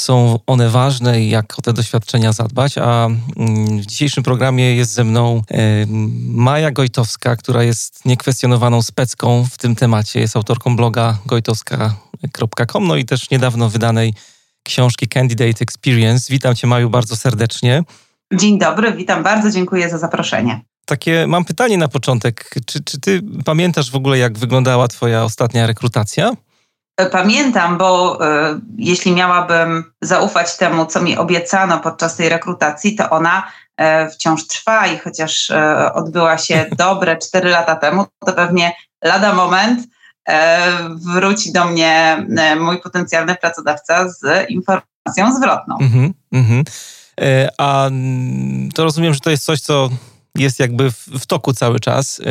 są 0.00 0.38
one 0.46 0.68
ważne 0.68 1.20
i 1.20 1.30
jak 1.30 1.58
o 1.58 1.62
te 1.62 1.72
doświadczenia 1.72 2.32
zadbać. 2.32 2.78
A 2.78 3.06
mm, 3.06 3.80
w 3.80 3.86
dzisiejszym 3.86 4.22
programie 4.22 4.76
jest 4.76 4.92
ze 4.92 5.04
mną 5.04 5.42
Maja 6.28 6.70
Gojtowska, 6.70 7.36
która 7.36 7.62
jest 7.62 8.04
niekwestionowaną 8.04 8.82
specką 8.82 9.44
w 9.50 9.58
tym 9.58 9.76
temacie. 9.76 10.20
Jest 10.20 10.36
autorką 10.36 10.76
bloga 10.76 11.18
gojtowska.com, 11.26 12.86
no 12.86 12.96
i 12.96 13.04
też 13.04 13.30
niedawno 13.30 13.68
wydanej 13.68 14.14
książki 14.62 15.08
Candidate 15.08 15.60
Experience. 15.60 16.26
Witam 16.30 16.54
Cię, 16.54 16.66
Maju, 16.66 16.90
bardzo 16.90 17.16
serdecznie. 17.16 17.82
Dzień 18.34 18.58
dobry, 18.58 18.92
witam 18.92 19.22
bardzo, 19.22 19.50
dziękuję 19.50 19.90
za 19.90 19.98
zaproszenie. 19.98 20.60
Takie 20.84 21.26
mam 21.26 21.44
pytanie 21.44 21.78
na 21.78 21.88
początek. 21.88 22.50
Czy, 22.66 22.84
czy 22.84 23.00
ty 23.00 23.20
pamiętasz 23.44 23.90
w 23.90 23.94
ogóle, 23.94 24.18
jak 24.18 24.38
wyglądała 24.38 24.88
Twoja 24.88 25.24
ostatnia 25.24 25.66
rekrutacja? 25.66 26.32
Pamiętam, 27.10 27.78
bo 27.78 28.18
y, 28.24 28.60
jeśli 28.78 29.12
miałabym 29.12 29.84
zaufać 30.02 30.56
temu, 30.56 30.86
co 30.86 31.00
mi 31.02 31.16
obiecano 31.16 31.78
podczas 31.78 32.16
tej 32.16 32.28
rekrutacji, 32.28 32.96
to 32.96 33.10
ona 33.10 33.42
y, 33.80 34.10
wciąż 34.10 34.46
trwa 34.46 34.86
i 34.86 34.98
chociaż 34.98 35.50
y, 35.50 35.54
odbyła 35.94 36.38
się 36.38 36.66
dobre 36.78 37.16
4 37.16 37.50
lata 37.50 37.76
temu, 37.76 38.06
to 38.26 38.32
pewnie 38.32 38.72
lada 39.04 39.32
moment 39.32 39.80
wróci 41.06 41.52
do 41.52 41.64
mnie 41.64 42.26
mój 42.60 42.80
potencjalny 42.80 43.34
pracodawca 43.34 44.08
z 44.08 44.50
informacją 44.50 45.36
zwrotną. 45.36 45.76
Mm-hmm, 45.76 46.10
mm-hmm. 46.34 46.64
A 47.58 47.90
to 48.74 48.84
rozumiem, 48.84 49.14
że 49.14 49.20
to 49.20 49.30
jest 49.30 49.44
coś, 49.44 49.60
co 49.60 49.90
jest 50.38 50.60
jakby 50.60 50.92
w, 50.92 50.96
w 50.96 51.26
toku 51.26 51.52
cały 51.52 51.80
czas. 51.80 52.20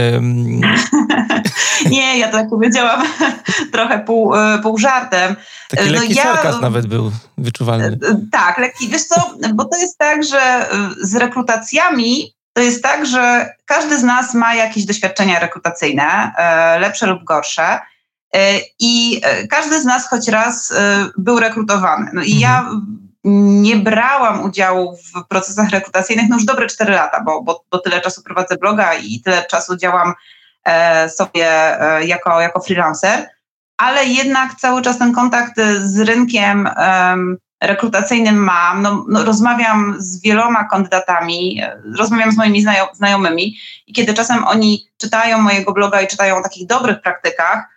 Nie, 1.89 2.17
ja 2.17 2.27
tak 2.27 2.49
powiedziałam 2.49 3.03
trochę 3.73 3.99
pół, 3.99 4.36
e, 4.36 4.59
pół 4.64 4.77
żartem. 4.77 5.36
Taki 5.69 5.86
no 5.86 5.91
lekki 5.91 6.16
ja, 6.16 6.23
sarkazm 6.23 6.61
nawet 6.61 6.88
był 6.88 7.11
wyczuwalny. 7.38 7.86
E, 7.86 8.09
e, 8.09 8.19
tak, 8.31 8.58
lekki. 8.58 8.89
Wiesz 8.89 9.03
co, 9.03 9.33
bo 9.53 9.66
to 9.66 9.77
jest 9.77 9.97
tak, 9.97 10.23
że 10.23 10.69
z 11.02 11.16
rekrutacjami 11.16 12.33
to 12.53 12.61
jest 12.61 12.83
tak, 12.83 13.05
że 13.05 13.53
każdy 13.66 13.99
z 13.99 14.03
nas 14.03 14.33
ma 14.33 14.55
jakieś 14.55 14.86
doświadczenia 14.86 15.39
rekrutacyjne, 15.39 16.31
lepsze 16.80 17.08
lub 17.08 17.23
gorsze. 17.23 17.80
I 18.80 19.21
każdy 19.49 19.81
z 19.81 19.86
nas 19.86 20.09
choć 20.09 20.27
raz 20.27 20.73
był 21.17 21.39
rekrutowany. 21.39 22.11
No 22.14 22.21
i 22.21 22.33
mhm. 22.33 22.42
ja 22.42 22.69
nie 23.30 23.75
brałam 23.75 24.44
udziału 24.44 24.97
w 24.97 25.28
procesach 25.28 25.70
rekrutacyjnych 25.70 26.30
no 26.30 26.36
już 26.36 26.45
dobre 26.45 26.67
4 26.67 26.94
lata, 26.94 27.23
bo, 27.23 27.42
bo, 27.42 27.64
bo 27.72 27.80
tyle 27.80 28.02
czasu 28.02 28.23
prowadzę 28.23 28.58
bloga 28.58 28.94
i 28.94 29.22
tyle 29.22 29.45
czasu 29.45 29.78
działam 29.78 30.14
e, 30.64 31.09
sobie 31.09 31.48
e, 31.81 32.05
jako, 32.05 32.42
jako 32.42 32.61
freelancer, 32.61 33.30
ale 33.78 34.05
jednak 34.05 34.55
cały 34.55 34.81
czas 34.81 34.98
ten 34.98 35.14
kontakt 35.14 35.55
z 35.78 36.00
rynkiem 36.00 36.70
rekrutacyjnym 37.61 38.36
mam. 38.36 38.81
No, 38.81 39.05
no, 39.08 39.23
rozmawiam 39.23 39.95
z 39.98 40.22
wieloma 40.22 40.64
kandydatami, 40.64 41.61
rozmawiam 41.98 42.32
z 42.32 42.37
moimi 42.37 42.66
znajomymi 42.93 43.58
i 43.87 43.93
kiedy 43.93 44.14
czasem 44.14 44.43
oni 44.43 44.87
czytają 44.98 45.37
mojego 45.37 45.73
bloga 45.73 46.02
i 46.02 46.08
czytają 46.08 46.37
o 46.37 46.43
takich 46.43 46.67
dobrych 46.67 47.02
praktykach, 47.02 47.77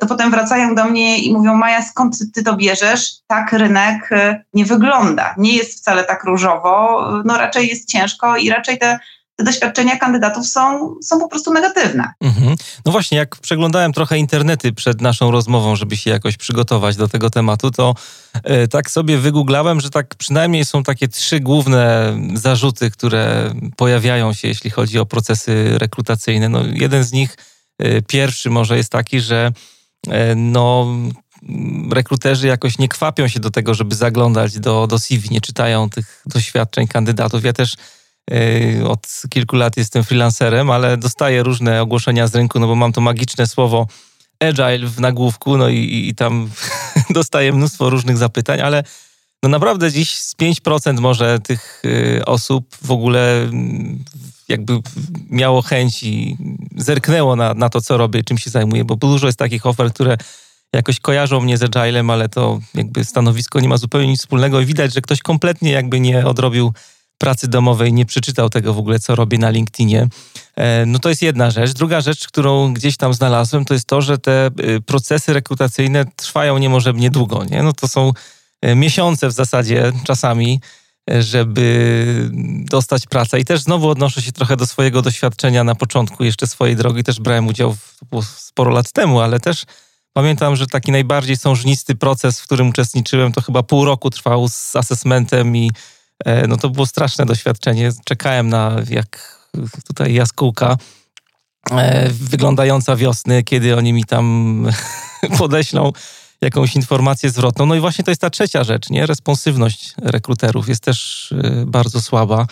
to 0.00 0.06
potem 0.06 0.30
wracają 0.30 0.74
do 0.74 0.84
mnie 0.84 1.18
i 1.18 1.32
mówią: 1.32 1.54
Maja, 1.54 1.82
skąd 1.82 2.18
ty 2.34 2.42
to 2.42 2.56
bierzesz? 2.56 3.12
Tak 3.26 3.52
rynek 3.52 4.12
e, 4.12 4.44
nie 4.54 4.64
wygląda. 4.64 5.34
Nie 5.38 5.56
jest 5.56 5.78
wcale 5.78 6.04
tak 6.04 6.24
różowo, 6.24 7.04
no 7.24 7.38
raczej 7.38 7.68
jest 7.68 7.88
ciężko 7.88 8.36
i 8.36 8.50
raczej 8.50 8.78
te, 8.78 8.98
te 9.36 9.44
doświadczenia 9.44 9.96
kandydatów 9.96 10.46
są, 10.46 10.94
są 11.02 11.18
po 11.18 11.28
prostu 11.28 11.52
negatywne. 11.52 12.12
Mhm. 12.20 12.56
No 12.86 12.92
właśnie, 12.92 13.18
jak 13.18 13.36
przeglądałem 13.36 13.92
trochę 13.92 14.18
internety 14.18 14.72
przed 14.72 15.00
naszą 15.00 15.30
rozmową, 15.30 15.76
żeby 15.76 15.96
się 15.96 16.10
jakoś 16.10 16.36
przygotować 16.36 16.96
do 16.96 17.08
tego 17.08 17.30
tematu, 17.30 17.70
to 17.70 17.94
e, 18.44 18.68
tak 18.68 18.90
sobie 18.90 19.18
wygooglałem, 19.18 19.80
że 19.80 19.90
tak 19.90 20.14
przynajmniej 20.14 20.64
są 20.64 20.82
takie 20.82 21.08
trzy 21.08 21.40
główne 21.40 22.12
zarzuty, 22.34 22.90
które 22.90 23.54
pojawiają 23.76 24.32
się, 24.32 24.48
jeśli 24.48 24.70
chodzi 24.70 24.98
o 24.98 25.06
procesy 25.06 25.78
rekrutacyjne. 25.78 26.48
No, 26.48 26.60
jeden 26.72 27.04
z 27.04 27.12
nich, 27.12 27.36
e, 27.38 27.51
pierwszy 28.08 28.50
może 28.50 28.76
jest 28.76 28.92
taki, 28.92 29.20
że 29.20 29.52
E, 30.08 30.34
no, 30.34 30.86
rekruterzy 31.92 32.46
jakoś 32.46 32.78
nie 32.78 32.88
kwapią 32.88 33.28
się 33.28 33.40
do 33.40 33.50
tego, 33.50 33.74
żeby 33.74 33.94
zaglądać 33.94 34.58
do, 34.58 34.86
do 34.86 34.98
CV, 34.98 35.28
nie 35.30 35.40
czytają 35.40 35.90
tych 35.90 36.22
doświadczeń 36.26 36.88
kandydatów. 36.88 37.44
Ja 37.44 37.52
też 37.52 37.74
yy, 38.30 38.88
od 38.88 39.22
kilku 39.30 39.56
lat 39.56 39.76
jestem 39.76 40.04
freelancerem, 40.04 40.70
ale 40.70 40.96
dostaję 40.96 41.42
różne 41.42 41.82
ogłoszenia 41.82 42.26
z 42.26 42.34
rynku, 42.34 42.60
no 42.60 42.66
bo 42.66 42.74
mam 42.74 42.92
to 42.92 43.00
magiczne 43.00 43.46
słowo 43.46 43.86
agile 44.40 44.86
w 44.86 45.00
nagłówku, 45.00 45.56
no 45.56 45.68
i, 45.68 46.08
i 46.08 46.14
tam 46.14 46.50
dostaję 47.10 47.52
mnóstwo 47.52 47.90
różnych 47.90 48.16
zapytań, 48.16 48.60
ale 48.60 48.84
no 49.42 49.48
naprawdę 49.48 49.92
dziś 49.92 50.18
z 50.18 50.36
5% 50.36 51.00
może 51.00 51.40
tych 51.40 51.82
osób 52.26 52.76
w 52.82 52.90
ogóle 52.90 53.50
jakby 54.52 54.80
miało 55.30 55.62
chęć 55.62 56.02
i 56.02 56.36
zerknęło 56.76 57.36
na, 57.36 57.54
na 57.54 57.68
to, 57.68 57.80
co 57.80 57.96
robię, 57.96 58.24
czym 58.24 58.38
się 58.38 58.50
zajmuję, 58.50 58.84
bo 58.84 58.96
dużo 58.96 59.26
jest 59.26 59.38
takich 59.38 59.66
ofert, 59.66 59.94
które 59.94 60.16
jakoś 60.72 61.00
kojarzą 61.00 61.40
mnie 61.40 61.58
z 61.58 61.62
Agilem, 61.76 62.10
ale 62.10 62.28
to 62.28 62.60
jakby 62.74 63.04
stanowisko 63.04 63.60
nie 63.60 63.68
ma 63.68 63.76
zupełnie 63.76 64.08
nic 64.08 64.20
wspólnego 64.20 64.60
i 64.60 64.66
widać, 64.66 64.94
że 64.94 65.00
ktoś 65.00 65.20
kompletnie 65.20 65.70
jakby 65.70 66.00
nie 66.00 66.26
odrobił 66.26 66.72
pracy 67.18 67.48
domowej, 67.48 67.92
nie 67.92 68.06
przeczytał 68.06 68.50
tego 68.50 68.74
w 68.74 68.78
ogóle, 68.78 68.98
co 68.98 69.14
robię 69.14 69.38
na 69.38 69.50
LinkedInie. 69.50 70.08
E, 70.56 70.86
no 70.86 70.98
to 70.98 71.08
jest 71.08 71.22
jedna 71.22 71.50
rzecz. 71.50 71.72
Druga 71.72 72.00
rzecz, 72.00 72.28
którą 72.28 72.74
gdzieś 72.74 72.96
tam 72.96 73.14
znalazłem, 73.14 73.64
to 73.64 73.74
jest 73.74 73.86
to, 73.86 74.00
że 74.00 74.18
te 74.18 74.50
y, 74.60 74.80
procesy 74.80 75.32
rekrutacyjne 75.32 76.04
trwają 76.16 76.58
niemożebnie 76.58 77.10
długo. 77.10 77.44
Nie? 77.44 77.62
No 77.62 77.72
to 77.72 77.88
są 77.88 78.12
e, 78.62 78.74
miesiące 78.74 79.28
w 79.28 79.32
zasadzie 79.32 79.92
czasami 80.04 80.60
żeby 81.08 82.30
dostać 82.70 83.06
pracę. 83.06 83.40
I 83.40 83.44
też 83.44 83.60
znowu 83.60 83.88
odnoszę 83.88 84.22
się 84.22 84.32
trochę 84.32 84.56
do 84.56 84.66
swojego 84.66 85.02
doświadczenia 85.02 85.64
na 85.64 85.74
początku 85.74 86.24
jeszcze 86.24 86.46
swojej 86.46 86.76
drogi. 86.76 87.04
Też 87.04 87.20
brałem 87.20 87.46
udział 87.46 87.74
w, 87.74 88.24
sporo 88.24 88.70
lat 88.70 88.92
temu, 88.92 89.20
ale 89.20 89.40
też 89.40 89.64
pamiętam, 90.12 90.56
że 90.56 90.66
taki 90.66 90.92
najbardziej 90.92 91.36
sążnisty 91.36 91.94
proces, 91.94 92.40
w 92.40 92.44
którym 92.44 92.68
uczestniczyłem, 92.68 93.32
to 93.32 93.42
chyba 93.42 93.62
pół 93.62 93.84
roku 93.84 94.10
trwał 94.10 94.48
z 94.48 94.76
asesmentem 94.76 95.56
i 95.56 95.70
e, 96.24 96.46
no 96.46 96.56
to 96.56 96.70
było 96.70 96.86
straszne 96.86 97.26
doświadczenie. 97.26 97.90
Czekałem 98.04 98.48
na 98.48 98.76
jak 98.90 99.38
tutaj 99.86 100.14
jaskółka 100.14 100.76
e, 101.70 102.08
wyglądająca 102.08 102.96
wiosny, 102.96 103.42
kiedy 103.42 103.76
oni 103.76 103.92
mi 103.92 104.04
tam 104.04 104.66
podeślą 105.38 105.92
jakąś 106.42 106.76
informację 106.76 107.30
zwrotną. 107.30 107.66
No 107.66 107.74
i 107.74 107.80
właśnie 107.80 108.04
to 108.04 108.10
jest 108.10 108.20
ta 108.20 108.30
trzecia 108.30 108.64
rzecz, 108.64 108.90
nie? 108.90 109.06
Responsywność 109.06 109.94
rekruterów 110.02 110.68
jest 110.68 110.82
też 110.82 111.32
y, 111.32 111.64
bardzo 111.66 112.02
słaba. 112.02 112.46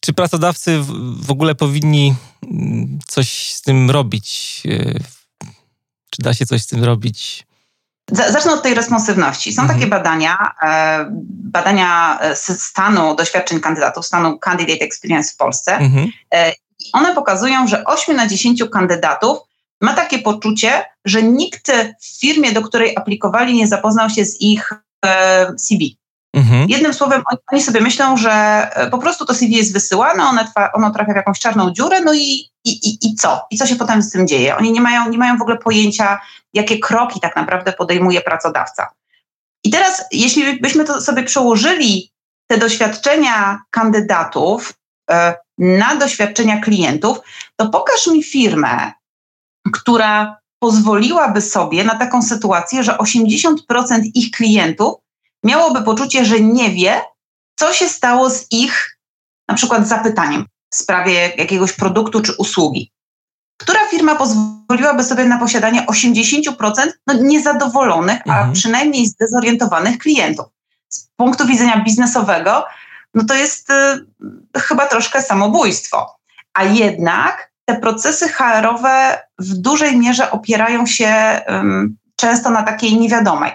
Czy 0.00 0.12
pracodawcy 0.12 0.78
w 1.20 1.30
ogóle 1.30 1.54
powinni 1.54 2.14
mm, 2.42 2.98
coś 3.06 3.54
z 3.54 3.62
tym 3.62 3.90
robić? 3.90 4.62
Y, 4.66 5.00
czy 6.10 6.22
da 6.22 6.34
się 6.34 6.46
coś 6.46 6.62
z 6.62 6.66
tym 6.66 6.84
robić? 6.84 7.46
Zacznę 8.10 8.52
od 8.52 8.62
tej 8.62 8.74
responsywności. 8.74 9.52
Są 9.52 9.62
mhm. 9.62 9.78
takie 9.78 9.90
badania, 9.90 10.54
e, 10.62 11.06
badania 11.28 12.18
e, 12.20 12.36
stanu 12.36 13.16
doświadczeń 13.16 13.60
kandydatów, 13.60 14.06
stanu 14.06 14.38
Candidate 14.38 14.84
Experience 14.84 15.34
w 15.34 15.36
Polsce. 15.36 15.76
Mhm. 15.76 16.08
E, 16.34 16.52
one 16.92 17.14
pokazują, 17.14 17.66
że 17.66 17.84
8 17.84 18.16
na 18.16 18.26
10 18.26 18.64
kandydatów 18.72 19.38
ma 19.80 19.94
takie 19.94 20.18
poczucie, 20.18 20.84
że 21.04 21.22
nikt 21.22 21.72
w 22.00 22.20
firmie, 22.20 22.52
do 22.52 22.62
której 22.62 22.96
aplikowali, 22.96 23.54
nie 23.54 23.66
zapoznał 23.66 24.10
się 24.10 24.24
z 24.24 24.40
ich 24.40 24.72
e, 25.04 25.52
CV. 25.58 25.98
Mhm. 26.34 26.68
Jednym 26.68 26.94
słowem, 26.94 27.22
oni 27.52 27.62
sobie 27.62 27.80
myślą, 27.80 28.16
że 28.16 28.30
e, 28.74 28.90
po 28.90 28.98
prostu 28.98 29.24
to 29.24 29.34
CV 29.34 29.56
jest 29.56 29.72
wysyłane, 29.72 30.24
ono, 30.24 30.44
ono 30.72 30.90
trafia 30.90 31.12
w 31.12 31.16
jakąś 31.16 31.38
czarną 31.38 31.70
dziurę, 31.70 32.00
no 32.00 32.14
i, 32.14 32.50
i, 32.64 32.70
i, 32.88 32.98
i 33.02 33.14
co? 33.14 33.46
I 33.50 33.58
co 33.58 33.66
się 33.66 33.76
potem 33.76 34.02
z 34.02 34.10
tym 34.10 34.28
dzieje? 34.28 34.56
Oni 34.56 34.72
nie 34.72 34.80
mają, 34.80 35.08
nie 35.08 35.18
mają 35.18 35.38
w 35.38 35.42
ogóle 35.42 35.56
pojęcia, 35.56 36.20
jakie 36.52 36.78
kroki 36.78 37.20
tak 37.20 37.36
naprawdę 37.36 37.72
podejmuje 37.72 38.20
pracodawca. 38.20 38.90
I 39.64 39.70
teraz, 39.70 40.04
jeśli 40.12 40.60
byśmy 40.60 40.84
to 40.84 41.00
sobie 41.00 41.22
przełożyli 41.22 42.12
te 42.46 42.58
doświadczenia 42.58 43.58
kandydatów 43.70 44.74
e, 45.10 45.34
na 45.58 45.96
doświadczenia 45.96 46.60
klientów, 46.60 47.18
to 47.56 47.68
pokaż 47.68 48.06
mi 48.06 48.22
firmę, 48.22 48.92
która 49.72 50.38
pozwoliłaby 50.58 51.40
sobie 51.40 51.84
na 51.84 51.94
taką 51.94 52.22
sytuację, 52.22 52.84
że 52.84 52.92
80% 52.92 53.56
ich 54.14 54.30
klientów 54.30 54.94
miałoby 55.44 55.82
poczucie, 55.82 56.24
że 56.24 56.40
nie 56.40 56.70
wie, 56.70 57.02
co 57.58 57.72
się 57.72 57.88
stało 57.88 58.30
z 58.30 58.46
ich 58.50 58.98
na 59.48 59.54
przykład 59.54 59.88
zapytaniem 59.88 60.46
w 60.70 60.76
sprawie 60.76 61.32
jakiegoś 61.36 61.72
produktu 61.72 62.20
czy 62.20 62.32
usługi. 62.32 62.92
Która 63.56 63.88
firma 63.88 64.14
pozwoliłaby 64.14 65.04
sobie 65.04 65.24
na 65.24 65.38
posiadanie 65.38 65.86
80% 65.86 66.92
no, 67.06 67.14
niezadowolonych, 67.14 68.26
mhm. 68.26 68.50
a 68.50 68.52
przynajmniej 68.52 69.06
zdezorientowanych 69.06 69.98
klientów? 69.98 70.46
Z 70.88 71.08
punktu 71.16 71.46
widzenia 71.46 71.84
biznesowego, 71.84 72.64
no 73.14 73.24
to 73.24 73.34
jest 73.34 73.70
y, 73.70 74.06
chyba 74.60 74.86
troszkę 74.86 75.22
samobójstwo. 75.22 76.16
A 76.54 76.64
jednak 76.64 77.53
te 77.64 77.76
procesy 77.76 78.28
HR-owe 78.28 79.22
w 79.38 79.54
dużej 79.54 79.96
mierze 79.96 80.30
opierają 80.30 80.86
się 80.86 81.40
często 82.16 82.50
na 82.50 82.62
takiej 82.62 82.98
niewiadomej. 82.98 83.52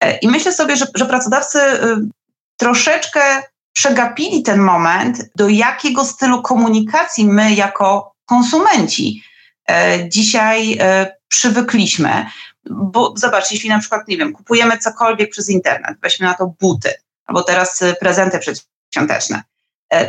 E, 0.00 0.16
I 0.16 0.28
myślę 0.28 0.52
sobie, 0.52 0.76
że, 0.76 0.86
że 0.94 1.06
pracodawcy 1.06 1.58
y, 1.58 1.96
troszeczkę 2.56 3.42
przegapili 3.72 4.42
ten 4.42 4.60
moment, 4.60 5.30
do 5.36 5.48
jakiego 5.48 6.04
stylu 6.04 6.42
komunikacji 6.42 7.24
my 7.24 7.54
jako 7.54 8.12
konsumenci 8.26 9.22
e, 9.70 10.08
dzisiaj 10.08 10.78
e, 10.80 11.16
przywykliśmy. 11.28 12.26
Bo 12.70 13.14
zobacz, 13.16 13.52
jeśli 13.52 13.68
na 13.68 13.78
przykład, 13.78 14.08
nie 14.08 14.16
wiem, 14.16 14.32
kupujemy 14.32 14.78
cokolwiek 14.78 15.30
przez 15.30 15.50
internet, 15.50 15.98
weźmy 16.02 16.26
na 16.26 16.34
to 16.34 16.54
buty, 16.60 16.94
albo 17.26 17.42
teraz 17.42 17.82
y, 17.82 17.96
prezenty 18.00 18.38
przedświąteczne, 18.38 19.42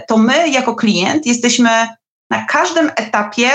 to 0.08 0.18
my 0.18 0.50
jako 0.50 0.76
klient 0.76 1.26
jesteśmy 1.26 1.70
na 2.30 2.46
każdym 2.46 2.92
etapie 2.96 3.50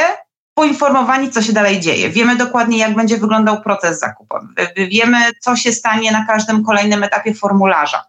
poinformowani, 0.55 1.31
co 1.31 1.43
się 1.43 1.53
dalej 1.53 1.81
dzieje. 1.81 2.11
Wiemy 2.11 2.37
dokładnie, 2.37 2.79
jak 2.79 2.95
będzie 2.95 3.17
wyglądał 3.17 3.63
proces 3.63 3.99
zakupowy. 3.99 4.47
Wiemy, 4.77 5.19
co 5.41 5.57
się 5.57 5.73
stanie 5.73 6.13
na 6.13 6.27
każdym 6.27 6.65
kolejnym 6.65 7.03
etapie 7.03 7.35
formularza. 7.35 8.05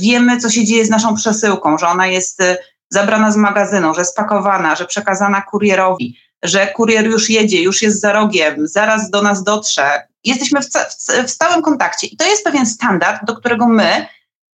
Wiemy, 0.00 0.40
co 0.40 0.50
się 0.50 0.64
dzieje 0.64 0.86
z 0.86 0.90
naszą 0.90 1.14
przesyłką, 1.14 1.78
że 1.78 1.86
ona 1.86 2.06
jest 2.06 2.40
y, 2.40 2.56
zabrana 2.90 3.30
z 3.30 3.36
magazynu, 3.36 3.94
że 3.94 4.04
spakowana, 4.04 4.76
że 4.76 4.86
przekazana 4.86 5.42
kurierowi, 5.42 6.18
że 6.42 6.66
kurier 6.66 7.06
już 7.06 7.30
jedzie, 7.30 7.62
już 7.62 7.82
jest 7.82 8.00
za 8.00 8.12
rogiem, 8.12 8.68
zaraz 8.68 9.10
do 9.10 9.22
nas 9.22 9.44
dotrze. 9.44 10.06
Jesteśmy 10.24 10.60
w, 10.62 10.66
w, 10.66 11.26
w 11.26 11.30
stałym 11.30 11.62
kontakcie 11.62 12.06
i 12.06 12.16
to 12.16 12.26
jest 12.26 12.44
pewien 12.44 12.66
standard, 12.66 13.24
do 13.24 13.36
którego 13.36 13.68
my 13.68 14.06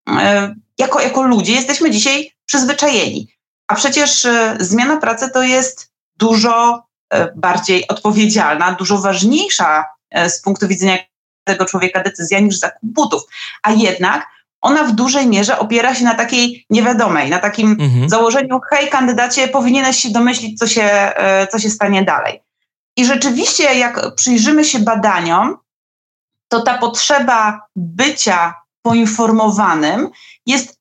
e, 0.09 0.55
jako, 0.79 1.01
jako 1.01 1.23
ludzie 1.23 1.53
jesteśmy 1.53 1.91
dzisiaj 1.91 2.31
przyzwyczajeni. 2.47 3.34
A 3.67 3.75
przecież 3.75 4.25
e, 4.25 4.57
zmiana 4.61 4.97
pracy 4.97 5.31
to 5.31 5.43
jest 5.43 5.93
dużo 6.17 6.83
e, 7.11 7.33
bardziej 7.37 7.89
odpowiedzialna, 7.89 8.73
dużo 8.73 8.99
ważniejsza 8.99 9.85
z 10.29 10.43
punktu 10.43 10.69
widzenia 10.69 10.99
tego 11.45 11.65
człowieka 11.65 12.03
decyzja 12.03 12.41
niż 12.41 12.59
zakup 12.59 12.81
butów. 12.83 13.23
A 13.63 13.71
jednak 13.71 14.27
ona 14.61 14.85
w 14.85 14.93
dużej 14.93 15.27
mierze 15.27 15.59
opiera 15.59 15.95
się 15.95 16.05
na 16.05 16.15
takiej 16.15 16.67
niewiadomej, 16.71 17.31
na 17.31 17.39
takim 17.39 17.77
mhm. 17.81 18.09
założeniu, 18.09 18.61
hej 18.71 18.91
kandydacie, 18.91 19.49
powinieneś 19.49 19.97
się 19.97 20.11
domyślić, 20.11 20.59
co 20.59 20.67
się, 20.67 20.83
e, 20.83 21.47
co 21.47 21.59
się 21.59 21.71
stanie 21.71 22.05
dalej. 22.05 22.43
I 22.97 23.05
rzeczywiście, 23.05 23.75
jak 23.75 24.15
przyjrzymy 24.15 24.65
się 24.65 24.79
badaniom, 24.79 25.57
to 26.49 26.61
ta 26.63 26.79
potrzeba 26.79 27.61
bycia 27.77 28.55
poinformowanym 28.83 30.11
jest 30.47 30.81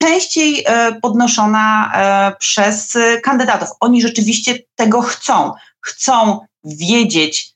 najczęściej 0.00 0.64
e, 0.66 0.92
podnoszona 1.02 1.92
e, 1.94 2.36
przez 2.38 2.98
kandydatów. 3.22 3.68
Oni 3.80 4.02
rzeczywiście 4.02 4.58
tego 4.74 5.02
chcą. 5.02 5.52
Chcą 5.80 6.40
wiedzieć, 6.64 7.54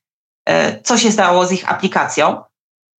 co 0.84 0.98
się 0.98 1.12
stało 1.12 1.46
z 1.46 1.52
ich 1.52 1.70
aplikacją, 1.70 2.42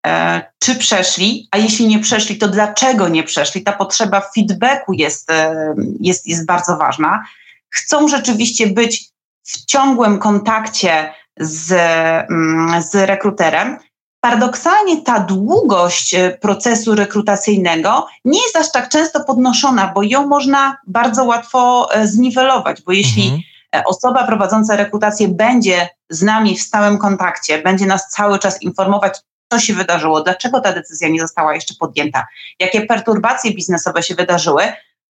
E, 0.07 0.43
czy 0.59 0.75
przeszli, 0.75 1.49
a 1.51 1.59
jeśli 1.59 1.87
nie 1.87 1.99
przeszli, 1.99 2.39
to 2.39 2.49
dlaczego 2.49 3.09
nie 3.09 3.23
przeszli. 3.23 3.63
Ta 3.63 3.73
potrzeba 3.73 4.23
feedbacku 4.35 4.93
jest, 4.93 5.31
e, 5.31 5.75
jest, 6.01 6.27
jest 6.27 6.47
bardzo 6.47 6.77
ważna. 6.77 7.25
Chcą 7.71 8.09
rzeczywiście 8.09 8.67
być 8.67 9.09
w 9.43 9.65
ciągłym 9.65 10.19
kontakcie 10.19 11.15
z, 11.41 11.73
mm, 11.73 12.83
z 12.83 12.95
rekruterem. 12.95 13.79
Paradoksalnie 14.21 15.03
ta 15.03 15.21
długość 15.21 16.15
e, 16.15 16.31
procesu 16.31 16.95
rekrutacyjnego 16.95 18.07
nie 18.25 18.43
jest 18.43 18.57
aż 18.57 18.73
tak 18.73 18.89
często 18.89 19.25
podnoszona, 19.25 19.93
bo 19.95 20.03
ją 20.03 20.27
można 20.27 20.77
bardzo 20.87 21.25
łatwo 21.25 21.89
zniwelować, 22.05 22.83
bo 22.83 22.93
jeśli 22.93 23.23
mhm. 23.23 23.43
osoba 23.87 24.27
prowadząca 24.27 24.77
rekrutację 24.77 25.29
będzie 25.29 25.89
z 26.11 26.23
nami 26.23 26.57
w 26.57 26.63
stałym 26.63 26.99
kontakcie, 26.99 27.63
będzie 27.63 27.87
nas 27.87 28.09
cały 28.09 28.39
czas 28.39 28.63
informować, 28.63 29.19
co 29.53 29.59
się 29.59 29.75
wydarzyło, 29.75 30.21
dlaczego 30.21 30.61
ta 30.61 30.73
decyzja 30.73 31.09
nie 31.09 31.21
została 31.21 31.55
jeszcze 31.55 31.75
podjęta, 31.75 32.27
jakie 32.61 32.87
perturbacje 32.87 33.55
biznesowe 33.55 34.03
się 34.03 34.15
wydarzyły, 34.15 34.63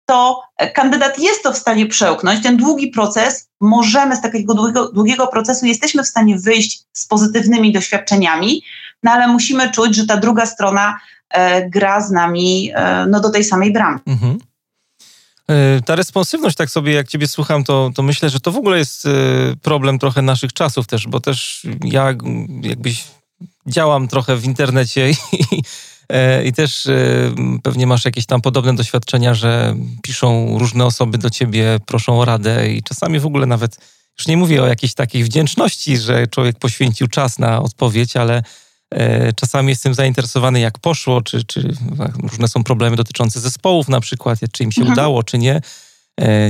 to 0.07 0.43
kandydat 0.75 1.19
jest 1.19 1.43
to 1.43 1.53
w 1.53 1.59
stanie 1.59 1.87
przełknąć. 1.87 2.43
Ten 2.43 2.57
długi 2.57 2.89
proces, 2.89 3.49
możemy 3.61 4.17
z 4.17 4.21
takiego 4.21 4.55
długiego, 4.55 4.93
długiego 4.93 5.27
procesu, 5.27 5.67
jesteśmy 5.67 6.03
w 6.03 6.09
stanie 6.09 6.39
wyjść 6.39 6.83
z 6.93 7.07
pozytywnymi 7.07 7.73
doświadczeniami, 7.73 8.63
no 9.03 9.11
ale 9.11 9.29
musimy 9.29 9.71
czuć, 9.71 9.97
że 9.97 10.07
ta 10.07 10.17
druga 10.17 10.47
strona 10.47 11.01
e, 11.31 11.71
gra 11.71 12.01
z 12.01 12.11
nami 12.11 12.71
e, 12.75 13.07
no, 13.07 13.21
do 13.21 13.31
tej 13.31 13.45
samej 13.45 13.73
bramy. 13.73 13.99
Mhm. 14.07 14.39
E, 15.49 15.81
ta 15.83 15.97
responsywność, 15.97 16.57
tak 16.57 16.71
sobie 16.71 16.93
jak 16.93 17.09
ciebie 17.09 17.29
słucham, 17.29 17.65
to, 17.65 17.91
to 17.95 18.03
myślę, 18.03 18.31
że 18.31 18.41
to 18.41 18.53
w 18.53 18.57
ogóle 18.57 18.79
jest 18.79 19.09
problem 19.63 19.99
trochę 19.99 20.23
naszych 20.23 20.53
czasów 20.53 20.87
też, 20.87 21.07
bo 21.07 21.21
też 21.21 21.67
ja 21.85 22.07
jakbyś 22.63 23.05
działam 23.67 24.09
trochę 24.09 24.37
w 24.37 24.45
internecie 24.45 25.11
i, 25.11 25.15
i 26.45 26.53
też 26.53 26.89
pewnie 27.63 27.87
masz 27.87 28.05
jakieś 28.05 28.27
tam 28.27 28.41
podobne 28.41 28.75
doświadczenia, 28.75 29.35
że 29.35 29.77
piszą 30.03 30.59
różne 30.59 30.85
osoby 30.85 31.19
do 31.19 31.31
ciebie, 31.31 31.79
proszą 31.87 32.21
o 32.21 32.25
radę 32.25 32.69
i 32.69 32.83
czasami 32.83 33.21
w 33.21 33.27
ogóle 33.27 33.47
nawet, 33.47 33.77
już 34.19 34.27
nie 34.27 34.37
mówię 34.37 34.63
o 34.63 34.67
jakiejś 34.67 34.95
takiej 34.95 35.25
wdzięczności, 35.25 35.99
że 35.99 36.27
człowiek 36.27 36.59
poświęcił 36.59 37.09
czas 37.09 37.39
na 37.39 37.63
odpowiedź, 37.63 38.17
ale 38.17 38.43
czasami 39.37 39.69
jestem 39.69 39.95
zainteresowany, 39.95 40.61
jak 40.61 40.79
poszło, 40.79 41.23
czy, 41.23 41.45
czy 41.45 41.75
różne 42.23 42.49
są 42.49 42.65
problemy 42.65 42.97
dotyczące 42.97 43.41
zespołów 43.41 43.89
na 43.89 44.01
przykład, 44.01 44.39
czy 44.53 44.65
im 44.65 44.73
się 44.73 44.81
mhm. 44.81 44.93
udało, 44.93 45.23
czy 45.23 45.39
nie. 45.39 45.61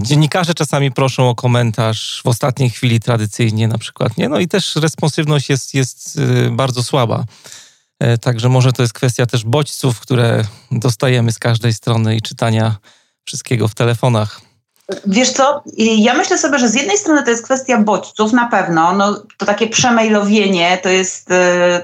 Dziennikarze 0.01 0.55
czasami 0.55 0.93
proszą 0.93 1.29
o 1.29 1.35
komentarz 1.35 2.21
w 2.25 2.29
ostatniej 2.29 2.71
chwili 2.71 3.01
tradycyjnie 3.01 3.69
na 3.69 3.79
przykład, 3.79 4.19
nie? 4.19 4.29
No 4.29 4.39
i 4.39 4.49
też 4.49 4.77
responsywność 4.77 5.49
jest, 5.49 5.75
jest 5.75 6.19
y, 6.19 6.51
bardzo 6.51 6.83
słaba. 6.83 7.25
E, 8.03 8.19
także 8.19 8.49
może 8.49 8.73
to 8.73 8.83
jest 8.83 8.93
kwestia 8.93 9.27
też 9.27 9.45
bodźców, 9.45 10.01
które 10.01 10.45
dostajemy 10.71 11.33
z 11.33 11.39
każdej 11.39 11.75
strony 11.75 12.17
i 12.17 12.23
czytania 12.23 12.77
wszystkiego 13.25 13.69
w 13.69 13.75
telefonach. 13.75 14.41
Wiesz 15.07 15.31
co, 15.31 15.63
ja 15.77 16.15
myślę 16.15 16.39
sobie, 16.39 16.59
że 16.59 16.69
z 16.69 16.75
jednej 16.75 16.99
strony 16.99 17.23
to 17.23 17.31
jest 17.31 17.45
kwestia 17.45 17.79
bodźców, 17.79 18.33
na 18.33 18.49
pewno, 18.49 18.93
no, 18.93 19.23
to 19.39 19.47
takie 19.47 19.67
przemailowienie 19.67 20.79
to 20.83 20.89
jest, 20.89 21.31
y, 21.31 21.35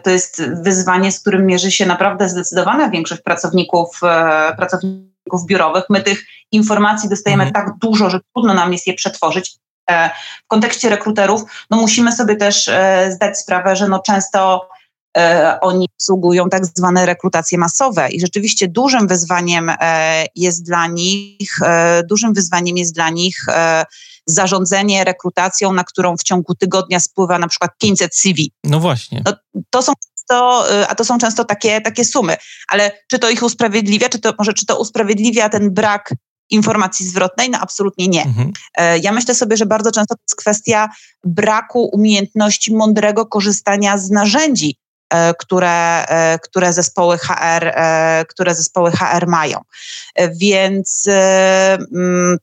to 0.02 0.10
jest 0.10 0.42
wyzwanie, 0.62 1.12
z 1.12 1.20
którym 1.20 1.46
mierzy 1.46 1.70
się 1.70 1.86
naprawdę 1.86 2.28
zdecydowana 2.28 2.90
większość 2.90 3.22
pracowników, 3.22 4.00
e, 4.02 4.54
pracowników 4.56 5.46
biurowych. 5.46 5.84
My 5.90 6.02
tych 6.02 6.24
informacji 6.52 7.08
dostajemy 7.08 7.44
mhm. 7.44 7.66
tak 7.66 7.78
dużo, 7.78 8.10
że 8.10 8.20
trudno 8.34 8.54
nam 8.54 8.72
jest 8.72 8.86
je 8.86 8.94
przetworzyć. 8.94 9.58
E, 9.90 10.10
w 10.44 10.46
kontekście 10.46 10.88
rekruterów, 10.88 11.42
no 11.70 11.76
musimy 11.76 12.12
sobie 12.12 12.36
też 12.36 12.68
e, 12.68 13.08
zdać 13.12 13.38
sprawę, 13.38 13.76
że 13.76 13.88
no 13.88 13.98
często 13.98 14.68
e, 14.72 14.77
oni 15.60 15.86
obsługują 15.96 16.48
tak 16.48 16.66
zwane 16.66 17.06
rekrutacje 17.06 17.58
masowe 17.58 18.08
i 18.10 18.20
rzeczywiście 18.20 18.68
dużym 18.68 19.08
wyzwaniem 19.08 19.72
jest 20.34 20.64
dla 20.64 20.86
nich, 20.86 21.58
dużym 22.08 22.34
wyzwaniem 22.34 22.76
jest 22.76 22.94
dla 22.94 23.10
nich 23.10 23.46
zarządzanie 24.28 25.04
rekrutacją, 25.04 25.72
na 25.72 25.84
którą 25.84 26.16
w 26.16 26.22
ciągu 26.22 26.54
tygodnia 26.54 27.00
spływa 27.00 27.38
na 27.38 27.48
przykład 27.48 27.70
500 27.78 28.16
CV. 28.16 28.52
No 28.64 28.80
właśnie. 28.80 29.22
No, 29.24 29.32
to 29.70 29.82
są 29.82 29.92
często, 30.28 30.64
y, 30.82 30.88
a 30.88 30.94
to 30.94 31.04
są 31.04 31.18
często 31.18 31.44
takie, 31.44 31.80
takie 31.80 32.04
sumy. 32.04 32.36
Ale 32.68 32.92
czy 33.10 33.18
to 33.18 33.30
ich 33.30 33.42
usprawiedliwia, 33.42 34.08
czy 34.08 34.18
to 34.18 34.32
może 34.38 34.52
czy 34.52 34.66
to 34.66 34.80
usprawiedliwia 34.80 35.48
ten 35.48 35.74
brak 35.74 36.14
informacji 36.50 37.08
zwrotnej? 37.08 37.50
No 37.50 37.58
absolutnie 37.60 38.08
nie. 38.08 38.22
Mhm. 38.22 38.52
E, 38.74 38.98
ja 38.98 39.12
myślę 39.12 39.34
sobie, 39.34 39.56
że 39.56 39.66
bardzo 39.66 39.92
często 39.92 40.14
to 40.14 40.20
jest 40.22 40.36
kwestia 40.36 40.88
braku 41.24 41.84
umiejętności 41.92 42.74
mądrego 42.74 43.26
korzystania 43.26 43.98
z 43.98 44.10
narzędzi, 44.10 44.70
e, 44.70 44.87
które, 45.38 46.06
e, 46.06 46.38
które, 46.38 46.72
zespoły 46.72 47.18
HR, 47.18 47.74
które 48.28 48.54
zespoły 48.54 48.90
HR 48.90 49.26
mają. 49.26 49.60
Więc 50.40 51.08
mm, 51.08 52.38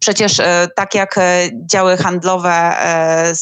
Przecież 0.00 0.40
e, 0.40 0.68
tak 0.76 0.94
jak 0.94 1.18
e, 1.18 1.50
działy 1.70 1.96
handlowe 1.96 2.50
e, 2.50 3.32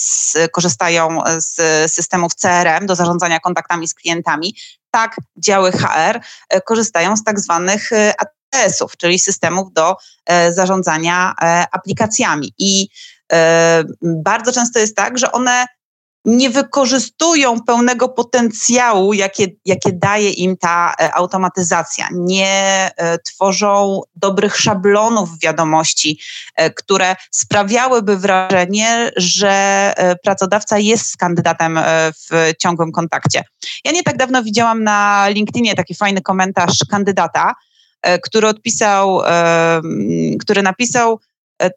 korzystają 0.53 1.19
z 1.39 1.57
systemów 1.93 2.35
CRM 2.35 2.87
do 2.87 2.95
zarządzania 2.95 3.41
kontaktami 3.41 3.89
z 3.89 3.95
klientami, 3.95 4.57
tak 4.91 5.17
działy 5.37 5.73
HR 5.73 6.21
korzystają 6.65 7.17
z 7.17 7.25
tak 7.25 7.41
zwanych 7.41 7.91
ATS-ów, 8.19 8.97
czyli 8.97 9.19
systemów 9.19 9.73
do 9.73 9.97
zarządzania 10.51 11.35
aplikacjami. 11.73 12.55
I 12.59 12.89
bardzo 14.03 14.53
często 14.53 14.79
jest 14.79 14.97
tak, 14.97 15.19
że 15.19 15.33
one 15.33 15.67
nie 16.27 16.51
wykorzystują 16.51 17.61
pełnego 17.61 18.09
potencjału, 18.09 19.13
jakie, 19.13 19.47
jakie 19.65 19.93
daje 19.93 20.31
im 20.31 20.57
ta 20.57 20.95
e, 21.01 21.15
automatyzacja. 21.15 22.09
Nie 22.13 22.91
e, 22.97 23.19
tworzą 23.19 24.01
dobrych 24.17 24.57
szablonów 24.57 25.39
wiadomości, 25.39 26.21
e, 26.57 26.71
które 26.71 27.17
sprawiałyby 27.31 28.17
wrażenie, 28.17 29.11
że 29.17 29.95
pracodawca 30.25 30.79
jest 30.79 31.07
z 31.07 31.17
kandydatem 31.17 31.81
w 32.15 32.53
ciągłym 32.63 32.93
kontakcie. 32.93 33.45
Ja 33.85 33.93
nie 33.93 34.03
tak 34.03 34.17
dawno 34.17 34.43
widziałam 34.43 34.85
na 34.85 35.29
LinkedInie 35.29 35.75
taki 35.75 35.95
fajny 35.95 36.23
komentarz 36.23 36.79
kandydata, 36.91 37.55
który 38.23 38.49
odpisał, 38.49 39.21
który 40.41 40.63
napisał, 40.63 41.21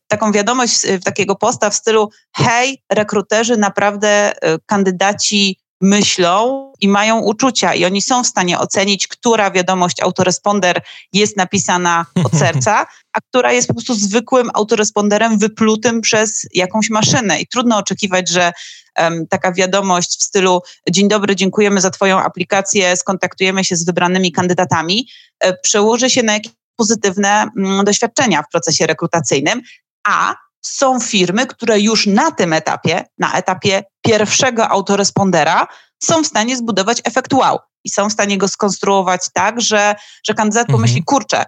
taką 0.07 0.31
wiadomość, 0.31 0.81
takiego 1.03 1.35
posta 1.35 1.69
w 1.69 1.75
stylu 1.75 2.09
hej, 2.35 2.81
rekruterzy, 2.91 3.57
naprawdę 3.57 4.09
e, 4.09 4.57
kandydaci 4.65 5.57
myślą 5.81 6.71
i 6.79 6.87
mają 6.87 7.19
uczucia 7.19 7.73
i 7.73 7.85
oni 7.85 8.01
są 8.01 8.23
w 8.23 8.27
stanie 8.27 8.59
ocenić, 8.59 9.07
która 9.07 9.51
wiadomość 9.51 10.01
autoresponder 10.01 10.81
jest 11.13 11.37
napisana 11.37 12.05
od 12.23 12.33
serca, 12.39 12.85
a 13.13 13.21
która 13.21 13.51
jest 13.51 13.67
po 13.67 13.73
prostu 13.73 13.93
zwykłym 13.93 14.49
autoresponderem 14.53 15.37
wyplutym 15.37 16.01
przez 16.01 16.47
jakąś 16.53 16.89
maszynę. 16.89 17.41
I 17.41 17.47
trudno 17.47 17.77
oczekiwać, 17.77 18.29
że 18.29 18.51
um, 18.99 19.27
taka 19.27 19.51
wiadomość 19.51 20.19
w 20.19 20.23
stylu 20.23 20.61
dzień 20.89 21.07
dobry, 21.07 21.35
dziękujemy 21.35 21.81
za 21.81 21.89
twoją 21.89 22.19
aplikację, 22.19 22.97
skontaktujemy 22.97 23.65
się 23.65 23.75
z 23.75 23.85
wybranymi 23.85 24.31
kandydatami, 24.31 25.09
e, 25.39 25.53
przełoży 25.57 26.09
się 26.09 26.23
na 26.23 26.33
jakieś 26.33 26.51
pozytywne 26.79 27.47
mm, 27.57 27.85
doświadczenia 27.85 28.43
w 28.43 28.51
procesie 28.51 28.87
rekrutacyjnym, 28.87 29.61
a 30.07 30.35
są 30.61 30.99
firmy, 30.99 31.47
które 31.47 31.79
już 31.79 32.07
na 32.07 32.31
tym 32.31 32.53
etapie, 32.53 33.03
na 33.17 33.33
etapie 33.33 33.83
pierwszego 34.01 34.69
autorespondera, 34.69 35.67
są 36.03 36.23
w 36.23 36.27
stanie 36.27 36.57
zbudować 36.57 37.01
efekt 37.05 37.33
wow 37.33 37.59
i 37.83 37.89
są 37.89 38.09
w 38.09 38.13
stanie 38.13 38.37
go 38.37 38.47
skonstruować 38.47 39.21
tak, 39.33 39.61
że, 39.61 39.95
że 40.27 40.33
kandydat 40.33 40.61
mhm. 40.61 40.77
pomyśli, 40.77 41.03
kurczę, 41.03 41.45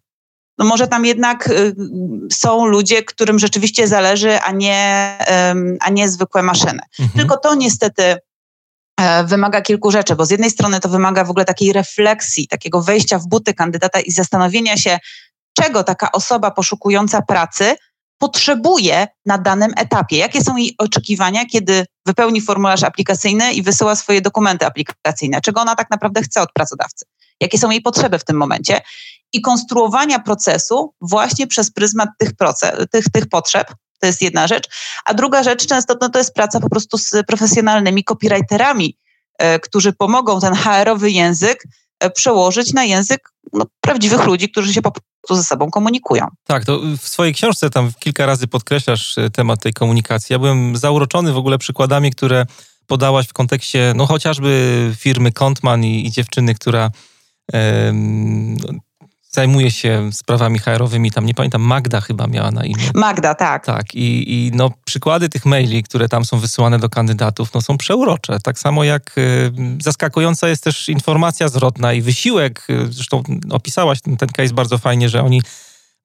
no 0.58 0.66
może 0.66 0.88
tam 0.88 1.06
jednak 1.06 1.48
y, 1.48 1.76
są 2.32 2.66
ludzie, 2.66 3.04
którym 3.04 3.40
rzeczywiście 3.40 3.88
zależy, 3.88 4.40
a 4.40 4.52
nie, 4.52 5.18
y, 5.22 5.78
a 5.82 5.90
nie 5.90 6.10
zwykłe 6.10 6.44
maszyny. 6.44 6.80
Mhm. 7.00 7.20
Tylko 7.20 7.38
to 7.38 7.56
niestety 7.56 8.18
wymaga 9.26 9.62
kilku 9.62 9.92
rzeczy, 9.92 10.16
bo 10.16 10.26
z 10.26 10.30
jednej 10.30 10.50
strony 10.50 10.80
to 10.80 10.90
wymaga 10.90 11.24
w 11.24 11.30
ogóle 11.30 11.46
takiej 11.46 11.74
refleksji, 11.74 12.48
takiego 12.48 12.82
wejścia 12.82 13.20
w 13.20 13.28
buty 13.28 13.54
kandydata 13.54 14.00
i 14.00 14.12
zastanowienia 14.12 14.78
się, 14.78 15.00
czego 15.54 15.84
taka 15.84 16.12
osoba 16.12 16.52
poszukująca 16.52 17.22
pracy 17.22 17.76
potrzebuje 18.18 19.08
na 19.26 19.38
danym 19.38 19.72
etapie, 19.78 20.18
jakie 20.18 20.44
są 20.44 20.56
jej 20.56 20.76
oczekiwania, 20.78 21.46
kiedy 21.46 21.86
wypełni 22.06 22.42
formularz 22.42 22.84
aplikacyjny 22.84 23.54
i 23.54 23.62
wysyła 23.62 23.96
swoje 23.96 24.22
dokumenty 24.22 24.66
aplikacyjne, 24.66 25.42
czego 25.42 25.62
ona 25.62 25.76
tak 25.76 25.90
naprawdę 25.92 26.22
chce 26.22 26.42
od 26.42 26.52
pracodawcy, 26.54 27.06
jakie 27.42 27.58
są 27.58 27.70
jej 27.70 27.82
potrzeby 27.82 28.20
w 28.20 28.26
tym 28.26 28.38
momencie? 28.38 28.82
I 29.34 29.42
konstruowania 29.42 30.20
procesu 30.20 30.94
właśnie 31.02 31.48
przez 31.48 31.72
pryzmat 31.72 32.10
tych, 32.18 32.34
proces, 32.34 32.72
tych, 32.92 33.06
tych 33.14 33.30
potrzeb, 33.30 33.74
to 34.02 34.08
jest 34.08 34.22
jedna 34.22 34.48
rzecz. 34.48 34.70
A 35.06 35.14
druga 35.14 35.44
rzecz 35.44 35.66
często 35.68 35.96
no, 36.02 36.10
to 36.10 36.20
jest 36.20 36.34
praca 36.34 36.60
po 36.60 36.70
prostu 36.70 36.98
z 36.98 37.12
profesjonalnymi 37.28 38.04
copywriterami, 38.04 38.98
e, 39.38 39.60
którzy 39.60 39.94
pomogą 39.94 40.40
ten 40.40 40.56
HR-owy 40.56 41.12
język 41.12 41.64
e, 42.00 42.10
przełożyć 42.10 42.74
na 42.74 42.84
język 42.84 43.30
no, 43.54 43.66
prawdziwych 43.82 44.26
ludzi, 44.26 44.50
którzy 44.50 44.74
się 44.74 44.82
po 44.82 44.92
prostu 44.92 45.36
ze 45.36 45.44
sobą 45.44 45.72
komunikują. 45.72 46.28
Tak, 46.48 46.66
to 46.66 46.80
w 46.98 47.08
swojej 47.08 47.34
książce 47.34 47.70
tam 47.70 47.92
kilka 48.00 48.26
razy 48.26 48.48
podkreślasz 48.48 49.18
e, 49.18 49.30
temat 49.30 49.62
tej 49.62 49.74
komunikacji. 49.74 50.34
Ja 50.34 50.40
byłem 50.40 50.78
zauroczony 50.78 51.34
w 51.34 51.38
ogóle 51.38 51.58
przykładami, 51.58 52.12
które 52.12 52.46
podałaś 52.88 53.28
w 53.28 53.34
kontekście 53.34 53.94
no 53.96 54.06
chociażby 54.06 54.94
firmy 54.98 55.32
Kontman 55.32 55.84
i, 55.84 56.08
i 56.08 56.12
dziewczyny, 56.12 56.56
która 56.56 56.92
zajmuje 59.32 59.72
się 59.72 60.10
sprawami 60.14 60.60
HR-owymi, 60.60 61.12
tam 61.12 61.26
nie 61.26 61.34
pamiętam, 61.34 61.62
Magda 61.62 62.02
chyba 62.02 62.28
miała 62.28 62.52
na 62.52 62.66
imię. 62.66 62.92
Magda, 62.94 63.36
tak. 63.36 63.66
Tak, 63.66 63.96
i, 63.96 64.34
i 64.34 64.52
no, 64.54 64.72
przykłady 64.86 65.30
tych 65.30 65.46
maili, 65.46 65.84
które 65.84 66.10
tam 66.10 66.26
są 66.26 66.40
wysyłane 66.40 66.80
do 66.80 66.90
kandydatów, 66.90 67.54
no, 67.54 67.62
są 67.62 67.78
przeurocze. 67.78 68.40
Tak 68.40 68.60
samo 68.60 68.84
jak 68.84 69.18
y, 69.18 69.52
zaskakująca 69.82 70.48
jest 70.48 70.64
też 70.64 70.90
informacja 70.90 71.48
zwrotna 71.48 71.94
i 71.94 72.02
wysiłek, 72.02 72.68
y, 72.70 72.94
zresztą 72.94 73.24
opisałaś 73.50 74.02
ten, 74.02 74.18
ten 74.18 74.30
case 74.30 74.54
bardzo 74.54 74.78
fajnie, 74.78 75.10
że 75.10 75.24
oni 75.24 75.42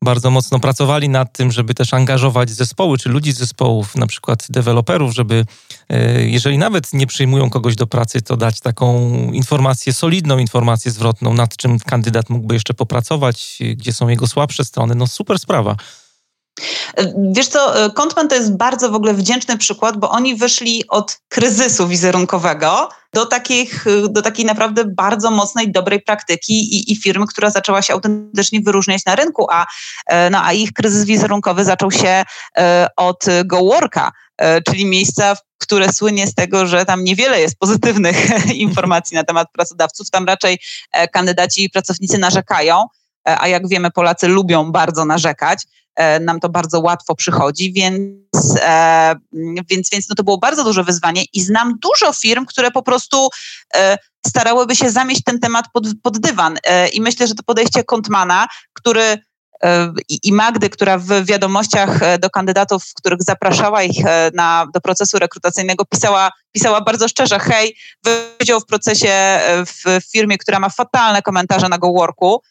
bardzo 0.05 0.31
mocno 0.31 0.61
pracowali 0.61 1.09
nad 1.09 1.33
tym, 1.33 1.53
żeby 1.53 1.75
też 1.75 1.95
angażować 1.95 2.51
zespoły, 2.51 2.99
czy 2.99 3.09
ludzi 3.09 3.33
z 3.33 3.39
zespołów, 3.39 3.97
na 3.97 4.07
przykład 4.07 4.47
deweloperów, 4.51 5.15
żeby 5.15 5.45
e, 5.89 6.23
jeżeli 6.23 6.59
nawet 6.59 6.93
nie 6.93 7.07
przyjmują 7.07 7.51
kogoś 7.51 7.77
do 7.77 7.87
pracy, 7.87 8.23
to 8.23 8.37
dać 8.37 8.61
taką 8.61 9.11
informację, 9.33 9.93
solidną 9.93 10.39
informację 10.39 10.91
zwrotną, 10.91 11.35
nad 11.35 11.57
czym 11.57 11.79
kandydat 11.79 12.31
mógłby 12.31 12.55
jeszcze 12.55 12.75
popracować, 12.75 13.59
gdzie 13.77 13.93
są 13.93 14.09
jego 14.09 14.27
słabsze 14.27 14.65
strony. 14.65 14.95
No 14.95 15.07
super 15.07 15.39
sprawa. 15.39 15.77
Wiesz 17.33 17.49
co, 17.49 17.91
Kontman 17.95 18.29
to 18.29 18.35
jest 18.35 18.57
bardzo 18.57 18.91
w 18.91 18.95
ogóle 18.95 19.15
wdzięczny 19.15 19.59
przykład, 19.59 19.97
bo 19.97 20.11
oni 20.11 20.37
wyszli 20.37 20.85
od 20.89 21.19
kryzysu 21.29 21.89
wizerunkowego 21.89 22.89
do, 23.17 23.27
takich, 23.27 23.85
do 24.09 24.23
takiej 24.23 24.45
naprawdę 24.45 24.85
bardzo 24.85 25.31
mocnej, 25.31 25.73
dobrej 25.73 26.03
praktyki 26.03 26.75
i, 26.75 26.93
i 26.93 26.97
firmy, 26.97 27.27
która 27.27 27.51
zaczęła 27.51 27.83
się 27.83 27.95
autentycznie 27.95 28.61
wyróżniać 28.61 29.05
na 29.05 29.17
rynku, 29.17 29.47
a, 29.51 29.67
e, 30.07 30.31
no, 30.31 30.45
a 30.45 30.53
ich 30.53 30.73
kryzys 30.73 31.05
wizerunkowy 31.05 31.65
zaczął 31.65 31.91
się 31.91 32.25
e, 32.59 32.89
od 32.97 33.25
GoWorka, 33.45 34.13
e, 34.39 34.63
czyli 34.63 34.87
miejsca, 34.87 35.37
które 35.59 35.93
słynie 35.93 36.27
z 36.27 36.35
tego, 36.35 36.67
że 36.67 36.85
tam 36.85 37.05
niewiele 37.05 37.41
jest 37.41 37.59
pozytywnych 37.59 38.17
informacji 38.67 39.15
na 39.15 39.25
temat 39.25 39.49
pracodawców. 39.53 40.11
Tam 40.11 40.27
raczej 40.27 40.59
kandydaci 41.13 41.65
i 41.65 41.71
pracownicy 41.71 42.19
narzekają, 42.19 42.85
a 43.25 43.49
jak 43.49 43.69
wiemy, 43.69 43.91
Polacy 43.91 44.29
lubią 44.29 44.73
bardzo 44.73 45.05
narzekać. 45.05 45.63
E, 45.97 46.21
nam 46.21 46.41
to 46.41 46.49
bardzo 46.49 46.81
łatwo 46.81 47.15
przychodzi, 47.15 47.73
więc, 47.73 48.57
e, 48.61 49.15
więc, 49.71 49.91
więc 49.91 50.09
no 50.09 50.15
to 50.15 50.25
było 50.25 50.39
bardzo 50.39 50.65
duże 50.65 50.85
wyzwanie 50.85 51.25
i 51.33 51.41
znam 51.41 51.75
dużo 51.83 52.13
firm, 52.13 52.47
które 52.47 52.71
po 52.71 52.83
prostu 52.83 53.29
e, 53.75 53.99
starałyby 54.27 54.77
się 54.77 54.91
zamieść 54.91 55.23
ten 55.25 55.41
temat 55.41 55.65
pod, 55.73 55.85
pod 56.03 56.19
dywan. 56.19 56.59
I 56.93 57.01
myślę, 57.01 57.27
że 57.27 57.35
to 57.35 57.43
podejście 57.43 57.85
Kontmana, 57.85 58.47
który 58.73 59.19
i 60.23 60.33
Magdy, 60.33 60.71
która 60.71 60.99
w 60.99 61.25
wiadomościach 61.25 62.19
do 62.19 62.31
kandydatów, 62.31 62.83
których 62.95 63.23
zapraszała 63.23 63.83
ich 63.83 64.05
na, 64.35 64.67
do 64.75 64.81
procesu 64.81 65.19
rekrutacyjnego, 65.19 65.85
pisała, 65.85 66.31
pisała 66.53 66.81
bardzo 66.81 67.09
szczerze, 67.09 67.39
hej, 67.39 67.77
wydział 68.05 68.61
w 68.61 68.67
procesie 68.67 69.41
w 69.67 70.01
firmie, 70.13 70.39
która 70.39 70.61
ma 70.61 70.69
fatalne 70.69 71.23
komentarze 71.23 71.69
na 71.69 71.79
GoWorku, 71.79 72.43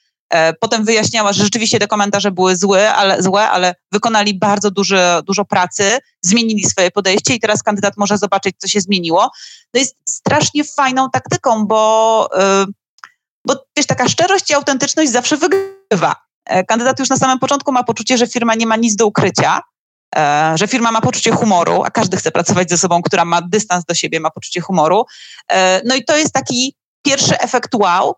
potem 0.60 0.86
wyjaśniała, 0.86 1.34
że 1.34 1.44
rzeczywiście 1.44 1.80
te 1.80 1.88
komentarze 1.88 2.32
były 2.32 2.56
złe, 2.56 2.94
ale, 2.94 3.24
złe, 3.24 3.50
ale 3.50 3.76
wykonali 3.92 4.40
bardzo 4.40 4.72
dużo, 4.72 5.22
dużo 5.24 5.46
pracy, 5.46 6.00
zmienili 6.22 6.64
swoje 6.64 6.92
podejście 6.92 7.36
i 7.36 7.40
teraz 7.40 7.64
kandydat 7.64 7.94
może 7.98 8.18
zobaczyć, 8.18 8.56
co 8.58 8.68
się 8.68 8.82
zmieniło. 8.82 9.32
To 9.72 9.80
jest 9.80 9.96
strasznie 10.10 10.64
fajną 10.64 11.10
taktyką, 11.10 11.66
bo, 11.66 12.30
e, 12.38 12.66
bo 13.48 13.56
wiesz, 13.78 13.86
taka 13.86 14.10
szczerość 14.10 14.50
i 14.50 14.54
autentyczność 14.54 15.12
zawsze 15.12 15.38
wygrywa. 15.38 16.16
E, 16.46 16.64
kandydat 16.64 17.00
już 17.00 17.10
na 17.10 17.18
samym 17.18 17.40
początku 17.40 17.72
ma 17.72 17.84
poczucie, 17.84 18.18
że 18.18 18.28
firma 18.28 18.56
nie 18.56 18.66
ma 18.66 18.76
nic 18.76 18.96
do 18.96 19.06
ukrycia, 19.08 19.62
że 20.56 20.68
firma 20.68 20.92
ma 20.92 21.02
poczucie 21.02 21.32
humoru, 21.32 21.84
a 21.84 21.92
każdy 21.92 22.18
chce 22.18 22.32
pracować 22.32 22.70
ze 22.70 22.78
sobą, 22.78 23.02
która 23.02 23.26
ma 23.26 23.42
dystans 23.42 23.86
do 23.86 23.94
siebie, 23.94 24.20
ma 24.20 24.30
poczucie 24.30 24.62
humoru. 24.62 25.06
No 25.86 25.96
i 25.96 26.06
to 26.06 26.18
jest 26.18 26.34
taki 26.34 26.76
pierwszy 27.06 27.40
efekt 27.40 27.76
wow, 27.76 28.16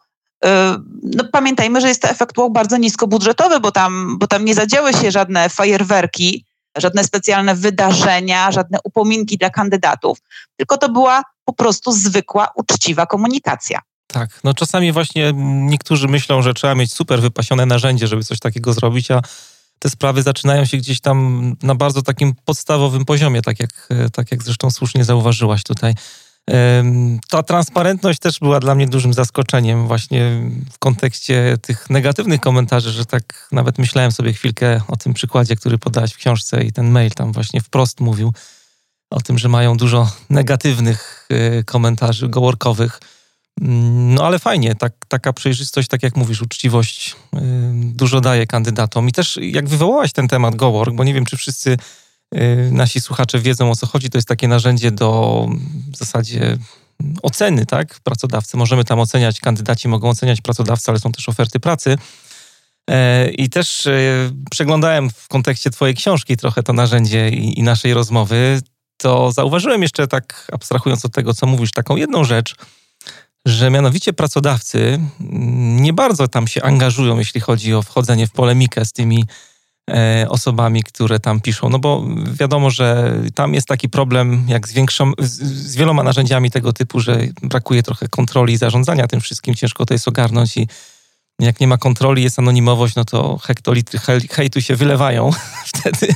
no, 1.03 1.24
pamiętajmy, 1.32 1.82
że 1.82 1.88
jest 1.88 2.01
to 2.01 2.10
efekt 2.10 2.36
bardzo 2.51 2.77
niskobudżetowy, 2.77 3.60
bo 3.60 3.72
tam, 3.72 4.17
bo 4.20 4.27
tam 4.27 4.46
nie 4.46 4.56
zadziały 4.56 4.94
się 4.94 5.12
żadne 5.12 5.50
fajerwerki, 5.50 6.46
żadne 6.77 7.03
specjalne 7.03 7.56
wydarzenia, 7.56 8.51
żadne 8.51 8.77
upominki 8.84 9.38
dla 9.38 9.50
kandydatów, 9.50 10.17
tylko 10.58 10.77
to 10.77 10.89
była 10.89 11.24
po 11.46 11.53
prostu 11.53 11.91
zwykła, 11.91 12.48
uczciwa 12.56 13.06
komunikacja. 13.06 13.79
Tak, 14.08 14.39
no 14.44 14.53
czasami 14.53 14.91
właśnie 14.91 15.32
niektórzy 15.44 16.08
myślą, 16.08 16.41
że 16.41 16.53
trzeba 16.53 16.75
mieć 16.75 16.94
super 16.94 17.22
wypasione 17.22 17.65
narzędzie, 17.65 18.08
żeby 18.08 18.24
coś 18.24 18.39
takiego 18.39 18.74
zrobić, 18.74 19.12
a 19.12 19.22
te 19.79 19.89
sprawy 19.89 20.24
zaczynają 20.24 20.65
się 20.65 20.77
gdzieś 20.77 21.01
tam 21.01 21.53
na 21.63 21.75
bardzo 21.75 22.01
takim 22.01 22.36
podstawowym 22.46 23.06
poziomie, 23.06 23.41
tak 23.41 23.60
jak, 23.60 23.89
tak 24.13 24.32
jak 24.32 24.44
zresztą 24.44 24.72
słusznie 24.72 25.03
zauważyłaś 25.03 25.63
tutaj. 25.63 25.94
Ta 27.30 27.44
transparentność 27.44 28.20
też 28.20 28.39
była 28.39 28.60
dla 28.60 28.75
mnie 28.75 28.88
dużym 28.88 29.13
zaskoczeniem 29.13 29.88
właśnie 29.88 30.42
w 30.72 30.80
kontekście 30.80 31.58
tych 31.62 31.89
negatywnych 31.89 32.42
komentarzy, 32.42 32.92
że 32.92 33.06
tak 33.06 33.48
nawet 33.51 33.77
myślałem 33.77 34.12
sobie 34.12 34.34
chwilkę 34.34 34.82
o 34.88 34.98
tym 34.98 35.13
przykładzie, 35.13 35.56
który 35.56 35.77
podałaś 35.77 36.13
w 36.13 36.18
książce 36.18 36.63
i 36.63 36.72
ten 36.72 36.92
mail 36.92 37.12
tam 37.12 37.32
właśnie 37.32 37.62
wprost 37.62 38.00
mówił 38.00 38.34
o 39.10 39.22
tym, 39.22 39.38
że 39.38 39.50
mają 39.50 39.77
dużo 39.77 40.12
negatywnych 40.30 41.27
e, 41.30 41.63
komentarzy 41.63 42.30
goworkowych. 42.30 43.00
Mm, 43.62 44.13
no 44.13 44.25
ale 44.25 44.39
fajnie, 44.39 44.75
tak, 44.75 44.94
taka 45.08 45.34
przejrzystość, 45.34 45.88
tak 45.88 46.04
jak 46.04 46.16
mówisz, 46.16 46.42
uczciwość 46.42 47.16
dużo 47.84 48.22
daje 48.22 48.48
kandydatom. 48.48 49.10
I 49.10 49.12
też 49.12 49.39
jak 49.42 49.70
wywołałaś 49.70 50.13
ten 50.13 50.27
temat 50.27 50.56
Gowork, 50.56 50.96
bo 50.96 51.04
nie 51.04 51.13
wiem, 51.13 51.25
czy 51.25 51.38
wszyscy 51.38 51.77
nasi 52.72 53.01
słuchacze 53.01 53.39
wiedzą 53.39 53.72
o 53.72 53.75
co 53.75 53.88
chodzi. 53.88 54.10
To 54.10 54.17
jest 54.17 54.27
takie 54.27 54.48
narzędzie 54.48 54.91
do 54.91 55.46
w 55.91 55.98
zasadzie 55.98 56.57
oceny, 57.22 57.65
tak? 57.65 58.00
Pracodawcy. 58.00 58.57
Możemy 58.57 58.84
tam 58.84 59.00
oceniać, 59.00 59.39
kandydaci 59.39 59.88
mogą 59.88 60.10
oceniać 60.10 60.41
pracodawcę, 60.41 60.91
ale 60.91 61.00
są 61.00 61.12
też 61.12 61.29
oferty 61.29 61.60
pracy. 61.60 61.98
E, 62.89 63.29
I 63.29 63.50
też 63.50 63.88
e, 63.88 63.91
przeglądałem 64.51 65.10
w 65.10 65.27
kontekście 65.27 65.69
Twojej 65.69 65.96
książki 65.96 66.38
trochę 66.38 66.63
to 66.63 66.74
narzędzie 66.74 67.29
i, 67.29 67.60
i 67.60 67.63
naszej 67.63 67.93
rozmowy. 67.93 68.62
To 68.98 69.31
zauważyłem 69.31 69.81
jeszcze 69.81 70.07
tak, 70.07 70.48
abstrahując 70.51 71.05
od 71.05 71.12
tego, 71.12 71.34
co 71.34 71.46
mówisz, 71.46 71.72
taką 71.72 71.96
jedną 71.96 72.24
rzecz, 72.24 72.55
że 73.46 73.69
mianowicie 73.69 74.13
pracodawcy 74.13 75.00
nie 75.79 75.93
bardzo 75.93 76.27
tam 76.27 76.48
się 76.48 76.63
angażują, 76.63 77.19
jeśli 77.19 77.41
chodzi 77.41 77.74
o 77.74 77.81
wchodzenie 77.81 78.27
w 78.27 78.31
polemikę 78.31 78.86
z 78.86 78.93
tymi 78.93 79.25
osobami, 80.29 80.84
które 80.84 81.20
tam 81.20 81.41
piszą. 81.41 81.70
No 81.70 81.79
bo 81.79 82.06
wiadomo, 82.34 82.70
że 82.70 83.13
tam 83.36 83.53
jest 83.53 83.67
taki 83.67 83.89
problem 83.89 84.46
jak 84.48 84.67
z, 84.67 84.74
większą, 84.74 85.12
z 85.20 85.75
wieloma 85.75 86.03
narzędziami 86.03 86.51
tego 86.51 86.74
typu, 86.74 87.00
że 87.00 87.20
brakuje 87.41 87.84
trochę 87.84 88.08
kontroli 88.08 88.53
i 88.53 88.58
zarządzania 88.58 89.08
tym 89.08 89.22
wszystkim. 89.22 89.56
Ciężko 89.56 89.86
to 89.86 89.94
jest 89.94 90.08
ogarnąć 90.08 90.58
i 90.58 90.67
jak 91.39 91.60
nie 91.60 91.67
ma 91.67 91.77
kontroli, 91.77 92.24
jest 92.24 92.39
anonimowość, 92.39 92.96
no 92.96 93.06
to 93.06 93.38
hektolitry 93.38 94.00
hejtu 94.32 94.62
się 94.62 94.75
wylewają 94.75 95.32
wtedy. 95.74 96.13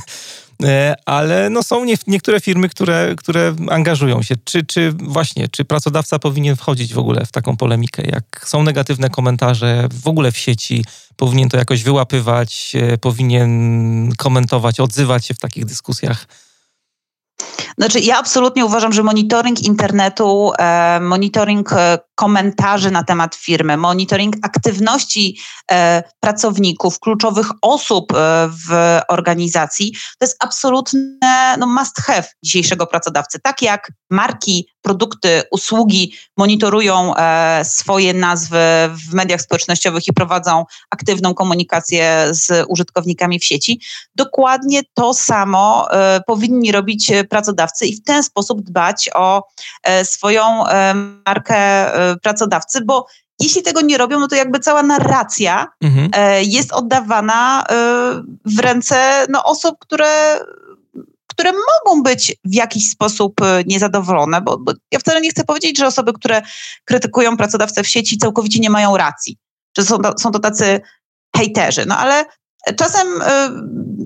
E, 0.64 0.94
ale 1.06 1.50
no 1.50 1.62
są 1.62 1.84
nie, 1.84 1.94
niektóre 2.06 2.40
firmy, 2.40 2.68
które, 2.68 3.14
które 3.16 3.54
angażują 3.70 4.22
się. 4.22 4.34
Czy, 4.44 4.64
czy 4.64 4.92
właśnie, 4.92 5.48
czy 5.48 5.64
pracodawca 5.64 6.18
powinien 6.18 6.56
wchodzić 6.56 6.94
w 6.94 6.98
ogóle 6.98 7.26
w 7.26 7.32
taką 7.32 7.56
polemikę? 7.56 8.02
Jak 8.06 8.44
są 8.48 8.62
negatywne 8.62 9.10
komentarze 9.10 9.88
w 10.02 10.08
ogóle 10.08 10.32
w 10.32 10.38
sieci, 10.38 10.84
powinien 11.16 11.48
to 11.48 11.56
jakoś 11.56 11.82
wyłapywać, 11.82 12.72
e, 12.74 12.98
powinien 12.98 14.12
komentować, 14.18 14.80
odzywać 14.80 15.26
się 15.26 15.34
w 15.34 15.38
takich 15.38 15.64
dyskusjach? 15.64 16.26
Znaczy, 17.78 18.00
ja 18.00 18.18
absolutnie 18.18 18.64
uważam, 18.64 18.92
że 18.92 19.02
monitoring 19.02 19.62
internetu, 19.62 20.52
e, 20.58 21.00
monitoring 21.00 21.72
e, 21.72 21.98
komentarzy 22.14 22.90
na 22.90 23.04
temat 23.04 23.34
firmy, 23.34 23.76
monitoring 23.76 24.36
aktywności 24.42 25.38
e, 25.70 26.02
pracowników, 26.20 26.98
kluczowych 27.00 27.50
osób 27.62 28.12
w 28.66 28.98
organizacji, 29.08 29.92
to 29.92 30.24
jest 30.24 30.36
absolutne 30.44 31.56
no, 31.58 31.66
must 31.66 32.00
have 32.00 32.24
dzisiejszego 32.42 32.86
pracodawcy. 32.86 33.40
Tak 33.42 33.62
jak 33.62 33.92
marki, 34.10 34.71
produkty, 34.82 35.42
usługi 35.50 36.14
monitorują 36.36 37.14
swoje 37.62 38.14
nazwy 38.14 38.58
w 39.08 39.14
mediach 39.14 39.40
społecznościowych 39.40 40.08
i 40.08 40.12
prowadzą 40.12 40.64
aktywną 40.90 41.34
komunikację 41.34 42.26
z 42.30 42.64
użytkownikami 42.68 43.38
w 43.38 43.44
sieci, 43.44 43.80
dokładnie 44.14 44.80
to 44.94 45.14
samo 45.14 45.88
powinni 46.26 46.72
robić 46.72 47.12
pracodawcy 47.28 47.86
i 47.86 47.96
w 47.96 48.04
ten 48.04 48.22
sposób 48.22 48.62
dbać 48.62 49.10
o 49.14 49.48
e, 49.82 50.04
swoją 50.04 50.66
e, 50.66 50.94
markę 51.26 51.56
e, 51.56 52.16
pracodawcy, 52.16 52.84
bo 52.84 53.06
jeśli 53.40 53.62
tego 53.62 53.80
nie 53.80 53.98
robią, 53.98 54.20
no 54.20 54.28
to 54.28 54.36
jakby 54.36 54.58
cała 54.60 54.82
narracja 54.82 55.68
mhm. 55.80 56.10
jest 56.42 56.72
oddawana 56.72 57.64
w 58.44 58.58
ręce 58.58 59.26
no, 59.28 59.44
osób, 59.44 59.76
które 59.78 60.38
które 61.32 61.52
mogą 61.52 62.02
być 62.02 62.36
w 62.44 62.54
jakiś 62.54 62.90
sposób 62.90 63.34
niezadowolone, 63.66 64.40
bo, 64.40 64.58
bo, 64.58 64.72
ja 64.92 64.98
wcale 64.98 65.20
nie 65.20 65.30
chcę 65.30 65.44
powiedzieć, 65.44 65.78
że 65.78 65.86
osoby, 65.86 66.12
które 66.12 66.42
krytykują 66.84 67.36
pracodawcę 67.36 67.82
w 67.82 67.88
sieci 67.88 68.18
całkowicie 68.18 68.60
nie 68.60 68.70
mają 68.70 68.96
racji, 68.96 69.36
że 69.78 69.84
są 69.84 69.98
to, 69.98 70.18
są 70.18 70.30
to 70.30 70.38
tacy 70.38 70.80
hejterzy, 71.36 71.86
no 71.86 71.98
ale 71.98 72.24
czasem 72.76 73.08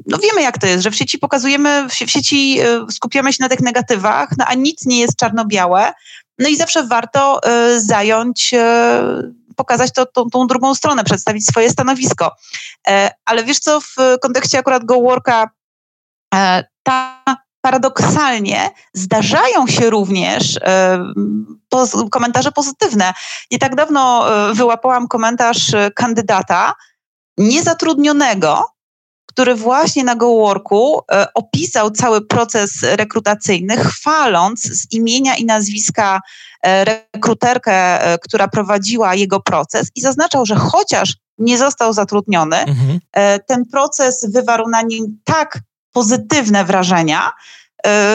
no 0.06 0.18
wiemy 0.18 0.42
jak 0.42 0.58
to 0.58 0.66
jest, 0.66 0.84
że 0.84 0.90
w 0.90 0.96
sieci 0.96 1.18
pokazujemy, 1.18 1.88
w 1.88 1.94
sieci 1.94 2.60
y, 2.60 2.92
skupiamy 2.92 3.32
się 3.32 3.38
na 3.40 3.48
tych 3.48 3.60
negatywach, 3.60 4.28
no 4.38 4.44
a 4.48 4.54
nic 4.54 4.86
nie 4.86 5.00
jest 5.00 5.16
czarno-białe. 5.16 5.92
No 6.38 6.48
i 6.48 6.56
zawsze 6.56 6.86
warto 6.86 7.40
zająć, 7.76 8.54
pokazać 9.56 9.92
to, 9.92 10.06
tą, 10.06 10.30
tą 10.30 10.46
drugą 10.46 10.74
stronę, 10.74 11.04
przedstawić 11.04 11.46
swoje 11.46 11.70
stanowisko. 11.70 12.36
E, 12.88 13.10
ale 13.24 13.44
wiesz 13.44 13.58
co, 13.58 13.80
w 13.80 13.96
kontekście 14.22 14.58
akurat 14.58 14.84
GoWorka 14.84 15.42
e, 15.42 15.48
ta 16.82 17.22
paradoksalnie 17.60 18.70
zdarzają 18.94 19.66
się 19.66 19.90
również 19.90 20.58
komentarze 22.10 22.52
pozytywne. 22.52 23.12
Nie 23.50 23.58
tak 23.58 23.74
dawno 23.74 24.24
wyłapałam 24.54 25.08
komentarz 25.08 25.72
kandydata 25.94 26.74
niezatrudnionego, 27.38 28.76
który 29.36 29.54
właśnie 29.54 30.04
na 30.04 30.16
GoWorku 30.16 31.00
e, 31.12 31.26
opisał 31.34 31.90
cały 31.90 32.26
proces 32.26 32.82
rekrutacyjny, 32.82 33.76
chwaląc 33.76 34.62
z 34.62 34.92
imienia 34.92 35.36
i 35.36 35.44
nazwiska 35.44 36.20
e, 36.62 36.84
rekruterkę, 36.84 37.72
e, 37.72 38.18
która 38.18 38.48
prowadziła 38.48 39.14
jego 39.14 39.40
proces 39.40 39.88
i 39.94 40.00
zaznaczał, 40.00 40.46
że 40.46 40.54
chociaż 40.54 41.16
nie 41.38 41.58
został 41.58 41.92
zatrudniony, 41.92 42.56
mhm. 42.56 43.00
ten 43.46 43.66
proces 43.72 44.26
wywarł 44.32 44.68
na 44.68 44.82
nim 44.82 45.18
tak 45.24 45.58
pozytywne 45.96 46.64
wrażenia, 46.64 47.32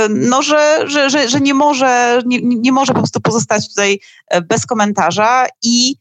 no, 0.09 0.41
że, 0.41 0.83
że, 0.85 1.09
że, 1.09 1.29
że 1.29 1.39
nie, 1.39 1.53
może, 1.53 2.21
nie, 2.25 2.39
nie 2.41 2.71
może 2.71 2.93
po 2.93 2.99
prostu 2.99 3.21
pozostać 3.21 3.69
tutaj 3.69 3.99
bez 4.49 4.65
komentarza 4.65 5.47
i 5.63 5.95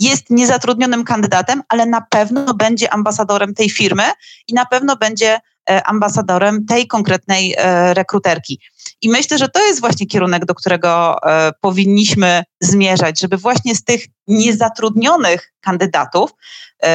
jest 0.00 0.30
niezatrudnionym 0.30 1.04
kandydatem, 1.04 1.62
ale 1.68 1.86
na 1.86 2.00
pewno 2.00 2.54
będzie 2.54 2.92
ambasadorem 2.92 3.54
tej 3.54 3.70
firmy 3.70 4.02
i 4.48 4.54
na 4.54 4.66
pewno 4.66 4.96
będzie 4.96 5.40
e, 5.70 5.86
ambasadorem 5.86 6.66
tej 6.66 6.86
konkretnej 6.86 7.54
e, 7.58 7.94
rekruterki. 7.94 8.60
I 9.02 9.08
myślę, 9.08 9.38
że 9.38 9.48
to 9.48 9.66
jest 9.66 9.80
właśnie 9.80 10.06
kierunek, 10.06 10.44
do 10.44 10.54
którego 10.54 11.16
e, 11.22 11.52
powinniśmy 11.60 12.44
zmierzać, 12.60 13.20
żeby 13.20 13.36
właśnie 13.36 13.74
z 13.74 13.84
tych 13.84 14.04
niezatrudnionych 14.26 15.52
kandydatów, 15.60 16.30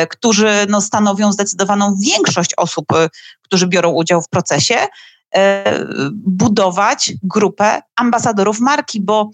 którzy 0.10 0.66
no, 0.70 0.82
stanowią 0.82 1.32
zdecydowaną 1.32 1.96
większość 2.02 2.54
osób, 2.58 2.86
którzy 3.42 3.68
biorą 3.68 3.92
udział 3.92 4.22
w 4.22 4.30
procesie, 4.30 4.76
budować 6.14 7.14
grupę 7.24 7.82
ambasadorów 7.96 8.60
marki, 8.60 9.02
bo 9.02 9.30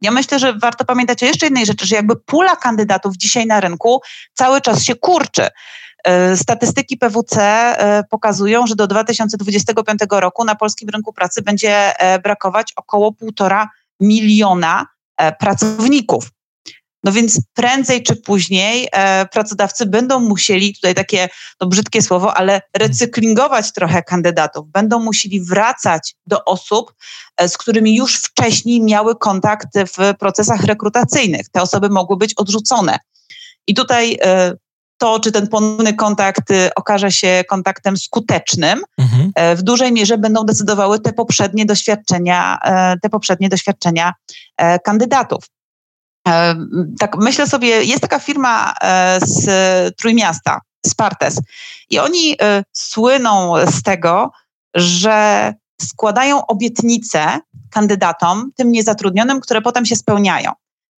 ja 0.00 0.10
myślę, 0.10 0.38
że 0.38 0.52
warto 0.52 0.84
pamiętać 0.84 1.22
o 1.22 1.26
jeszcze 1.26 1.46
jednej 1.46 1.66
rzeczy, 1.66 1.86
że 1.86 1.96
jakby 1.96 2.16
pula 2.16 2.56
kandydatów 2.56 3.16
dzisiaj 3.16 3.46
na 3.46 3.60
rynku 3.60 4.00
cały 4.34 4.60
czas 4.60 4.82
się 4.82 4.94
kurczy. 4.94 5.48
E, 6.04 6.36
statystyki 6.36 6.96
PWC 6.96 7.40
e, 7.40 8.04
pokazują, 8.10 8.66
że 8.66 8.76
do 8.76 8.86
2025 8.86 10.00
roku 10.10 10.44
na 10.44 10.54
polskim 10.54 10.88
rynku 10.88 11.12
pracy 11.12 11.42
będzie 11.42 12.00
e, 12.00 12.18
brakować 12.18 12.72
około 12.76 13.12
półtora 13.12 13.68
miliona 14.00 14.86
pracowników. 15.38 16.30
No 17.06 17.12
więc 17.12 17.40
prędzej 17.54 18.02
czy 18.02 18.16
później 18.16 18.88
e, 18.92 19.26
pracodawcy 19.26 19.86
będą 19.86 20.20
musieli, 20.20 20.74
tutaj 20.74 20.94
takie 20.94 21.28
no 21.60 21.66
brzydkie 21.66 22.02
słowo, 22.02 22.34
ale 22.34 22.60
recyklingować 22.76 23.72
trochę 23.72 24.02
kandydatów. 24.02 24.68
Będą 24.68 25.00
musieli 25.00 25.40
wracać 25.40 26.14
do 26.26 26.44
osób, 26.44 26.94
e, 27.36 27.48
z 27.48 27.58
którymi 27.58 27.96
już 27.96 28.16
wcześniej 28.16 28.82
miały 28.82 29.16
kontakt 29.16 29.68
w 29.96 30.14
procesach 30.18 30.64
rekrutacyjnych. 30.64 31.48
Te 31.48 31.62
osoby 31.62 31.88
mogły 31.90 32.16
być 32.16 32.34
odrzucone. 32.34 32.98
I 33.66 33.74
tutaj 33.74 34.18
e, 34.22 34.52
to, 34.98 35.20
czy 35.20 35.32
ten 35.32 35.48
ponowny 35.48 35.94
kontakt 35.94 36.50
y, 36.50 36.70
okaże 36.74 37.12
się 37.12 37.44
kontaktem 37.48 37.96
skutecznym, 37.96 38.82
mhm. 38.98 39.32
E, 39.34 39.56
w 39.56 39.62
dużej 39.62 39.92
mierze 39.92 40.18
będą 40.18 40.44
decydowały 40.44 41.00
te 41.00 41.12
poprzednie 41.12 41.66
doświadczenia, 41.66 42.58
e, 42.64 42.98
te 43.02 43.08
poprzednie 43.08 43.48
doświadczenia 43.48 44.12
e, 44.56 44.78
kandydatów. 44.78 45.44
Tak 46.98 47.16
myślę 47.16 47.46
sobie, 47.46 47.84
jest 47.84 48.00
taka 48.00 48.18
firma 48.18 48.74
e, 48.82 49.18
z 49.26 49.46
Trójmiasta, 49.96 50.60
Spartes 50.86 51.40
i 51.90 51.98
oni 51.98 52.36
e, 52.42 52.64
słyną 52.72 53.52
z 53.66 53.82
tego, 53.82 54.30
że 54.74 55.54
składają 55.82 56.46
obietnice 56.46 57.40
kandydatom, 57.70 58.50
tym 58.56 58.72
niezatrudnionym, 58.72 59.40
które 59.40 59.62
potem 59.62 59.86
się 59.86 59.96
spełniają. 59.96 60.52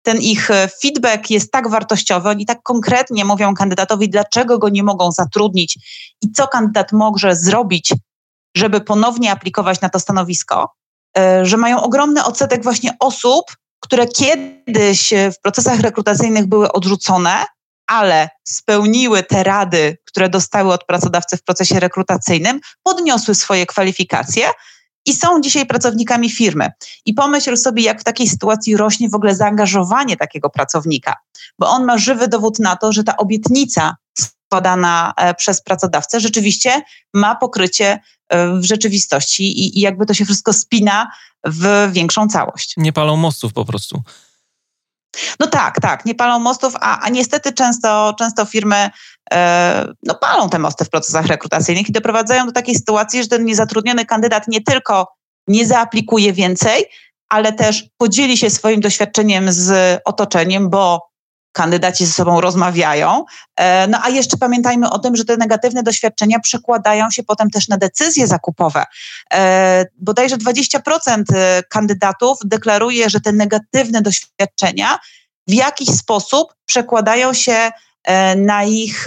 Ten 0.03 0.17
ich 0.17 0.51
e, 0.51 0.69
feedback 0.81 1.29
jest 1.29 1.51
tak 1.51 1.69
wartościowy, 1.69 2.29
oni 2.29 2.45
tak 2.45 2.63
konkretnie 2.63 3.25
mówią 3.25 3.53
kandydatowi, 3.53 4.09
dlaczego 4.09 4.57
go 4.57 4.69
nie 4.69 4.83
mogą 4.83 5.11
zatrudnić 5.11 5.79
i 6.21 6.31
co 6.31 6.47
kandydat 6.47 6.91
może 6.91 7.35
zrobić, 7.35 7.93
żeby 8.57 8.81
ponownie 8.81 9.31
aplikować 9.31 9.81
na 9.81 9.89
to 9.89 9.99
stanowisko, 9.99 10.73
że 11.41 11.57
mają 11.57 11.81
ogromny 11.81 12.23
odsetek 12.23 12.63
właśnie 12.63 12.97
osób, 12.99 13.45
które 13.79 14.07
kiedyś 14.07 15.13
w 15.37 15.41
procesach 15.41 15.79
rekrutacyjnych 15.79 16.45
były 16.45 16.71
odrzucone, 16.71 17.45
ale 17.87 18.29
spełniły 18.43 19.23
te 19.23 19.43
rady, 19.43 19.97
które 20.05 20.29
dostały 20.29 20.73
od 20.73 20.85
pracodawcy 20.85 21.37
w 21.37 21.43
procesie 21.43 21.79
rekrutacyjnym, 21.79 22.59
podniosły 22.83 23.35
swoje 23.35 23.65
kwalifikacje 23.65 24.49
i 25.05 25.13
są 25.13 25.41
dzisiaj 25.41 25.65
pracownikami 25.65 26.29
firmy. 26.29 26.71
I 27.05 27.13
pomyśl 27.13 27.57
sobie, 27.57 27.83
jak 27.83 28.01
w 28.01 28.03
takiej 28.03 28.27
sytuacji 28.27 28.77
rośnie 28.77 29.09
w 29.09 29.15
ogóle 29.15 29.35
zaangażowanie 29.35 30.17
takiego 30.17 30.49
pracownika, 30.49 31.15
bo 31.59 31.69
on 31.69 31.85
ma 31.85 31.97
żywy 31.97 32.27
dowód 32.27 32.59
na 32.59 32.75
to, 32.75 32.93
że 32.93 33.03
ta 33.03 33.17
obietnica 33.17 33.95
podana 34.49 35.13
przez 35.37 35.61
pracodawcę, 35.61 36.19
rzeczywiście 36.19 36.81
ma 37.13 37.35
pokrycie 37.35 37.99
w 38.31 38.63
rzeczywistości 38.63 39.43
i, 39.43 39.77
i 39.77 39.81
jakby 39.81 40.05
to 40.05 40.13
się 40.13 40.25
wszystko 40.25 40.53
spina 40.53 41.11
w 41.45 41.89
większą 41.91 42.27
całość. 42.27 42.73
Nie 42.77 42.93
palą 42.93 43.17
mostów 43.17 43.53
po 43.53 43.65
prostu. 43.65 44.01
No 45.39 45.47
tak, 45.47 45.79
tak, 45.81 46.05
nie 46.05 46.15
palą 46.15 46.39
mostów, 46.39 46.73
a, 46.81 46.99
a 46.99 47.09
niestety 47.09 47.53
często, 47.53 48.13
często 48.19 48.45
firmy 48.45 48.89
e, 49.31 49.87
no, 50.03 50.15
palą 50.15 50.49
te 50.49 50.59
mosty 50.59 50.85
w 50.85 50.89
procesach 50.89 51.25
rekrutacyjnych 51.25 51.89
i 51.89 51.91
doprowadzają 51.91 52.45
do 52.45 52.51
takiej 52.51 52.75
sytuacji, 52.75 53.23
że 53.23 53.29
ten 53.29 53.45
niezatrudniony 53.45 54.05
kandydat 54.05 54.47
nie 54.47 54.61
tylko 54.61 55.07
nie 55.47 55.65
zaaplikuje 55.65 56.33
więcej, 56.33 56.85
ale 57.29 57.53
też 57.53 57.85
podzieli 57.97 58.37
się 58.37 58.49
swoim 58.49 58.81
doświadczeniem 58.81 59.51
z 59.51 59.99
otoczeniem, 60.05 60.69
bo 60.69 61.09
kandydaci 61.57 62.05
ze 62.05 62.13
sobą 62.13 62.41
rozmawiają. 62.41 63.25
E, 63.55 63.87
no 63.87 63.99
a 64.03 64.09
jeszcze 64.09 64.37
pamiętajmy 64.37 64.89
o 64.89 64.99
tym, 64.99 65.15
że 65.15 65.25
te 65.25 65.37
negatywne 65.37 65.83
doświadczenia 65.83 66.39
przekładają 66.39 67.11
się 67.11 67.23
potem 67.23 67.49
też 67.49 67.67
na 67.67 67.77
decyzje 67.77 68.27
zakupowe. 68.27 68.83
E, 69.33 69.85
bodajże 69.99 70.37
20% 70.37 71.23
e, 71.33 71.63
kandydatów 71.69 72.37
deklaruje, 72.45 73.09
że 73.09 73.21
te 73.21 73.31
negatywne 73.31 74.01
doświadczenia 74.01 74.97
w 75.47 75.53
jakiś 75.53 75.89
sposób 75.89 76.53
przekładają 76.65 77.33
się 77.33 77.71
na 78.35 78.63
ich, 78.63 79.05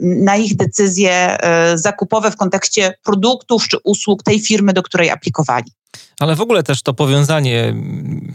na 0.00 0.36
ich 0.36 0.56
decyzje 0.56 1.38
zakupowe 1.74 2.30
w 2.30 2.36
kontekście 2.36 2.94
produktów 3.04 3.68
czy 3.68 3.76
usług 3.84 4.22
tej 4.22 4.40
firmy, 4.40 4.72
do 4.72 4.82
której 4.82 5.10
aplikowali. 5.10 5.72
Ale 6.20 6.36
w 6.36 6.40
ogóle 6.40 6.62
też 6.62 6.82
to 6.82 6.94
powiązanie, 6.94 7.74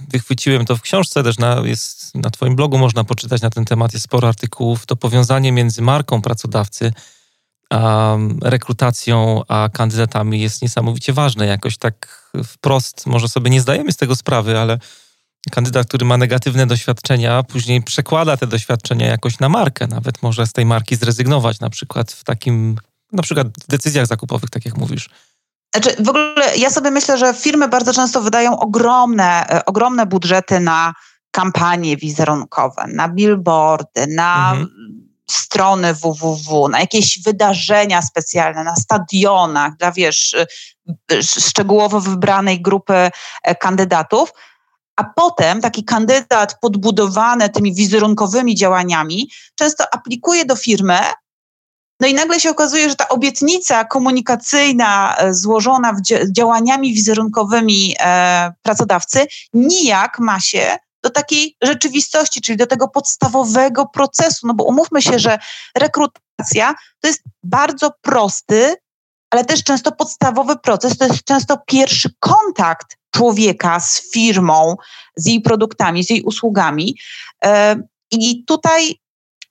wychwyciłem 0.10 0.65
to 0.65 0.78
w 0.78 0.82
książce, 0.82 1.24
też 1.24 1.38
na, 1.38 1.62
jest, 1.65 2.15
na 2.15 2.30
Twoim 2.30 2.56
blogu 2.56 2.78
można 2.78 3.04
poczytać 3.04 3.41
na 3.41 3.50
ten 3.50 3.65
temat, 3.65 3.93
jest 3.93 4.06
sporo 4.06 4.28
artykułów. 4.28 4.86
To 4.86 4.96
powiązanie 4.96 5.52
między 5.52 5.82
marką 5.82 6.22
pracodawcy, 6.22 6.93
a 7.70 8.15
rekrutacją, 8.41 9.41
a 9.48 9.70
kandydatami 9.74 10.41
jest 10.41 10.62
niesamowicie 10.62 11.13
ważne. 11.13 11.46
Jakoś 11.46 11.78
tak 11.78 12.32
wprost, 12.43 13.06
może 13.06 13.30
sobie 13.30 13.50
nie 13.50 13.62
zdajemy 13.62 13.91
z 13.91 13.98
tego 13.98 14.15
sprawy, 14.15 14.60
ale 14.60 14.80
kandydat, 15.52 15.88
który 15.88 16.06
ma 16.06 16.17
negatywne 16.17 16.67
doświadczenia, 16.67 17.43
później 17.43 17.84
przekłada 17.84 18.38
te 18.38 18.48
doświadczenia 18.48 19.08
jakoś 19.08 19.39
na 19.39 19.50
markę, 19.50 19.88
nawet 19.88 20.24
może 20.24 20.48
z 20.48 20.54
tej 20.54 20.65
marki 20.65 20.96
zrezygnować, 20.96 21.60
na 21.60 21.70
przykład 21.70 22.12
w 22.12 22.24
takim, 22.24 22.78
na 23.12 23.24
przykład 23.24 23.48
w 23.48 23.67
decyzjach 23.67 24.08
zakupowych, 24.08 24.50
tak 24.50 24.65
jak 24.65 24.78
mówisz. 24.78 25.10
Znaczy, 25.75 26.03
w 26.03 26.10
ogóle 26.10 26.58
ja 26.58 26.69
sobie 26.69 26.91
myślę, 26.91 27.17
że 27.17 27.34
firmy 27.34 27.67
bardzo 27.67 27.93
często 27.93 28.21
wydają 28.21 28.60
ogromne, 28.60 29.49
e, 29.49 29.65
ogromne 29.65 30.06
budżety 30.06 30.60
na 30.60 30.93
kampanie 31.32 31.97
wizerunkowe, 31.97 32.86
na 32.88 33.10
billboardy, 33.10 34.08
na 34.08 34.51
mhm. 34.51 34.67
strony 35.30 35.93
www, 35.93 36.67
na 36.67 36.80
jakieś 36.80 37.23
wydarzenia 37.23 38.01
specjalne, 38.01 38.63
na 38.63 38.75
stadionach 38.75 39.77
dla, 39.77 39.91
wiesz, 39.91 40.34
e, 40.34 40.45
e, 41.12 41.23
szczegółowo 41.23 42.01
wybranej 42.01 42.62
grupy 42.62 43.12
kandydatów, 43.60 44.32
a 44.95 45.03
potem 45.03 45.62
taki 45.62 45.84
kandydat 45.86 46.60
podbudowany 46.62 47.49
tymi 47.49 47.75
wizerunkowymi 47.75 48.56
działaniami 48.56 49.30
często 49.56 49.84
aplikuje 49.91 50.45
do 50.45 50.56
firmy, 50.56 50.99
no 52.00 52.08
i 52.08 52.14
nagle 52.14 52.40
się 52.40 52.50
okazuje, 52.50 52.90
że 52.90 52.96
ta 52.96 53.10
obietnica 53.10 53.86
komunikacyjna 53.86 55.16
e, 55.18 55.34
złożona 55.34 55.96
działaniami 56.32 56.94
wizerunkowymi 56.94 57.96
e, 58.00 58.54
pracodawcy 58.62 59.28
nijak 59.54 60.20
ma 60.20 60.40
się 60.40 60.78
do 61.04 61.10
takiej 61.10 61.56
rzeczywistości, 61.62 62.42
czyli 62.42 62.58
do 62.58 62.68
tego 62.68 62.88
podstawowego 62.88 63.86
procesu. 63.86 64.48
No 64.48 64.54
bo 64.54 64.64
umówmy 64.64 65.02
się, 65.02 65.20
że 65.20 65.40
rekrutacja 65.78 66.76
to 67.00 67.08
jest 67.08 67.22
bardzo 67.44 67.92
prosty, 68.02 68.76
ale 69.30 69.46
też 69.46 69.64
często 69.64 69.92
podstawowy 69.92 70.56
proces, 70.56 70.98
to 70.98 71.06
jest 71.06 71.24
często 71.24 71.58
pierwszy 71.68 72.10
kontakt 72.20 72.98
człowieka 73.12 73.80
z 73.80 74.12
firmą, 74.12 74.76
z 75.16 75.26
jej 75.26 75.42
produktami, 75.42 76.04
z 76.04 76.10
jej 76.10 76.22
usługami. 76.22 76.98
E, 77.46 77.76
I 78.12 78.46
tutaj, 78.46 79.00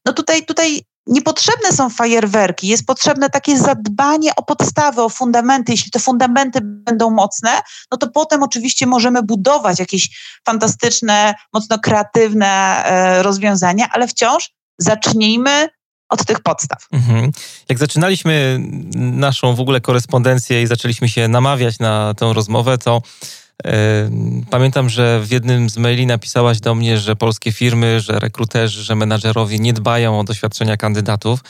no 0.05 0.13
tutaj, 0.13 0.47
tutaj 0.47 0.83
Niepotrzebne 1.07 1.73
są 1.73 1.91
fajerwerki, 1.91 2.69
jest 2.69 2.87
potrzebne 2.87 3.31
takie 3.31 3.59
zadbanie 3.59 4.31
o 4.37 4.43
podstawy, 4.43 5.03
o 5.03 5.09
fundamenty. 5.09 5.73
Jeśli 5.73 5.91
te 5.91 5.99
fundamenty 5.99 6.59
będą 6.63 7.11
mocne, 7.11 7.51
no 7.93 7.99
to 7.99 8.09
potem 8.11 8.43
oczywiście 8.43 8.87
możemy 8.87 9.23
budować 9.23 9.79
jakieś 9.79 10.11
fantastyczne, 10.47 11.35
mocno 11.53 11.79
kreatywne 11.79 12.47
e, 12.47 13.23
rozwiązania, 13.23 13.89
ale 13.93 14.09
wciąż 14.09 14.51
zacznijmy 14.79 15.69
od 16.09 16.25
tych 16.25 16.41
podstaw. 16.41 16.87
Mhm. 16.93 17.33
Jak 17.69 17.79
zaczynaliśmy 17.79 18.61
naszą 18.95 19.55
w 19.55 19.61
ogóle 19.61 19.81
korespondencję 19.81 20.63
i 20.63 20.67
zaczęliśmy 20.67 21.09
się 21.09 21.29
namawiać 21.29 21.79
na 21.79 22.15
tę 22.15 22.33
rozmowę, 22.33 22.79
to 22.79 23.03
Pamiętam, 24.51 24.89
że 24.89 25.21
w 25.21 25.31
jednym 25.31 25.71
z 25.71 25.77
maili 25.77 26.07
napisałaś 26.07 26.61
do 26.61 26.75
mnie, 26.75 26.99
że 26.99 27.17
polskie 27.17 27.53
firmy, 27.53 28.01
że 28.01 28.21
rekruterzy, 28.21 28.83
że 28.83 28.95
menadżerowie 28.95 29.59
nie 29.59 29.73
dbają 29.73 30.21
o 30.21 30.25
doświadczenia 30.25 30.77
kandydatów. 30.77 31.41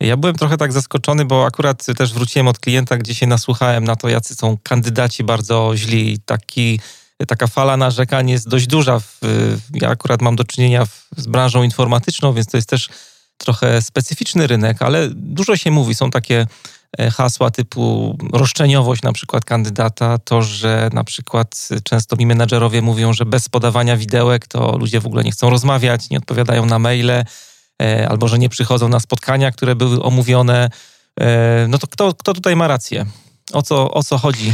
Ja 0.00 0.16
byłem 0.16 0.36
trochę 0.36 0.56
tak 0.56 0.72
zaskoczony, 0.72 1.24
bo 1.24 1.46
akurat 1.46 1.86
też 1.96 2.12
wróciłem 2.12 2.48
od 2.48 2.58
klienta, 2.58 2.96
gdzie 2.96 3.14
się 3.14 3.26
nasłuchałem 3.26 3.84
na 3.84 3.96
to, 3.96 4.08
jacy 4.08 4.34
są 4.34 4.58
kandydaci 4.62 5.24
bardzo 5.24 5.72
źli. 5.76 6.18
Taki, 6.24 6.80
taka 7.28 7.46
fala 7.46 7.76
narzekań 7.76 8.30
jest 8.30 8.48
dość 8.48 8.66
duża. 8.66 9.00
Ja 9.74 9.88
akurat 9.88 10.22
mam 10.22 10.36
do 10.36 10.44
czynienia 10.44 10.86
z 11.16 11.26
branżą 11.26 11.62
informatyczną, 11.62 12.32
więc 12.32 12.46
to 12.46 12.56
jest 12.56 12.68
też 12.68 12.88
trochę 13.38 13.82
specyficzny 13.82 14.46
rynek, 14.46 14.82
ale 14.82 15.08
dużo 15.10 15.56
się 15.56 15.70
mówi. 15.70 15.94
Są 15.94 16.10
takie 16.10 16.46
hasła 17.12 17.50
typu 17.50 18.16
roszczeniowość 18.32 19.02
na 19.02 19.12
przykład 19.12 19.44
kandydata, 19.44 20.18
to, 20.18 20.42
że 20.42 20.90
na 20.92 21.04
przykład 21.04 21.68
często 21.84 22.16
mi 22.16 22.26
menadżerowie 22.26 22.82
mówią, 22.82 23.12
że 23.12 23.24
bez 23.24 23.48
podawania 23.48 23.96
widełek 23.96 24.46
to 24.46 24.78
ludzie 24.78 25.00
w 25.00 25.06
ogóle 25.06 25.24
nie 25.24 25.30
chcą 25.30 25.50
rozmawiać, 25.50 26.10
nie 26.10 26.18
odpowiadają 26.18 26.66
na 26.66 26.78
maile, 26.78 27.24
e, 27.82 28.08
albo 28.08 28.28
że 28.28 28.38
nie 28.38 28.48
przychodzą 28.48 28.88
na 28.88 29.00
spotkania, 29.00 29.50
które 29.50 29.74
były 29.74 30.02
omówione. 30.02 30.70
E, 31.20 31.66
no 31.68 31.78
to 31.78 31.86
kto, 31.86 32.14
kto 32.14 32.34
tutaj 32.34 32.56
ma 32.56 32.68
rację? 32.68 33.06
O 33.52 33.62
co, 33.62 33.90
o 33.90 34.02
co 34.02 34.18
chodzi? 34.18 34.52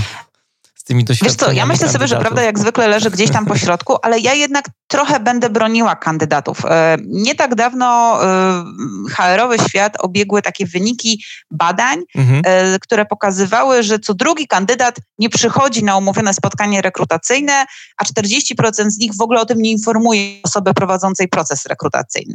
z 0.83 0.85
tymi 0.85 1.05
doświadczeniami. 1.05 1.39
Wiesz 1.39 1.49
co, 1.49 1.53
ja 1.53 1.67
myślę 1.67 1.89
sobie, 1.89 2.09
że 2.09 2.17
prawda 2.17 2.43
jak 2.43 2.59
zwykle 2.59 2.89
leży 2.89 3.11
gdzieś 3.11 3.31
tam 3.31 3.47
po 3.47 3.59
środku, 3.59 3.97
ale 4.03 4.19
ja 4.19 4.35
jednak 4.35 4.65
trochę 4.93 5.21
będę 5.21 5.51
broniła 5.51 5.97
kandydatów. 5.97 6.65
E, 6.65 6.97
nie 7.05 7.35
tak 7.35 7.55
dawno 7.55 8.19
e, 8.25 8.65
HR-owy 9.11 9.57
świat 9.69 9.97
obiegły 9.99 10.43
takie 10.43 10.67
wyniki 10.67 11.25
badań, 11.51 11.99
mhm. 12.15 12.43
E, 12.45 12.79
które 12.79 13.07
pokazywały, 13.07 13.83
że 13.83 13.99
co 13.99 14.15
drugi 14.15 14.47
kandydat 14.47 14.97
nie 15.19 15.31
przychodzi 15.31 15.85
na 15.85 15.97
umówione 15.97 16.35
spotkanie 16.35 16.83
rekrutacyjne, 16.83 17.65
a 17.97 18.05
40% 18.05 18.91
z 18.91 18.99
nich 18.99 19.13
w 19.17 19.21
ogóle 19.21 19.41
o 19.41 19.47
tym 19.47 19.63
nie 19.63 19.71
informuje 19.71 20.43
osoby 20.43 20.75
prowadzącej 20.75 21.29
proces 21.29 21.67
rekrutacyjny. 21.67 22.35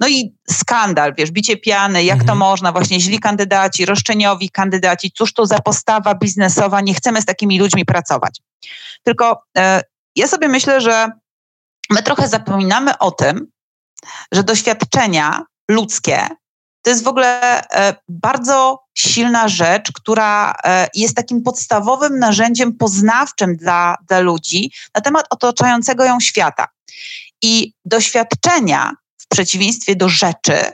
No 0.00 0.08
i 0.08 0.34
skandal, 0.50 1.14
wiesz, 1.18 1.30
bicie 1.30 1.56
piany, 1.56 2.04
jak 2.04 2.20
mhm. 2.20 2.28
to 2.28 2.34
można, 2.34 2.72
właśnie 2.72 3.00
źli 3.00 3.18
kandydaci, 3.18 3.86
roszczeniowi 3.86 4.50
kandydaci, 4.50 5.12
cóż 5.14 5.32
to 5.32 5.46
za 5.46 5.58
postawa 5.58 6.14
biznesowa, 6.14 6.80
nie 6.80 6.94
chcemy 6.94 7.22
z 7.22 7.24
takimi 7.24 7.58
ludźmi 7.58 7.84
pracować. 7.84 8.40
Tylko 9.02 9.42
ja 10.16 10.26
sobie 10.26 10.48
myślę, 10.48 10.80
że 10.80 11.10
my 11.90 12.02
trochę 12.02 12.28
zapominamy 12.28 12.98
o 12.98 13.10
tym, 13.10 13.46
że 14.32 14.42
doświadczenia 14.42 15.44
ludzkie 15.70 16.28
to 16.82 16.90
jest 16.90 17.04
w 17.04 17.08
ogóle 17.08 17.62
e, 17.70 17.94
bardzo 18.08 18.84
silna 18.94 19.48
rzecz, 19.48 19.92
która 19.92 20.54
e, 20.64 20.88
jest 20.94 21.16
takim 21.16 21.42
podstawowym 21.42 22.18
narzędziem 22.18 22.76
poznawczym 22.76 23.56
dla, 23.56 23.96
dla 24.08 24.20
ludzi 24.20 24.72
na 24.94 25.00
temat 25.00 25.26
otaczającego 25.30 26.04
ją 26.04 26.20
świata. 26.20 26.68
I 27.42 27.72
doświadczenia 27.84 28.92
przeciwieństwie 29.32 29.96
do 29.96 30.08
rzeczy, 30.08 30.72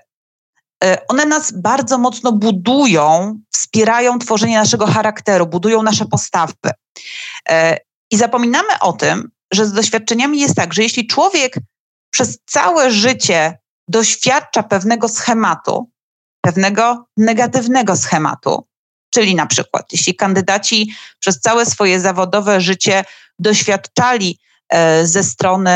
e, 0.84 1.06
one 1.08 1.26
nas 1.26 1.52
bardzo 1.52 1.98
mocno 1.98 2.32
budują, 2.32 3.38
wspierają 3.52 4.18
tworzenie 4.18 4.58
naszego 4.58 4.86
charakteru, 4.86 5.46
budują 5.46 5.82
nasze 5.82 6.04
postawy. 6.04 6.54
I 8.10 8.16
zapominamy 8.16 8.78
o 8.80 8.92
tym, 8.92 9.30
że 9.52 9.66
z 9.66 9.72
doświadczeniami 9.72 10.40
jest 10.40 10.54
tak, 10.54 10.74
że 10.74 10.82
jeśli 10.82 11.06
człowiek 11.06 11.54
przez 12.10 12.38
całe 12.46 12.90
życie 12.90 13.58
doświadcza 13.88 14.62
pewnego 14.62 15.08
schematu, 15.08 15.90
pewnego 16.40 17.06
negatywnego 17.16 17.96
schematu, 17.96 18.66
czyli 19.10 19.34
na 19.34 19.46
przykład, 19.46 19.92
jeśli 19.92 20.14
kandydaci 20.14 20.94
przez 21.18 21.40
całe 21.40 21.66
swoje 21.66 22.00
zawodowe 22.00 22.60
życie 22.60 23.04
doświadczali 23.38 24.38
e, 24.68 25.06
ze 25.06 25.24
strony 25.24 25.70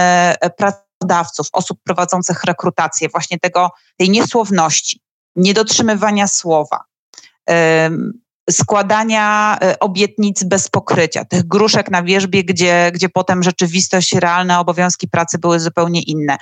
pracy, 0.56 0.90
pracodawców, 1.00 1.46
osób 1.52 1.78
prowadzących 1.85 2.44
rekrutację, 2.44 3.09
właśnie 3.09 3.38
tego, 3.38 3.70
tej 3.96 4.11
niesłowności, 4.11 5.00
niedotrzymywania 5.37 6.28
słowa, 6.28 6.85
składania 8.52 9.58
e, 9.62 9.78
obietnic 9.78 10.44
bez 10.44 10.68
pokrycia, 10.68 11.24
tych 11.24 11.46
gruszek 11.46 11.90
na 11.90 12.02
wierzbie, 12.02 12.44
gdzie, 12.44 12.90
gdzie 12.94 13.08
potem 13.08 13.42
rzeczywistość, 13.42 14.12
realne 14.12 14.58
obowiązki 14.58 15.08
pracy 15.08 15.38
były 15.38 15.60
zupełnie 15.60 16.02
inne. 16.02 16.36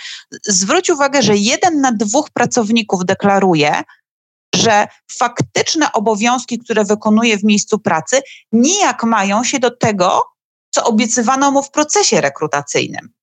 Zwróć 0.47 0.91
uwagę, 0.91 1.23
że 1.23 1.37
jeden 1.37 1.81
na 1.81 1.93
dwóch 1.93 2.31
pracowników 2.31 3.05
deklaruje, 3.05 3.83
że 4.55 4.87
faktyczne 5.19 5.93
obowiązki, 5.93 6.59
które 6.59 6.85
wykonuje 6.85 7.39
w 7.39 7.45
miejscu 7.45 7.79
pracy, 7.79 8.21
nijak 8.53 9.05
mają 9.05 9.45
się 9.45 9.59
do 9.59 9.71
tego, 9.71 10.25
co 10.71 10.85
obiecywano 10.85 11.51
mu 11.51 11.63
w 11.63 11.71
procesie 11.71 12.21
rekrutacyjnym. 12.21 13.19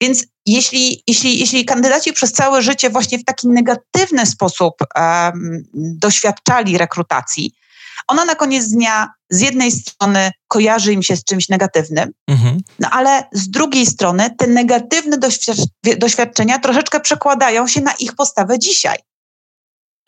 Więc 0.00 0.26
jeśli, 0.46 1.02
jeśli, 1.06 1.38
jeśli 1.38 1.64
kandydaci 1.64 2.12
przez 2.12 2.32
całe 2.32 2.62
życie 2.62 2.90
właśnie 2.90 3.18
w 3.18 3.24
taki 3.24 3.48
negatywny 3.48 4.26
sposób 4.26 4.74
um, 4.96 5.64
doświadczali 5.74 6.78
rekrutacji, 6.78 7.54
ona 8.08 8.24
na 8.24 8.34
koniec 8.34 8.68
dnia 8.68 9.10
z 9.30 9.40
jednej 9.40 9.72
strony 9.72 10.30
kojarzy 10.48 10.92
im 10.92 11.02
się 11.02 11.16
z 11.16 11.24
czymś 11.24 11.48
negatywnym, 11.48 12.12
mhm. 12.28 12.60
no 12.78 12.88
ale 12.90 13.24
z 13.32 13.50
drugiej 13.50 13.86
strony 13.86 14.30
te 14.38 14.46
negatywne 14.46 15.18
doświadczenia 15.98 16.58
troszeczkę 16.58 17.00
przekładają 17.00 17.66
się 17.66 17.80
na 17.80 17.92
ich 17.92 18.14
postawę 18.14 18.58
dzisiaj. 18.58 18.98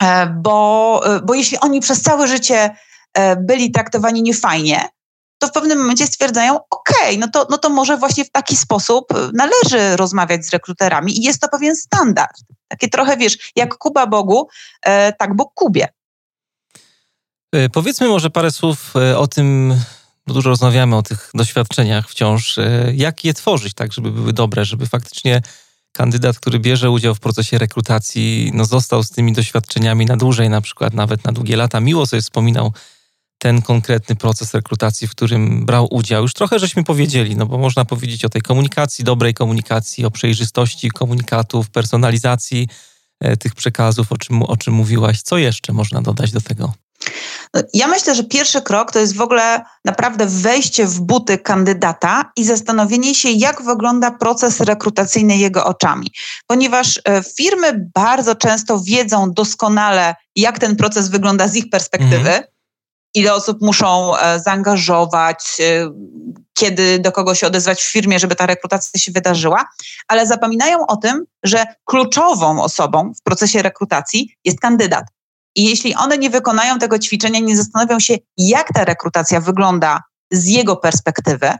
E, 0.03 0.27
bo, 0.27 1.01
e, 1.05 1.21
bo 1.21 1.33
jeśli 1.33 1.59
oni 1.59 1.81
przez 1.81 2.01
całe 2.01 2.27
życie 2.27 2.75
e, 3.13 3.35
byli 3.35 3.71
traktowani 3.71 4.21
niefajnie, 4.21 4.89
to 5.39 5.47
w 5.47 5.51
pewnym 5.51 5.77
momencie 5.77 6.07
stwierdzają, 6.07 6.59
OK, 6.69 6.89
no 7.17 7.27
to, 7.27 7.47
no 7.49 7.57
to 7.57 7.69
może 7.69 7.97
właśnie 7.97 8.25
w 8.25 8.31
taki 8.31 8.55
sposób 8.55 9.05
należy 9.33 9.97
rozmawiać 9.97 10.45
z 10.45 10.49
rekruterami 10.49 11.19
i 11.19 11.23
jest 11.23 11.41
to 11.41 11.47
pewien 11.47 11.75
standard. 11.75 12.37
Takie 12.67 12.89
trochę, 12.89 13.17
wiesz, 13.17 13.51
jak 13.55 13.77
Kuba 13.77 14.07
Bogu, 14.07 14.47
tak 15.19 15.35
Bóg 15.35 15.53
Kubie. 15.53 15.87
Powiedzmy 17.73 18.07
może 18.07 18.29
parę 18.29 18.51
słów 18.51 18.93
o 19.17 19.27
tym, 19.27 19.75
bo 20.27 20.33
dużo 20.33 20.49
rozmawiamy 20.49 20.95
o 20.95 21.03
tych 21.03 21.31
doświadczeniach 21.33 22.09
wciąż, 22.09 22.59
jak 22.93 23.25
je 23.25 23.33
tworzyć 23.33 23.73
tak, 23.73 23.93
żeby 23.93 24.11
były 24.11 24.33
dobre, 24.33 24.65
żeby 24.65 24.87
faktycznie 24.87 25.41
kandydat, 25.91 26.39
który 26.39 26.59
bierze 26.59 26.91
udział 26.91 27.15
w 27.15 27.19
procesie 27.19 27.57
rekrutacji, 27.57 28.51
no 28.53 28.65
został 28.65 29.03
z 29.03 29.09
tymi 29.09 29.33
doświadczeniami 29.33 30.05
na 30.05 30.17
dłużej, 30.17 30.49
na 30.49 30.61
przykład 30.61 30.93
nawet 30.93 31.25
na 31.25 31.31
długie 31.31 31.57
lata. 31.57 31.79
Miło 31.79 32.05
sobie 32.05 32.21
wspominał 32.21 32.73
ten 33.37 33.61
konkretny 33.61 34.15
proces 34.15 34.53
rekrutacji, 34.53 35.07
w 35.07 35.11
którym 35.11 35.65
brał 35.65 35.87
udział. 35.91 36.21
Już 36.21 36.33
trochę 36.33 36.59
żeśmy 36.59 36.83
powiedzieli, 36.83 37.35
no 37.35 37.45
bo 37.45 37.57
można 37.57 37.85
powiedzieć 37.85 38.25
o 38.25 38.29
tej 38.29 38.41
komunikacji, 38.41 39.05
dobrej 39.05 39.33
komunikacji, 39.33 40.05
o 40.05 40.11
przejrzystości 40.11 40.89
komunikatów, 40.89 41.69
personalizacji 41.69 42.67
e, 43.19 43.37
tych 43.37 43.55
przekazów, 43.55 44.11
o 44.11 44.17
czym, 44.17 44.43
o 44.43 44.57
czym 44.57 44.73
mówiłaś. 44.73 45.21
Co 45.21 45.37
jeszcze 45.37 45.73
można 45.73 46.01
dodać 46.01 46.31
do 46.31 46.41
tego? 46.41 46.73
No, 47.53 47.61
ja 47.73 47.87
myślę, 47.87 48.15
że 48.15 48.23
pierwszy 48.23 48.61
krok 48.61 48.91
to 48.91 48.99
jest 48.99 49.15
w 49.15 49.21
ogóle 49.21 49.65
naprawdę 49.85 50.25
wejście 50.25 50.85
w 50.85 50.99
buty 50.99 51.37
kandydata 51.37 52.31
i 52.35 52.43
zastanowienie 52.43 53.15
się, 53.15 53.29
jak 53.29 53.61
wygląda 53.61 54.11
proces 54.11 54.59
rekrutacyjny 54.59 55.37
jego 55.37 55.65
oczami. 55.65 56.11
Ponieważ 56.47 57.01
e, 57.05 57.23
firmy 57.37 57.89
bardzo 57.93 58.35
często 58.35 58.79
wiedzą 58.79 59.31
doskonale, 59.31 60.15
jak 60.35 60.59
ten 60.59 60.75
proces 60.75 61.09
wygląda 61.09 61.47
z 61.47 61.55
ich 61.55 61.69
perspektywy. 61.69 62.17
Mhm. 62.17 62.43
Ile 63.13 63.33
osób 63.33 63.61
muszą 63.61 64.17
e, 64.17 64.39
zaangażować, 64.39 65.57
e, 65.59 65.89
kiedy 66.53 66.99
do 66.99 67.11
kogo 67.11 67.35
się 67.35 67.47
odezwać 67.47 67.81
w 67.81 67.91
firmie, 67.91 68.19
żeby 68.19 68.35
ta 68.35 68.45
rekrutacja 68.45 68.99
się 68.99 69.11
wydarzyła, 69.11 69.65
ale 70.07 70.27
zapominają 70.27 70.87
o 70.87 70.97
tym, 70.97 71.25
że 71.43 71.65
kluczową 71.85 72.63
osobą 72.63 73.13
w 73.19 73.23
procesie 73.23 73.61
rekrutacji 73.61 74.35
jest 74.45 74.59
kandydat. 74.59 75.03
I 75.57 75.63
jeśli 75.63 75.95
one 75.95 76.17
nie 76.17 76.29
wykonają 76.29 76.79
tego 76.79 76.99
ćwiczenia, 76.99 77.39
nie 77.39 77.57
zastanowią 77.57 77.99
się, 77.99 78.17
jak 78.37 78.73
ta 78.73 78.85
rekrutacja 78.85 79.41
wygląda 79.41 80.01
z 80.31 80.47
jego 80.47 80.75
perspektywy, 80.75 81.53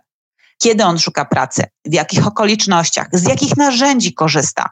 kiedy 0.62 0.84
on 0.84 1.00
szuka 1.00 1.26
pracy, 1.26 1.64
w 1.86 1.94
jakich 1.94 2.28
okolicznościach, 2.28 3.08
z 3.14 3.28
jakich 3.28 3.58
narzędzi 3.58 4.14
korzysta. 4.14 4.70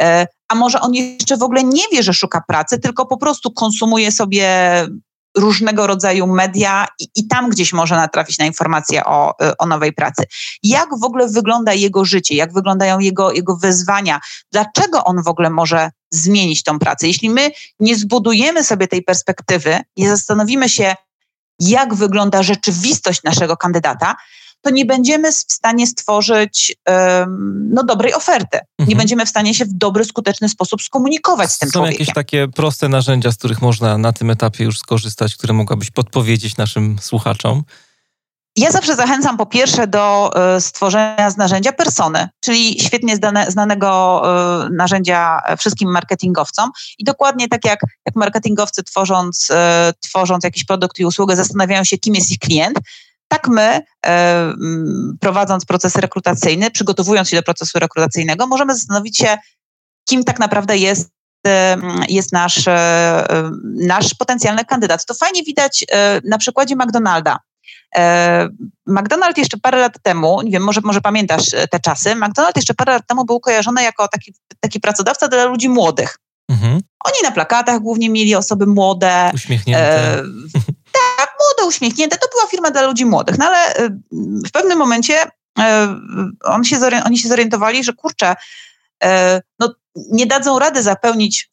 E, 0.00 0.26
a 0.48 0.54
może 0.54 0.80
on 0.80 0.94
jeszcze 0.94 1.36
w 1.36 1.42
ogóle 1.42 1.64
nie 1.64 1.82
wie, 1.92 2.02
że 2.02 2.14
szuka 2.14 2.42
pracy, 2.48 2.78
tylko 2.78 3.06
po 3.06 3.16
prostu 3.16 3.50
konsumuje 3.50 4.12
sobie 4.12 4.48
różnego 5.38 5.86
rodzaju 5.86 6.26
media 6.26 6.86
i, 6.98 7.08
i, 7.14 7.26
tam 7.26 7.50
gdzieś 7.50 7.72
może 7.72 7.96
natrafić 7.96 8.38
na 8.38 8.44
informacje 8.44 9.04
o, 9.04 9.34
o 9.58 9.66
nowej 9.66 9.92
pracy. 9.92 10.24
Jak 10.62 10.88
w 11.00 11.04
ogóle 11.04 11.28
wygląda 11.28 11.72
jego 11.72 12.04
życie, 12.04 12.34
jak 12.34 12.52
wyglądają 12.52 12.98
jego, 12.98 13.32
jego 13.32 13.56
wyzwania, 13.56 14.20
dlaczego 14.52 15.04
on 15.04 15.22
w 15.22 15.28
ogóle 15.28 15.50
może 15.50 15.90
zmienić 16.10 16.62
tą 16.62 16.78
pracę. 16.78 17.06
Jeśli 17.06 17.30
my 17.30 17.50
nie 17.80 17.96
zbudujemy 17.96 18.64
sobie 18.64 18.88
tej 18.88 19.02
perspektywy, 19.02 19.80
nie 19.96 20.08
zastanowimy 20.08 20.68
się, 20.68 20.94
jak 21.60 21.94
wygląda 21.94 22.42
rzeczywistość 22.42 23.22
naszego 23.22 23.56
kandydata, 23.56 24.16
to 24.60 24.70
nie 24.70 24.84
będziemy 24.84 25.32
w 25.32 25.52
stanie 25.52 25.86
stworzyć 25.86 26.76
um, 26.86 27.68
no, 27.72 27.84
dobrej 27.84 28.14
oferty. 28.14 28.58
Mhm. 28.58 28.88
Nie 28.88 28.96
będziemy 28.96 29.26
w 29.26 29.28
stanie 29.28 29.54
się 29.54 29.64
w 29.64 29.72
dobry, 29.72 30.04
skuteczny 30.04 30.48
sposób 30.48 30.82
skomunikować 30.82 31.52
z 31.52 31.58
tym 31.58 31.68
Są 31.68 31.72
człowiekiem. 31.72 32.00
jakieś 32.00 32.14
takie 32.14 32.48
proste 32.48 32.88
narzędzia, 32.88 33.32
z 33.32 33.36
których 33.36 33.62
można 33.62 33.98
na 33.98 34.12
tym 34.12 34.30
etapie 34.30 34.64
już 34.64 34.78
skorzystać, 34.78 35.36
które 35.36 35.54
mogłabyś 35.54 35.90
podpowiedzieć 35.90 36.56
naszym 36.56 36.98
słuchaczom? 37.00 37.62
Ja 38.58 38.70
zawsze 38.70 38.96
zachęcam 38.96 39.36
po 39.36 39.46
pierwsze 39.46 39.86
do 39.86 40.30
e, 40.56 40.60
stworzenia 40.60 41.30
z 41.30 41.36
narzędzia 41.36 41.72
persony, 41.72 42.28
czyli 42.40 42.80
świetnie 42.80 43.16
zdane, 43.16 43.50
znanego 43.50 44.22
e, 44.64 44.68
narzędzia 44.70 45.38
wszystkim 45.58 45.90
marketingowcom. 45.90 46.70
I 46.98 47.04
dokładnie 47.04 47.48
tak 47.48 47.64
jak, 47.64 47.80
jak 48.06 48.16
marketingowcy 48.16 48.82
tworząc, 48.82 49.48
e, 49.50 49.92
tworząc 50.00 50.44
jakiś 50.44 50.64
produkt 50.64 50.98
i 50.98 51.04
usługę 51.04 51.36
zastanawiają 51.36 51.84
się, 51.84 51.98
kim 51.98 52.14
jest 52.14 52.30
ich 52.30 52.38
klient, 52.38 52.78
tak 53.28 53.48
my, 53.48 53.82
prowadząc 55.20 55.64
proces 55.64 55.96
rekrutacyjny, 55.96 56.70
przygotowując 56.70 57.28
się 57.28 57.36
do 57.36 57.42
procesu 57.42 57.78
rekrutacyjnego, 57.78 58.46
możemy 58.46 58.74
zastanowić 58.74 59.16
się, 59.16 59.38
kim 60.08 60.24
tak 60.24 60.38
naprawdę 60.38 60.76
jest 60.76 61.10
jest 62.08 62.32
nasz, 62.32 62.64
nasz 63.74 64.14
potencjalny 64.14 64.64
kandydat. 64.64 65.04
To 65.04 65.14
fajnie 65.14 65.42
widać 65.42 65.84
na 66.24 66.38
przykładzie 66.38 66.76
McDonalda. 66.76 67.38
E, 67.96 68.48
McDonald's 68.88 69.38
jeszcze 69.38 69.56
parę 69.58 69.78
lat 69.78 69.92
temu, 70.02 70.42
nie 70.42 70.50
wiem, 70.50 70.62
może, 70.62 70.80
może 70.84 71.00
pamiętasz 71.00 71.54
e, 71.54 71.68
te 71.68 71.80
czasy, 71.80 72.14
McDonald's 72.14 72.56
jeszcze 72.56 72.74
parę 72.74 72.92
lat 72.92 73.06
temu 73.06 73.24
był 73.24 73.40
kojarzony 73.40 73.82
jako 73.82 74.08
taki, 74.08 74.34
taki 74.60 74.80
pracodawca 74.80 75.28
dla 75.28 75.44
ludzi 75.44 75.68
młodych. 75.68 76.18
Mhm. 76.50 76.80
Oni 77.04 77.16
na 77.22 77.30
plakatach 77.30 77.80
głównie 77.80 78.10
mieli 78.10 78.34
osoby 78.34 78.66
młode. 78.66 79.30
Uśmiechnięte. 79.34 80.18
E, 80.18 80.22
uśmiechnięte. 81.68 82.18
To 82.18 82.28
była 82.32 82.46
firma 82.46 82.70
dla 82.70 82.82
ludzi 82.82 83.04
młodych. 83.04 83.38
No 83.38 83.46
ale 83.46 83.74
e, 83.74 83.88
w 84.46 84.50
pewnym 84.52 84.78
momencie 84.78 85.14
e, 85.58 85.96
on 86.44 86.64
się, 86.64 86.78
oni 87.04 87.18
się 87.18 87.28
zorientowali, 87.28 87.84
że 87.84 87.92
kurczę, 87.92 88.36
e, 89.04 89.42
no, 89.58 89.74
nie 89.96 90.26
dadzą 90.26 90.58
rady 90.58 90.82
zapełnić 90.82 91.50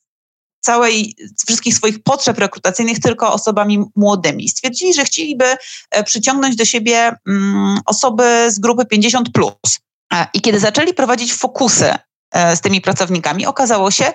całej, 0.65 1.15
wszystkich 1.47 1.75
swoich 1.75 2.03
potrzeb 2.03 2.39
rekrutacyjnych 2.39 2.99
tylko 2.99 3.33
osobami 3.33 3.83
młodymi. 3.95 4.49
Stwierdzili, 4.49 4.93
że 4.93 5.05
chcieliby 5.05 5.45
e, 5.91 6.03
przyciągnąć 6.03 6.55
do 6.55 6.65
siebie 6.65 7.15
mm, 7.27 7.79
osoby 7.85 8.51
z 8.51 8.59
grupy 8.59 8.85
50. 8.85 9.31
Plus. 9.31 9.79
E, 10.13 10.27
I 10.33 10.41
kiedy 10.41 10.59
zaczęli 10.59 10.93
prowadzić 10.93 11.33
fokusy 11.33 11.93
e, 12.31 12.55
z 12.55 12.61
tymi 12.61 12.81
pracownikami, 12.81 13.45
okazało 13.45 13.91
się, 13.91 14.13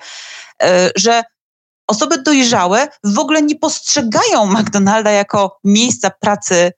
że 0.95 1.23
osoby 1.91 2.21
dojrzałe 2.21 2.87
w 3.03 3.19
ogóle 3.19 3.41
nie 3.41 3.55
postrzegają 3.55 4.45
McDonalda 4.45 5.11
jako 5.11 5.59
miejsca 5.63 6.09
pracy 6.09 6.71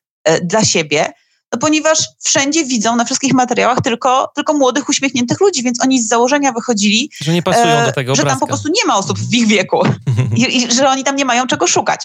dla 0.44 0.66
siebie, 0.66 1.14
no 1.54 1.60
ponieważ 1.60 2.00
wszędzie 2.24 2.66
widzą 2.66 2.96
na 2.96 3.06
wszystkich 3.06 3.34
materiałach 3.34 3.82
tylko, 3.82 4.32
tylko 4.36 4.54
młodych, 4.54 4.90
uśmiechniętych 4.90 5.40
ludzi, 5.40 5.64
więc 5.64 5.84
oni 5.84 6.02
z 6.02 6.08
założenia 6.08 6.52
wychodzili, 6.52 7.10
że 7.22 7.34
nie 7.34 7.44
pasują 7.44 7.68
e, 7.68 7.86
do 7.86 7.92
tego 7.92 8.16
Że 8.16 8.24
tam 8.24 8.40
po 8.40 8.48
prostu 8.48 8.70
nie 8.70 8.86
ma 8.88 8.98
osób 8.98 9.20
w 9.20 9.34
ich 9.34 9.48
wieku 9.48 9.82
i, 10.38 10.58
i, 10.58 10.72
że 10.72 10.90
oni 10.90 11.04
tam 11.04 11.16
nie 11.16 11.26
mają 11.26 11.48
czego 11.48 11.68
szukać. 11.68 12.02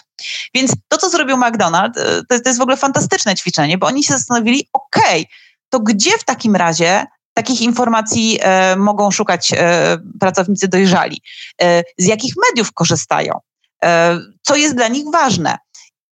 Więc 0.53 0.71
to, 0.87 0.97
co 0.97 1.09
zrobił 1.09 1.37
McDonald's, 1.37 1.97
e, 1.97 2.23
to, 2.29 2.39
to 2.39 2.49
jest 2.49 2.59
w 2.59 2.61
ogóle 2.61 2.77
fantastyczne 2.77 3.35
ćwiczenie, 3.35 3.77
bo 3.77 3.87
oni 3.87 4.03
się 4.03 4.13
zastanowili, 4.13 4.67
okej, 4.73 5.21
okay, 5.21 5.25
to 5.69 5.79
gdzie 5.79 6.17
w 6.17 6.23
takim 6.23 6.55
razie 6.55 7.05
takich 7.39 7.61
informacji 7.61 8.39
e, 8.41 8.75
mogą 8.75 9.11
szukać 9.11 9.53
e, 9.53 9.97
pracownicy 10.19 10.67
dojrzali? 10.67 11.21
E, 11.61 11.83
z 11.97 12.05
jakich 12.05 12.33
mediów 12.49 12.73
korzystają? 12.73 13.39
E, 13.83 14.19
co 14.41 14.55
jest 14.55 14.75
dla 14.75 14.87
nich 14.87 15.05
ważne? 15.13 15.57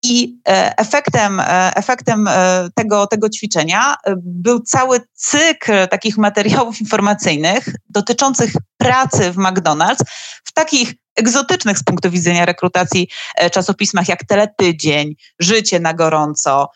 I 0.03 0.39
e, 0.47 0.77
efektem, 0.77 1.39
e, 1.39 1.75
efektem 1.75 2.29
tego, 2.75 3.07
tego 3.07 3.29
ćwiczenia 3.29 3.95
był 4.17 4.59
cały 4.59 5.01
cykl 5.13 5.87
takich 5.87 6.17
materiałów 6.17 6.81
informacyjnych 6.85 7.65
dotyczących 7.89 8.51
pracy 8.77 9.31
w 9.31 9.35
McDonald's 9.35 10.01
w 10.43 10.51
takich 10.53 10.93
egzotycznych 11.15 11.77
z 11.77 11.83
punktu 11.83 12.11
widzenia 12.11 12.45
rekrutacji 12.45 13.09
czasopismach 13.51 14.07
jak 14.07 14.23
Teletydzień, 14.23 15.15
Życie 15.39 15.79
na 15.79 15.93
gorąco, 15.93 16.69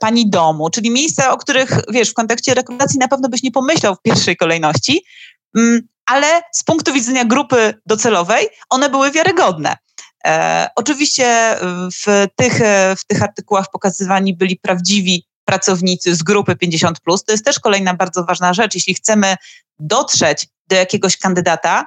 Pani 0.00 0.30
Domu, 0.30 0.70
czyli 0.70 0.90
miejsca, 0.90 1.32
o 1.32 1.38
których 1.38 1.80
wiesz, 1.90 2.10
w 2.10 2.14
kontekście 2.14 2.54
rekrutacji 2.54 2.98
na 2.98 3.08
pewno 3.08 3.28
byś 3.28 3.42
nie 3.42 3.50
pomyślał 3.50 3.94
w 3.94 4.02
pierwszej 4.02 4.36
kolejności, 4.36 5.04
mm, 5.56 5.88
ale 6.06 6.42
z 6.52 6.64
punktu 6.64 6.92
widzenia 6.92 7.24
grupy 7.24 7.74
docelowej 7.86 8.48
one 8.70 8.90
były 8.90 9.10
wiarygodne. 9.10 9.76
E, 10.26 10.68
oczywiście 10.76 11.56
w 12.04 12.26
tych, 12.36 12.60
w 12.98 13.04
tych 13.06 13.22
artykułach 13.22 13.66
pokazywani 13.72 14.36
byli 14.36 14.56
prawdziwi 14.56 15.26
pracownicy 15.44 16.14
z 16.14 16.22
grupy 16.22 16.56
50. 16.56 16.98
To 17.26 17.32
jest 17.32 17.44
też 17.44 17.60
kolejna 17.60 17.94
bardzo 17.94 18.24
ważna 18.24 18.54
rzecz. 18.54 18.74
Jeśli 18.74 18.94
chcemy 18.94 19.36
dotrzeć 19.78 20.46
do 20.68 20.76
jakiegoś 20.76 21.16
kandydata, 21.16 21.80
e, 21.80 21.84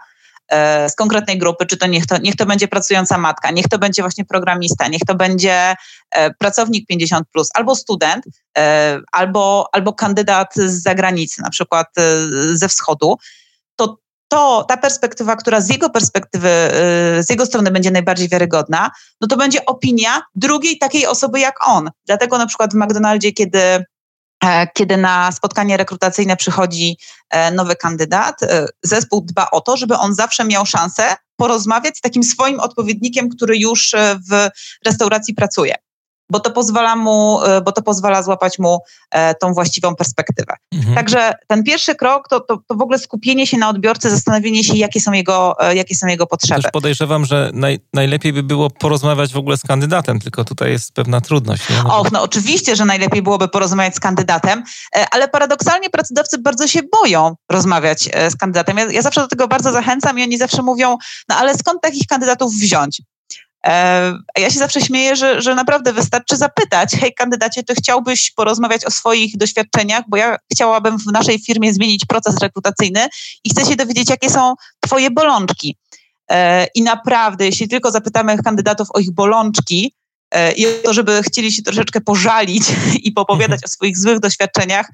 z 0.89 0.95
konkretnej 0.95 1.37
grupy, 1.37 1.65
czy 1.65 1.77
to 1.77 1.87
niech, 1.87 2.05
to 2.05 2.17
niech 2.17 2.35
to 2.35 2.45
będzie 2.45 2.67
pracująca 2.67 3.17
matka, 3.17 3.51
niech 3.51 3.67
to 3.67 3.79
będzie 3.79 4.01
właśnie 4.01 4.25
programista, 4.25 4.87
niech 4.87 5.01
to 5.07 5.15
będzie 5.15 5.75
e, 6.11 6.33
pracownik 6.33 6.87
50, 6.87 7.27
plus, 7.33 7.49
albo 7.53 7.75
student, 7.75 8.25
e, 8.57 8.99
albo, 9.11 9.69
albo 9.71 9.93
kandydat 9.93 10.55
z 10.55 10.83
zagranicy, 10.83 11.41
na 11.41 11.49
przykład 11.49 11.87
ze 12.53 12.67
wschodu, 12.67 13.17
to 13.75 13.97
to 14.27 14.65
ta 14.67 14.77
perspektywa, 14.77 15.35
która 15.35 15.61
z 15.61 15.69
jego 15.69 15.89
perspektywy, 15.89 16.49
z 17.19 17.29
jego 17.29 17.45
strony 17.45 17.71
będzie 17.71 17.91
najbardziej 17.91 18.29
wiarygodna, 18.29 18.91
no 19.21 19.27
to 19.27 19.37
będzie 19.37 19.65
opinia 19.65 20.21
drugiej 20.35 20.77
takiej 20.77 21.07
osoby 21.07 21.39
jak 21.39 21.67
on. 21.67 21.89
Dlatego 22.05 22.37
na 22.37 22.45
przykład 22.45 22.73
w 22.73 22.75
McDonaldzie, 22.75 23.31
kiedy 23.31 23.59
E, 23.59 23.85
kiedy 24.73 24.97
na 24.97 25.31
spotkanie 25.31 25.77
rekrutacyjne 25.77 26.37
przychodzi 26.37 26.97
e, 27.29 27.51
nowy 27.51 27.75
kandydat, 27.75 28.43
e, 28.43 28.65
zespół 28.83 29.21
dba 29.21 29.51
o 29.51 29.61
to, 29.61 29.77
żeby 29.77 29.97
on 29.97 30.15
zawsze 30.15 30.45
miał 30.45 30.65
szansę 30.65 31.15
porozmawiać 31.35 31.97
z 31.97 32.01
takim 32.01 32.23
swoim 32.23 32.59
odpowiednikiem, 32.59 33.29
który 33.29 33.57
już 33.57 33.91
w 34.31 34.49
restauracji 34.85 35.33
pracuje 35.33 35.75
bo 36.31 36.39
to 36.39 36.51
pozwala 36.51 36.95
mu, 36.95 37.43
e, 37.43 37.61
bo 37.61 37.71
to 37.71 37.81
pozwala 37.81 38.23
złapać 38.23 38.59
mu 38.59 38.79
e, 39.11 39.35
tą 39.35 39.53
właściwą 39.53 39.95
perspektywę. 39.95 40.53
Mhm. 40.73 40.95
Także 40.95 41.33
ten 41.47 41.63
pierwszy 41.63 41.95
krok 41.95 42.27
to, 42.29 42.39
to, 42.39 42.57
to, 42.67 42.75
w 42.75 42.81
ogóle 42.81 42.99
skupienie 42.99 43.47
się 43.47 43.57
na 43.57 43.69
odbiorcy, 43.69 44.09
zastanowienie 44.09 44.63
się, 44.63 44.75
jakie 44.75 45.01
są 45.01 45.11
jego, 45.11 45.55
e, 45.59 45.75
jakie 45.75 45.95
są 45.95 46.07
jego 46.07 46.27
potrzeby. 46.27 46.61
Też 46.61 46.71
podejrzewam, 46.71 47.25
że 47.25 47.51
naj, 47.53 47.79
najlepiej 47.93 48.33
by 48.33 48.43
było 48.43 48.69
porozmawiać 48.69 49.33
w 49.33 49.37
ogóle 49.37 49.57
z 49.57 49.61
kandydatem, 49.61 50.19
tylko 50.19 50.43
tutaj 50.43 50.71
jest 50.71 50.93
pewna 50.93 51.21
trudność. 51.21 51.69
Nie? 51.69 51.93
Och, 51.93 52.11
no 52.11 52.21
oczywiście, 52.21 52.75
że 52.75 52.85
najlepiej 52.85 53.21
byłoby 53.21 53.47
porozmawiać 53.47 53.95
z 53.95 53.99
kandydatem, 53.99 54.63
ale 55.11 55.27
paradoksalnie 55.27 55.89
pracodawcy 55.89 56.37
bardzo 56.37 56.67
się 56.67 56.79
boją 57.01 57.35
rozmawiać 57.51 58.09
z 58.29 58.35
kandydatem. 58.35 58.77
Ja, 58.77 58.91
ja 58.91 59.01
zawsze 59.01 59.21
do 59.21 59.27
tego 59.27 59.47
bardzo 59.47 59.71
zachęcam 59.71 60.19
i 60.19 60.23
oni 60.23 60.37
zawsze 60.37 60.61
mówią, 60.61 60.97
no 61.29 61.35
ale 61.35 61.57
skąd 61.57 61.81
takich 61.81 62.07
kandydatów 62.07 62.53
wziąć? 62.53 63.01
E, 63.65 64.13
ja 64.37 64.49
się 64.49 64.59
zawsze 64.59 64.81
śmieję, 64.81 65.15
że, 65.15 65.41
że 65.41 65.55
naprawdę 65.55 65.93
wystarczy 65.93 66.37
zapytać, 66.37 66.91
hej 66.99 67.13
kandydacie, 67.13 67.63
czy 67.63 67.75
chciałbyś 67.75 68.31
porozmawiać 68.31 68.85
o 68.85 68.91
swoich 68.91 69.37
doświadczeniach, 69.37 70.03
bo 70.07 70.17
ja 70.17 70.37
chciałabym 70.53 70.97
w 70.97 71.05
naszej 71.05 71.39
firmie 71.39 71.73
zmienić 71.73 72.05
proces 72.05 72.39
rekrutacyjny 72.41 73.07
i 73.43 73.49
chcę 73.49 73.65
się 73.65 73.75
dowiedzieć, 73.75 74.09
jakie 74.09 74.29
są 74.29 74.53
twoje 74.79 75.11
bolączki. 75.11 75.77
E, 76.31 76.67
I 76.75 76.81
naprawdę, 76.81 77.45
jeśli 77.45 77.67
tylko 77.67 77.91
zapytamy 77.91 78.37
kandydatów 78.37 78.87
o 78.93 78.99
ich 78.99 79.11
bolączki 79.11 79.93
e, 80.31 80.51
i 80.51 80.67
o 80.67 80.69
to, 80.83 80.93
żeby 80.93 81.23
chcieli 81.23 81.51
się 81.51 81.63
troszeczkę 81.63 82.01
pożalić 82.01 82.63
i 83.03 83.11
popowiadać 83.11 83.63
o 83.65 83.67
swoich 83.67 83.97
złych 83.97 84.19
doświadczeniach, 84.19 84.89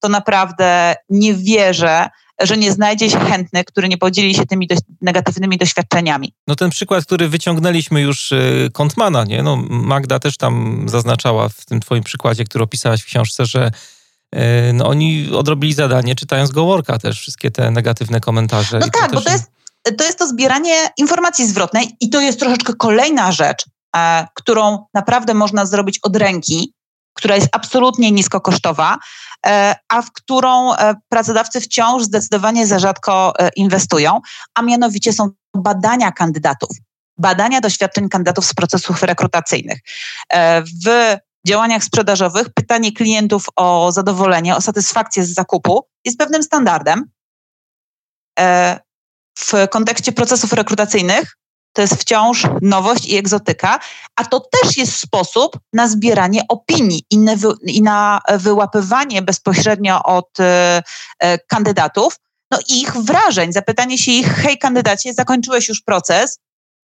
to 0.00 0.08
naprawdę 0.08 0.94
nie 1.08 1.34
wierzę, 1.34 2.08
że 2.40 2.56
nie 2.56 2.72
znajdzie 2.72 3.10
się 3.10 3.20
chętny, 3.20 3.64
który 3.64 3.88
nie 3.88 3.98
podzieli 3.98 4.34
się 4.34 4.46
tymi 4.46 4.66
do, 4.66 4.74
negatywnymi 5.00 5.58
doświadczeniami. 5.58 6.34
No 6.46 6.56
ten 6.56 6.70
przykład, 6.70 7.04
który 7.04 7.28
wyciągnęliśmy 7.28 8.00
już 8.00 8.32
y, 8.32 8.70
Kontmana, 8.72 9.24
nie? 9.24 9.42
No 9.42 9.56
Magda 9.70 10.18
też 10.18 10.36
tam 10.36 10.84
zaznaczała 10.88 11.48
w 11.48 11.64
tym 11.64 11.80
twoim 11.80 12.02
przykładzie, 12.02 12.44
który 12.44 12.64
opisałaś 12.64 13.02
w 13.02 13.06
książce, 13.06 13.46
że 13.46 13.70
y, 14.34 14.38
no, 14.72 14.88
oni 14.88 15.30
odrobili 15.32 15.74
zadanie, 15.74 16.14
czytając 16.14 16.50
Goworka 16.50 16.98
też, 16.98 17.20
wszystkie 17.20 17.50
te 17.50 17.70
negatywne 17.70 18.20
komentarze. 18.20 18.78
No 18.78 18.88
tak, 18.88 19.10
to 19.10 19.14
bo 19.14 19.20
to 19.20 19.32
jest, 19.32 19.50
to 19.98 20.04
jest 20.04 20.18
to 20.18 20.26
zbieranie 20.26 20.74
informacji 20.96 21.46
zwrotnej 21.46 21.96
i 22.00 22.10
to 22.10 22.20
jest 22.20 22.40
troszeczkę 22.40 22.74
kolejna 22.74 23.32
rzecz, 23.32 23.64
e, 23.96 24.26
którą 24.34 24.86
naprawdę 24.94 25.34
można 25.34 25.66
zrobić 25.66 25.98
od 26.02 26.16
ręki, 26.16 26.72
która 27.14 27.34
jest 27.34 27.48
absolutnie 27.52 28.10
niskokosztowa, 28.10 28.98
e, 29.46 29.74
a 29.88 30.02
w 30.02 30.12
którą 30.12 30.74
e, 30.74 30.94
pracodawcy 31.08 31.60
wciąż 31.60 32.02
zdecydowanie 32.02 32.66
za 32.66 32.78
rzadko 32.78 33.32
e, 33.38 33.50
inwestują, 33.56 34.20
a 34.54 34.62
mianowicie 34.62 35.12
są 35.12 35.30
badania 35.56 36.12
kandydatów. 36.12 36.70
Badania 37.18 37.60
doświadczeń 37.60 38.08
kandydatów 38.08 38.46
z 38.46 38.54
procesów 38.54 39.02
rekrutacyjnych. 39.02 39.78
W 40.84 41.16
działaniach 41.46 41.84
sprzedażowych 41.84 42.46
pytanie 42.54 42.92
klientów 42.92 43.46
o 43.56 43.92
zadowolenie, 43.92 44.56
o 44.56 44.60
satysfakcję 44.60 45.24
z 45.24 45.34
zakupu 45.34 45.86
jest 46.04 46.18
pewnym 46.18 46.42
standardem. 46.42 47.04
W 49.38 49.68
kontekście 49.70 50.12
procesów 50.12 50.52
rekrutacyjnych 50.52 51.36
to 51.72 51.82
jest 51.82 51.94
wciąż 51.94 52.46
nowość 52.62 53.06
i 53.06 53.16
egzotyka, 53.16 53.78
a 54.16 54.24
to 54.24 54.40
też 54.40 54.76
jest 54.76 54.96
sposób 54.96 55.58
na 55.72 55.88
zbieranie 55.88 56.42
opinii 56.48 57.02
i 57.10 57.18
i 57.62 57.82
na 57.82 58.20
wyłapywanie 58.30 59.22
bezpośrednio 59.22 60.02
od 60.02 60.40
e, 60.40 60.82
e, 61.18 61.38
kandydatów 61.38 62.16
no, 62.50 62.58
ich 62.68 62.96
wrażeń, 62.96 63.52
zapytanie 63.52 63.98
się 63.98 64.12
ich, 64.12 64.26
hej 64.26 64.58
kandydacie, 64.58 65.14
zakończyłeś 65.14 65.68
już 65.68 65.82
proces, 65.82 66.38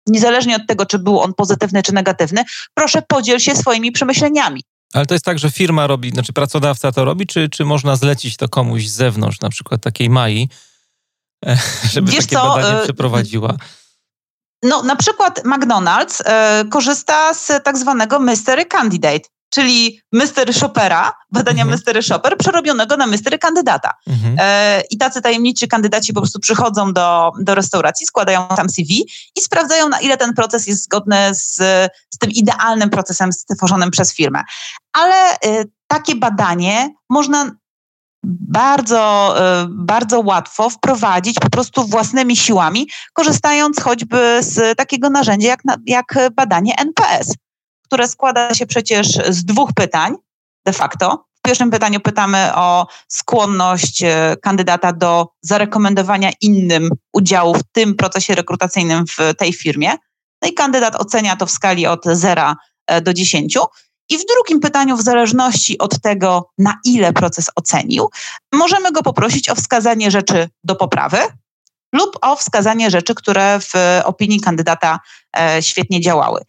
niezależnie 0.06 0.56
od 0.56 0.66
tego, 0.66 0.86
czy 0.86 0.98
był 0.98 1.20
on 1.20 1.34
pozytywny 1.34 1.82
czy 1.82 1.94
negatywny, 1.94 2.44
proszę 2.74 3.02
podziel 3.08 3.38
się 3.38 3.56
swoimi 3.56 3.92
przemyśleniami. 3.92 4.62
Ale 4.94 5.06
to 5.06 5.14
jest 5.14 5.24
tak, 5.24 5.38
że 5.38 5.50
firma 5.50 5.86
robi, 5.86 6.10
znaczy 6.10 6.32
pracodawca 6.32 6.92
to 6.92 7.04
robi, 7.04 7.26
czy, 7.26 7.48
czy 7.48 7.64
można 7.64 7.96
zlecić 7.96 8.36
to 8.36 8.48
komuś 8.48 8.88
z 8.88 8.92
zewnątrz, 8.92 9.40
na 9.40 9.50
przykład 9.50 9.82
takiej 9.82 10.10
Mai, 10.10 10.48
e, 11.46 11.58
żeby 11.92 12.12
Wiesz 12.12 12.26
takie 12.26 12.36
co, 12.36 12.54
badanie 12.54 12.84
przeprowadziła? 12.84 13.56
No, 14.64 14.82
na 14.82 14.96
przykład 14.96 15.42
McDonald's 15.44 16.22
e, 16.24 16.64
korzysta 16.70 17.34
z 17.34 17.52
tak 17.64 17.78
zwanego 17.78 18.18
mystery 18.18 18.66
candidate, 18.66 19.28
czyli 19.50 20.00
mystery 20.12 20.52
shoppera, 20.52 21.12
badania 21.32 21.62
mhm. 21.62 21.70
mystery 21.70 22.02
shopper, 22.02 22.36
przerobionego 22.36 22.96
na 22.96 23.06
mystery 23.06 23.38
kandydata. 23.38 23.94
Mhm. 24.06 24.36
E, 24.40 24.82
I 24.90 24.98
tacy 24.98 25.22
tajemniczy 25.22 25.68
kandydaci 25.68 26.12
po 26.12 26.20
prostu 26.20 26.40
przychodzą 26.40 26.92
do, 26.92 27.32
do 27.40 27.54
restauracji, 27.54 28.06
składają 28.06 28.48
tam 28.48 28.68
CV 28.68 29.06
i 29.36 29.40
sprawdzają, 29.40 29.88
na 29.88 30.00
ile 30.00 30.16
ten 30.16 30.34
proces 30.34 30.66
jest 30.66 30.84
zgodny 30.84 31.34
z, 31.34 31.54
z 32.10 32.18
tym 32.20 32.30
idealnym 32.30 32.90
procesem 32.90 33.32
stworzonym 33.32 33.90
przez 33.90 34.14
firmę. 34.14 34.42
Ale 34.92 35.32
e, 35.32 35.64
takie 35.86 36.16
badanie 36.16 36.90
można 37.10 37.50
bardzo, 38.26 39.34
e, 39.38 39.66
bardzo 39.70 40.20
łatwo 40.20 40.70
wprowadzić 40.70 41.38
po 41.40 41.50
prostu 41.50 41.86
własnymi 41.86 42.36
siłami, 42.36 42.88
korzystając 43.12 43.80
choćby 43.80 44.38
z 44.40 44.76
takiego 44.76 45.10
narzędzia 45.10 45.48
jak, 45.48 45.62
jak 45.86 46.18
badanie 46.32 46.74
NPS, 46.78 47.34
które 47.84 48.08
składa 48.08 48.54
się 48.54 48.66
przecież 48.66 49.06
z 49.28 49.44
dwóch 49.44 49.72
pytań 49.72 50.14
de 50.66 50.72
facto. 50.72 51.24
W 51.38 51.46
pierwszym 51.46 51.70
pytaniu 51.70 52.00
pytamy 52.00 52.54
o 52.54 52.86
skłonność 53.08 54.02
e, 54.02 54.36
kandydata 54.42 54.92
do 54.92 55.28
zarekomendowania 55.42 56.30
innym 56.40 56.88
udziału 57.12 57.54
w 57.54 57.62
tym 57.72 57.94
procesie 57.94 58.34
rekrutacyjnym 58.34 59.04
w 59.06 59.34
tej 59.38 59.52
firmie. 59.52 59.92
No 60.42 60.48
i 60.48 60.54
kandydat 60.54 60.96
ocenia 60.96 61.36
to 61.36 61.46
w 61.46 61.50
skali 61.50 61.86
od 61.86 62.04
0 62.04 62.54
e, 62.86 63.00
do 63.00 63.14
10. 63.14 63.58
I 64.08 64.18
w 64.18 64.24
drugim 64.26 64.60
pytaniu, 64.60 64.96
w 64.96 65.02
zależności 65.02 65.78
od 65.78 66.00
tego, 66.00 66.50
na 66.58 66.78
ile 66.84 67.12
proces 67.12 67.50
ocenił, 67.56 68.10
możemy 68.52 68.92
go 68.92 69.02
poprosić 69.02 69.50
o 69.50 69.54
wskazanie 69.54 70.10
rzeczy 70.10 70.48
do 70.64 70.76
poprawy 70.76 71.18
lub 71.94 72.18
o 72.22 72.36
wskazanie 72.36 72.90
rzeczy, 72.90 73.14
które 73.14 73.60
w 73.60 73.72
opinii 74.04 74.40
kandydata 74.40 75.00
e, 75.36 75.62
świetnie 75.62 76.00
działały. 76.00 76.40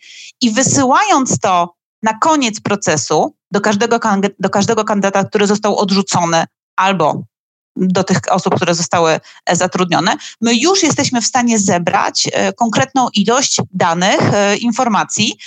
I 0.42 0.52
wysyłając 0.52 1.40
to 1.40 1.76
na 2.04 2.14
koniec 2.14 2.62
procesu 2.62 3.36
do 3.52 3.62
każdego, 3.62 4.00
do 4.40 4.50
każdego 4.50 4.84
kandydata, 4.84 5.24
który 5.24 5.48
został 5.48 5.78
odrzucony 5.78 6.46
albo 6.76 7.24
do 7.76 8.04
tych 8.04 8.18
osób, 8.30 8.56
które 8.56 8.76
zostały 8.76 9.20
e, 9.46 9.56
zatrudnione, 9.56 10.16
my 10.42 10.56
już 10.56 10.84
jesteśmy 10.84 11.22
w 11.22 11.26
stanie 11.26 11.60
zebrać 11.60 12.30
e, 12.34 12.54
konkretną 12.54 13.08
ilość 13.14 13.62
danych, 13.74 14.20
informacji, 14.60 15.38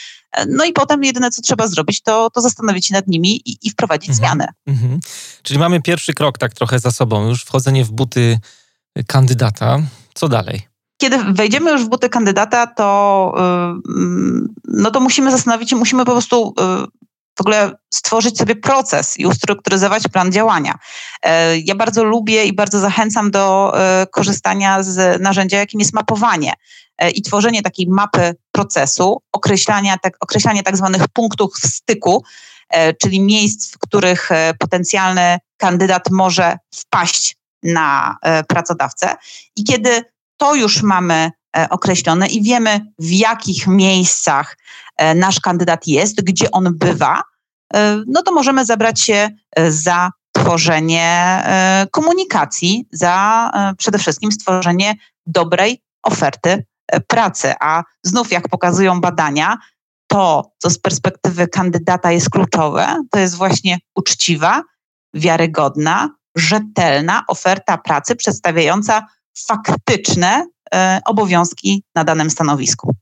no 0.49 0.65
i 0.65 0.73
potem 0.73 1.05
jedyne, 1.05 1.31
co 1.31 1.43
trzeba 1.43 1.67
zrobić, 1.67 2.03
to, 2.03 2.31
to 2.31 2.41
zastanowić 2.41 2.87
się 2.87 2.95
nad 2.95 3.07
nimi 3.07 3.43
i, 3.45 3.59
i 3.63 3.71
wprowadzić 3.71 4.11
mhm. 4.11 4.19
zmianę. 4.19 4.49
Mhm. 4.67 5.01
Czyli 5.43 5.61
mamy 5.61 5.83
pierwszy 5.83 6.15
krok 6.15 6.39
tak 6.39 6.55
trochę 6.55 6.79
za 6.79 6.91
sobą, 6.91 7.29
już 7.29 7.45
wchodzenie 7.45 7.85
w 7.85 7.91
buty 7.91 8.39
kandydata. 9.07 9.79
Co 10.15 10.29
dalej? 10.29 10.69
Kiedy 11.01 11.19
wejdziemy 11.19 11.71
już 11.71 11.85
w 11.85 11.89
buty 11.89 12.09
kandydata, 12.09 12.67
to, 12.67 13.33
yy, 13.87 14.49
no 14.65 14.91
to 14.91 15.01
musimy 15.01 15.31
zastanowić 15.31 15.71
się, 15.71 15.77
musimy 15.77 16.05
po 16.05 16.13
prostu 16.13 16.55
yy, 16.59 16.87
w 17.39 17.41
ogóle 17.41 17.73
stworzyć 17.95 18.39
sobie 18.39 18.57
proces 18.57 19.19
i 19.19 19.27
ustrukturyzować 19.27 20.03
plan 20.09 20.33
działania. 20.33 20.79
E, 21.23 21.59
ja 21.59 21.75
bardzo 21.75 22.05
lubię 22.05 22.45
i 22.45 22.53
bardzo 22.53 22.81
zachęcam 22.81 23.31
do 23.31 23.73
e, 23.75 24.07
korzystania 24.07 24.83
z 24.83 25.21
narzędzia, 25.21 25.59
jakim 25.59 25.81
jest 25.81 25.93
mapowanie 25.93 26.53
e, 26.99 27.11
i 27.11 27.23
tworzenie 27.23 27.63
takiej 27.63 27.87
mapy 27.89 28.35
procesu, 28.59 29.23
określania 29.33 29.97
tak, 30.03 30.17
określanie 30.21 30.63
tak 30.63 30.77
zwanych 30.77 31.09
punktów 31.09 31.57
styku, 31.57 32.25
czyli 33.01 33.21
miejsc, 33.21 33.75
w 33.75 33.79
których 33.79 34.29
potencjalny 34.59 35.39
kandydat 35.57 36.11
może 36.11 36.57
wpaść 36.75 37.37
na 37.63 38.17
pracodawcę. 38.49 39.15
I 39.57 39.65
kiedy 39.65 40.03
to 40.37 40.55
już 40.55 40.83
mamy 40.83 41.31
określone 41.71 42.27
i 42.27 42.43
wiemy, 42.43 42.81
w 42.99 43.11
jakich 43.11 43.67
miejscach 43.67 44.57
nasz 45.15 45.41
kandydat 45.41 45.87
jest, 45.87 46.23
gdzie 46.23 46.51
on 46.51 46.79
bywa, 46.79 47.23
no 48.07 48.23
to 48.23 48.33
możemy 48.33 48.65
zabrać 48.65 49.01
się 49.01 49.31
za 49.69 50.11
tworzenie 50.33 51.43
komunikacji, 51.91 52.87
za 52.93 53.51
przede 53.79 53.99
wszystkim 53.99 54.33
stworzenie 54.33 54.95
dobrej 55.27 55.83
oferty 56.03 56.65
pracy. 57.07 57.55
A 57.61 57.83
znów, 58.05 58.33
jak 58.33 58.49
pokazują 58.49 59.01
badania, 59.01 59.59
to, 60.07 60.53
co 60.59 60.71
z 60.71 60.79
perspektywy 60.79 61.49
kandydata 61.49 62.13
jest 62.13 62.31
kluczowe, 62.31 63.03
to 63.11 63.19
jest 63.19 63.35
właśnie 63.35 63.79
uczciwa, 63.95 64.63
wiarygodna, 65.15 66.11
rzetelna 66.37 67.23
oferta 67.29 67.79
pracy 67.79 68.17
przedstawiająca 68.17 69.07
faktyczne 69.47 70.47
e, 70.75 71.01
obowiązki 71.05 71.85
na 71.95 72.05
danym 72.05 72.31
stanowisku. 72.31 72.95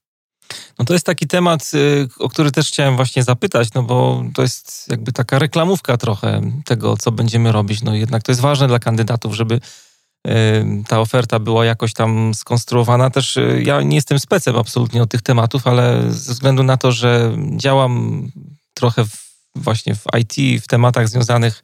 No 0.79 0.85
to 0.85 0.93
jest 0.93 1.07
taki 1.07 1.27
temat, 1.27 1.71
y, 1.75 2.09
o 2.19 2.29
który 2.29 2.53
też 2.53 2.69
chciałem 2.69 2.97
właśnie 2.97 3.23
zapytać, 3.25 3.69
no 3.75 3.83
bo 3.83 4.25
to 4.35 4.43
jest 4.43 4.87
jakby 4.91 5.13
taka 5.13 5.39
reklamówka 5.39 5.97
trochę 5.97 6.41
tego, 6.65 6.97
co 6.97 7.13
będziemy 7.13 7.53
robić. 7.53 7.83
No 7.83 7.95
jednak 7.95 8.23
to 8.23 8.33
jest 8.33 8.41
ważne 8.41 8.69
dla 8.69 8.79
kandydatów, 8.79 9.35
żeby 9.35 9.61
ta 10.89 11.01
oferta 11.01 11.39
była 11.39 11.65
jakoś 11.65 11.93
tam 11.93 12.35
skonstruowana. 12.35 13.11
Też 13.11 13.37
y, 13.37 13.63
ja 13.65 13.83
nie 13.83 13.97
jestem 13.97 14.19
specem 14.19 14.57
absolutnie 14.57 15.03
od 15.03 15.11
tych 15.11 15.23
tematów, 15.23 15.67
ale 15.67 16.03
ze 16.09 16.33
względu 16.33 16.63
na 16.63 16.77
to, 16.77 16.93
że 16.93 17.37
działam 17.57 18.23
trochę 18.75 19.05
w, 19.05 19.33
właśnie 19.55 19.95
w 19.95 20.05
IT, 20.21 20.65
w 20.65 20.67
tematach 20.67 21.09
związanych 21.09 21.63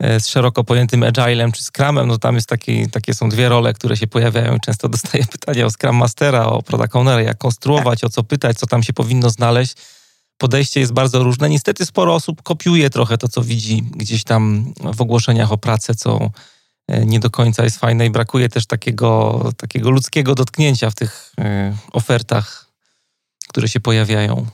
e, 0.00 0.20
z 0.20 0.28
szeroko 0.28 0.64
pojętym 0.64 1.02
agilem 1.02 1.52
czy 1.52 1.64
scrumem, 1.64 2.08
no 2.08 2.18
tam 2.18 2.34
jest 2.34 2.48
taki, 2.48 2.90
takie 2.90 3.14
są 3.14 3.28
dwie 3.28 3.48
role, 3.48 3.72
które 3.72 3.96
się 3.96 4.06
pojawiają. 4.06 4.58
Często 4.60 4.88
dostaję 4.98 5.24
pytania 5.26 5.66
o 5.66 5.70
scrum 5.70 5.96
mastera, 5.96 6.46
o 6.46 6.62
product 6.62 6.96
ownera, 6.96 7.22
jak 7.22 7.38
konstruować, 7.38 8.04
o 8.04 8.08
co 8.08 8.24
pytać, 8.24 8.58
co 8.58 8.66
tam 8.66 8.82
się 8.82 8.92
powinno 8.92 9.30
znaleźć. 9.30 9.74
Podejście 10.38 10.80
jest 10.80 10.92
bardzo 10.92 11.22
różne. 11.22 11.48
Niestety 11.48 11.86
sporo 11.86 12.14
osób 12.14 12.42
kopiuje 12.42 12.90
trochę 12.90 13.18
to, 13.18 13.28
co 13.28 13.42
widzi 13.42 13.82
gdzieś 13.82 14.24
tam 14.24 14.72
w 14.94 15.00
ogłoszeniach 15.00 15.52
o 15.52 15.58
pracę, 15.58 15.94
co 15.94 16.30
nie 16.88 17.20
do 17.20 17.30
końca 17.30 17.64
jest 17.64 17.78
fajne 17.78 18.06
i 18.06 18.10
brakuje 18.10 18.48
też 18.48 18.66
takiego, 18.66 19.40
takiego 19.56 19.90
ludzkiego 19.90 20.34
dotknięcia 20.34 20.90
w 20.90 20.94
tych 20.94 21.32
e, 21.38 21.76
ofertach, 21.92 22.66
które 23.48 23.68
się 23.68 23.80
pojawiają. 23.80 24.46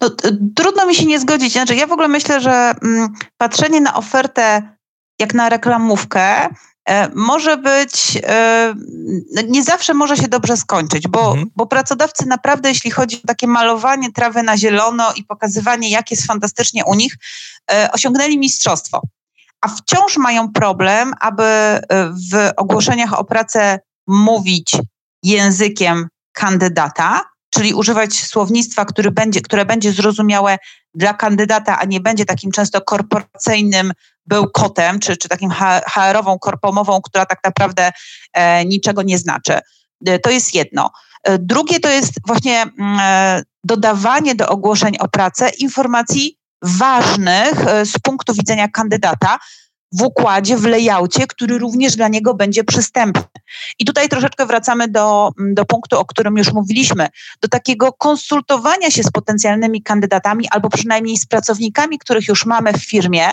No, 0.00 0.10
trudno 0.56 0.86
mi 0.86 0.94
się 0.94 1.06
nie 1.06 1.20
zgodzić. 1.20 1.52
Znaczy, 1.52 1.76
ja 1.76 1.86
w 1.86 1.92
ogóle 1.92 2.08
myślę, 2.08 2.40
że 2.40 2.74
mm, 2.82 3.08
patrzenie 3.36 3.80
na 3.80 3.94
ofertę 3.94 4.62
jak 5.18 5.34
na 5.34 5.48
reklamówkę 5.48 6.48
e, 6.88 7.08
może 7.14 7.56
być, 7.56 8.18
nie 9.48 9.64
zawsze 9.64 9.94
może 9.94 10.16
się 10.16 10.28
dobrze 10.28 10.56
skończyć, 10.56 11.08
bo, 11.08 11.28
mhm. 11.28 11.50
bo 11.56 11.66
pracodawcy 11.66 12.26
naprawdę, 12.26 12.68
jeśli 12.68 12.90
chodzi 12.90 13.16
o 13.16 13.26
takie 13.26 13.46
malowanie 13.46 14.12
trawy 14.12 14.42
na 14.42 14.56
zielono 14.56 15.12
i 15.16 15.24
pokazywanie, 15.24 15.90
jak 15.90 16.10
jest 16.10 16.26
fantastycznie 16.26 16.84
u 16.84 16.94
nich, 16.94 17.16
osiągnęli 17.92 18.38
mistrzostwo 18.38 19.02
a 19.64 19.68
wciąż 19.68 20.16
mają 20.16 20.52
problem, 20.52 21.14
aby 21.20 21.42
e, 21.42 21.80
w 22.32 22.50
ogłoszeniach 22.56 23.18
o 23.18 23.24
pracę 23.24 23.80
mówić 24.06 24.76
językiem 25.22 26.08
kandydata, 26.32 27.24
czyli 27.50 27.74
używać 27.74 28.14
słownictwa, 28.14 28.84
które 28.84 29.10
będzie, 29.10 29.40
które 29.40 29.64
będzie 29.64 29.92
zrozumiałe 29.92 30.58
dla 30.94 31.14
kandydata, 31.14 31.78
a 31.78 31.84
nie 31.84 32.00
będzie 32.00 32.24
takim 32.24 32.50
często 32.50 32.80
korporacyjnym 32.80 33.92
bełkotem, 34.26 35.00
czy, 35.00 35.16
czy 35.16 35.28
takim 35.28 35.50
HR-ową, 35.86 36.38
korpomową, 36.38 37.00
która 37.00 37.26
tak 37.26 37.38
naprawdę 37.44 37.92
e, 38.32 38.64
niczego 38.64 39.02
nie 39.02 39.18
znaczy. 39.18 39.60
E, 40.06 40.18
to 40.18 40.30
jest 40.30 40.54
jedno. 40.54 40.90
E, 41.24 41.38
drugie 41.38 41.80
to 41.80 41.88
jest 41.88 42.12
właśnie 42.26 42.62
mm, 42.62 42.98
e, 43.00 43.42
dodawanie 43.64 44.34
do 44.34 44.48
ogłoszeń 44.48 44.96
o 44.98 45.08
pracę 45.08 45.48
informacji 45.48 46.38
ważnych 46.64 47.66
e, 47.66 47.86
z 47.86 47.98
punktu 47.98 48.34
widzenia 48.34 48.68
kandydata 48.68 49.38
w 49.92 50.02
układzie, 50.02 50.56
w 50.56 50.64
layoutie, 50.64 51.26
który 51.26 51.58
również 51.58 51.96
dla 51.96 52.08
niego 52.08 52.34
będzie 52.34 52.64
przystępny. 52.64 53.22
I 53.78 53.84
tutaj 53.84 54.08
troszeczkę 54.08 54.46
wracamy 54.46 54.88
do, 54.88 55.30
do 55.38 55.64
punktu, 55.64 55.98
o 55.98 56.04
którym 56.04 56.36
już 56.36 56.52
mówiliśmy, 56.52 57.08
do 57.42 57.48
takiego 57.48 57.92
konsultowania 57.92 58.90
się 58.90 59.02
z 59.02 59.10
potencjalnymi 59.10 59.82
kandydatami 59.82 60.48
albo 60.50 60.68
przynajmniej 60.68 61.16
z 61.16 61.26
pracownikami, 61.26 61.98
których 61.98 62.28
już 62.28 62.46
mamy 62.46 62.72
w 62.72 62.84
firmie, 62.86 63.28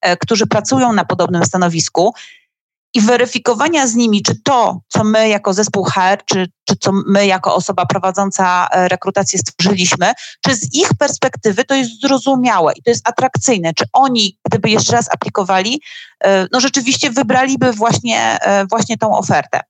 e, 0.00 0.16
którzy 0.16 0.46
pracują 0.46 0.92
na 0.92 1.04
podobnym 1.04 1.44
stanowisku 1.44 2.14
i 2.96 3.00
weryfikowania 3.00 3.86
z 3.86 3.94
nimi, 3.94 4.22
czy 4.22 4.42
to, 4.42 4.80
co 4.88 5.04
my 5.04 5.28
jako 5.28 5.52
zespół 5.52 5.84
HR, 5.84 6.24
czy, 6.24 6.46
czy 6.64 6.76
co 6.80 6.92
my 7.06 7.26
jako 7.26 7.54
osoba 7.54 7.86
prowadząca 7.86 8.68
e, 8.70 8.88
rekrutację 8.88 9.38
stworzyliśmy, 9.38 10.12
czy 10.44 10.54
z 10.54 10.74
ich 10.74 10.88
perspektywy 10.98 11.64
to 11.64 11.74
jest 11.74 12.00
zrozumiałe 12.00 12.72
i 12.72 12.82
to 12.82 12.90
jest 12.90 13.08
atrakcyjne, 13.08 13.74
czy 13.74 13.84
oni, 13.92 14.38
gdyby 14.44 14.70
jeszcze 14.70 14.92
raz 14.92 15.08
aplikowali, 15.12 15.82
e, 16.24 16.46
no 16.52 16.60
rzeczywiście 16.60 17.10
wybraliby 17.10 17.72
właśnie, 17.72 18.38
e, 18.40 18.66
właśnie 18.66 18.98
tą 18.98 19.18
ofertę. 19.18 19.60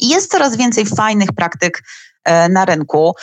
Jest 0.00 0.30
coraz 0.30 0.56
więcej 0.56 0.86
fajnych 0.86 1.32
praktyk 1.32 1.82
na 2.50 2.64
rynku. 2.64 3.14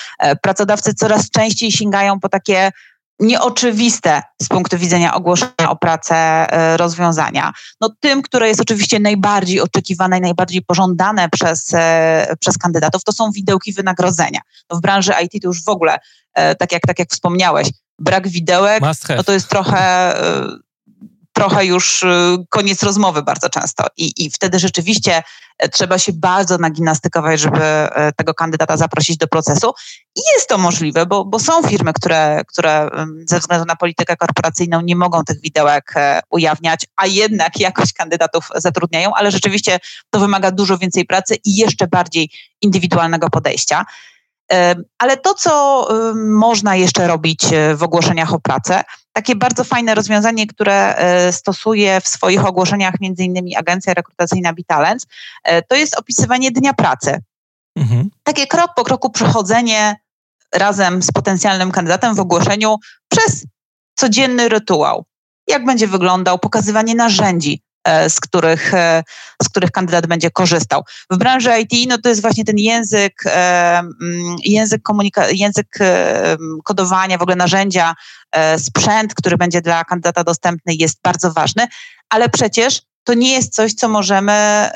Pracodawcy 0.42 0.94
coraz 0.94 1.30
częściej 1.30 1.72
sięgają 1.72 2.20
po 2.20 2.30
takie 2.30 2.72
nieoczywiste 3.20 4.22
z 4.42 4.48
punktu 4.48 4.78
widzenia 4.78 5.14
ogłoszenia 5.14 5.70
o 5.70 5.76
pracę 5.76 6.16
e, 6.16 6.78
rozwiązania. 6.78 7.54
No 7.82 7.90
tym, 8.00 8.22
które 8.22 8.48
jest 8.48 8.62
oczywiście 8.62 9.00
najbardziej 9.00 9.62
oczekiwane 9.62 10.18
i 10.18 10.22
najbardziej 10.22 10.62
pożądane 10.62 11.30
przez, 11.30 11.74
e, 11.74 12.36
przez 12.40 12.58
kandydatów, 12.58 13.04
to 13.04 13.12
są 13.12 13.32
widełki 13.32 13.74
wynagrodzenia. 13.74 14.40
No 14.72 14.78
w 14.78 14.82
branży 14.82 15.14
IT 15.24 15.42
to 15.42 15.48
już 15.48 15.64
w 15.64 15.70
ogóle, 15.70 16.00
e, 16.34 16.56
tak 16.56 16.72
jak, 16.72 16.82
tak 16.82 17.00
jak 17.00 17.10
wspomniałeś, 17.10 17.70
brak 18.00 18.28
widełek, 18.28 18.84
no 19.18 19.24
to 19.24 19.34
jest 19.34 19.50
trochę 19.50 20.14
trochę 21.38 21.66
już 21.66 22.04
y, 22.04 22.38
koniec 22.50 22.84
rozmowy 22.84 23.24
bardzo 23.24 23.50
często. 23.50 23.84
I, 23.98 24.26
I 24.26 24.32
wtedy 24.32 24.60
rzeczywiście 24.60 25.24
e, 25.58 25.70
trzeba 25.70 25.98
się 25.98 26.14
bardzo 26.14 26.58
nagimnastykować, 26.58 27.40
żeby 27.40 27.64
e, 27.64 28.12
tego 28.16 28.34
kandydata 28.34 28.78
zaprosić 28.78 29.18
do 29.18 29.28
procesu. 29.28 29.74
I 30.16 30.22
jest 30.36 30.50
to 30.50 30.58
możliwe, 30.58 31.06
bo, 31.06 31.26
bo 31.26 31.40
są 31.40 31.64
firmy, 31.64 31.94
które, 31.94 32.42
które 32.48 32.90
ze 33.26 33.40
względu 33.40 33.66
na 33.66 33.76
politykę 33.76 34.18
korporacyjną 34.18 34.82
nie 34.82 34.96
mogą 34.96 35.24
tych 35.24 35.42
widełek 35.42 35.94
e, 35.96 36.20
ujawniać, 36.30 36.86
a 36.96 37.06
jednak 37.06 37.60
jakoś 37.60 37.94
kandydatów 37.94 38.50
zatrudniają, 38.56 39.12
ale 39.16 39.32
rzeczywiście 39.32 39.80
to 40.10 40.20
wymaga 40.20 40.52
dużo 40.52 40.78
więcej 40.78 41.06
pracy 41.06 41.36
i 41.46 41.56
jeszcze 41.56 41.88
bardziej 41.88 42.30
indywidualnego 42.62 43.30
podejścia. 43.30 43.86
Ale 44.98 45.18
to, 45.18 45.34
co 45.34 45.88
można 46.16 46.76
jeszcze 46.76 47.08
robić 47.08 47.42
w 47.76 47.84
ogłoszeniach 47.84 48.34
o 48.34 48.40
pracę, 48.40 48.84
takie 49.18 49.36
bardzo 49.36 49.64
fajne 49.64 49.96
rozwiązanie, 49.96 50.48
które 50.48 50.96
e, 50.96 51.34
stosuje 51.34 52.02
w 52.02 52.08
swoich 52.08 52.46
ogłoszeniach 52.46 52.94
między 53.02 53.24
innymi 53.24 53.56
agencja 53.56 53.94
rekrutacyjna 53.94 54.54
Bitalens, 54.54 55.06
e, 55.44 55.62
to 55.62 55.76
jest 55.76 56.00
opisywanie 56.00 56.52
dnia 56.52 56.74
pracy. 56.74 57.20
Mhm. 57.76 58.10
Takie 58.24 58.48
krok 58.48 58.72
po 58.76 58.84
kroku 58.84 59.10
przechodzenie 59.10 59.96
razem 60.56 61.04
z 61.04 61.12
potencjalnym 61.12 61.72
kandydatem 61.72 62.16
w 62.16 62.20
ogłoszeniu 62.20 62.76
przez 63.08 63.46
codzienny 63.96 64.50
rytuał. 64.50 65.06
Jak 65.48 65.66
będzie 65.66 65.88
wyglądał, 65.88 66.40
pokazywanie 66.40 66.96
narzędzi, 66.96 67.62
z 68.10 68.20
których, 68.20 68.74
e, 68.74 69.04
z 69.44 69.50
których 69.50 69.72
kandydat 69.72 70.08
będzie 70.08 70.32
korzystał. 70.32 70.84
W 71.10 71.18
branży 71.18 71.50
IT 71.60 71.90
no 71.90 71.98
to 71.98 72.10
jest 72.10 72.22
właśnie 72.22 72.46
ten 72.46 72.58
język, 72.58 73.14
e, 73.26 73.80
mm, 73.80 74.36
język, 74.46 74.82
komunika- 74.90 75.28
język 75.32 75.68
kodowania, 76.64 77.18
w 77.18 77.22
ogóle 77.22 77.36
narzędzia, 77.36 77.94
sprzęt, 78.58 79.14
który 79.14 79.38
będzie 79.38 79.62
dla 79.62 79.84
kandydata 79.84 80.24
dostępny 80.24 80.74
jest 80.76 81.00
bardzo 81.04 81.34
ważny, 81.34 81.68
ale 82.10 82.30
przecież 82.30 82.82
to 83.04 83.14
nie 83.14 83.34
jest 83.34 83.54
coś, 83.54 83.74
co 83.74 83.88
możemy, 83.88 84.70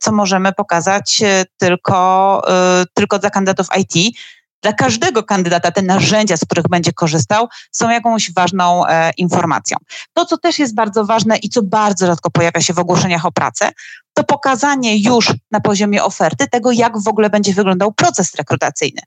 co 0.00 0.12
możemy 0.12 0.52
pokazać 0.52 1.22
tylko, 1.56 2.42
tylko 2.94 3.18
dla 3.18 3.30
kandydatów 3.30 3.66
IT 3.76 4.16
dla 4.62 4.72
każdego 4.72 5.22
kandydata 5.22 5.70
te 5.70 5.82
narzędzia, 5.82 6.36
z 6.36 6.44
których 6.44 6.68
będzie 6.68 6.92
korzystał, 6.92 7.48
są 7.72 7.90
jakąś 7.90 8.32
ważną 8.32 8.86
e, 8.86 9.10
informacją. 9.16 9.76
To, 10.12 10.26
co 10.26 10.38
też 10.38 10.58
jest 10.58 10.74
bardzo 10.74 11.04
ważne 11.04 11.36
i 11.36 11.48
co 11.48 11.62
bardzo 11.62 12.06
rzadko 12.06 12.30
pojawia 12.30 12.60
się 12.60 12.72
w 12.72 12.78
ogłoszeniach 12.78 13.26
o 13.26 13.32
pracę, 13.32 13.70
to 14.14 14.24
pokazanie 14.24 14.98
już 14.98 15.32
na 15.50 15.60
poziomie 15.60 16.04
oferty 16.04 16.46
tego, 16.50 16.72
jak 16.72 16.98
w 16.98 17.08
ogóle 17.08 17.30
będzie 17.30 17.54
wyglądał 17.54 17.92
proces 17.92 18.34
rekrutacyjny. 18.34 19.02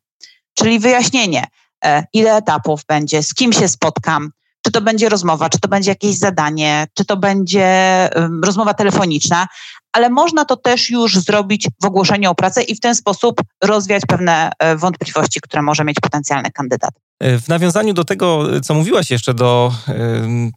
Czyli 0.54 0.80
wyjaśnienie, 0.80 1.48
e, 1.86 2.04
ile 2.14 2.36
etapów 2.36 2.82
będzie, 2.88 3.24
z 3.24 3.34
kim 3.34 3.54
się 3.54 3.68
spotkam, 3.68 4.32
czy 4.62 4.72
to 4.72 4.82
będzie 4.82 5.10
rozmowa, 5.10 5.50
czy 5.50 5.60
to 5.60 5.68
będzie 5.68 5.92
jakieś 5.92 6.18
zadanie, 6.18 6.88
czy 6.94 7.06
to 7.06 7.18
będzie 7.18 8.10
um, 8.16 8.44
rozmowa 8.44 8.74
telefoniczna, 8.74 9.48
ale 9.94 10.10
można 10.10 10.46
to 10.46 10.56
też 10.56 10.90
już 10.90 11.20
zrobić 11.20 11.68
w 11.82 11.86
ogłoszeniu 11.86 12.32
o 12.32 12.36
pracę 12.36 12.64
i 12.64 12.76
w 12.76 12.80
ten 12.80 12.96
sposób 12.96 13.42
rozwiać 13.64 14.04
pewne 14.08 14.52
e, 14.60 14.76
wątpliwości, 14.76 15.42
które 15.42 15.62
może 15.62 15.84
mieć 15.84 16.00
potencjalny 16.00 16.52
kandydat. 16.52 16.92
E, 17.20 17.40
w 17.40 17.48
nawiązaniu 17.48 17.94
do 17.94 18.04
tego, 18.04 18.48
co 18.62 18.74
mówiłaś 18.74 19.12
jeszcze, 19.12 19.34
do 19.34 19.74
y, 19.90 19.94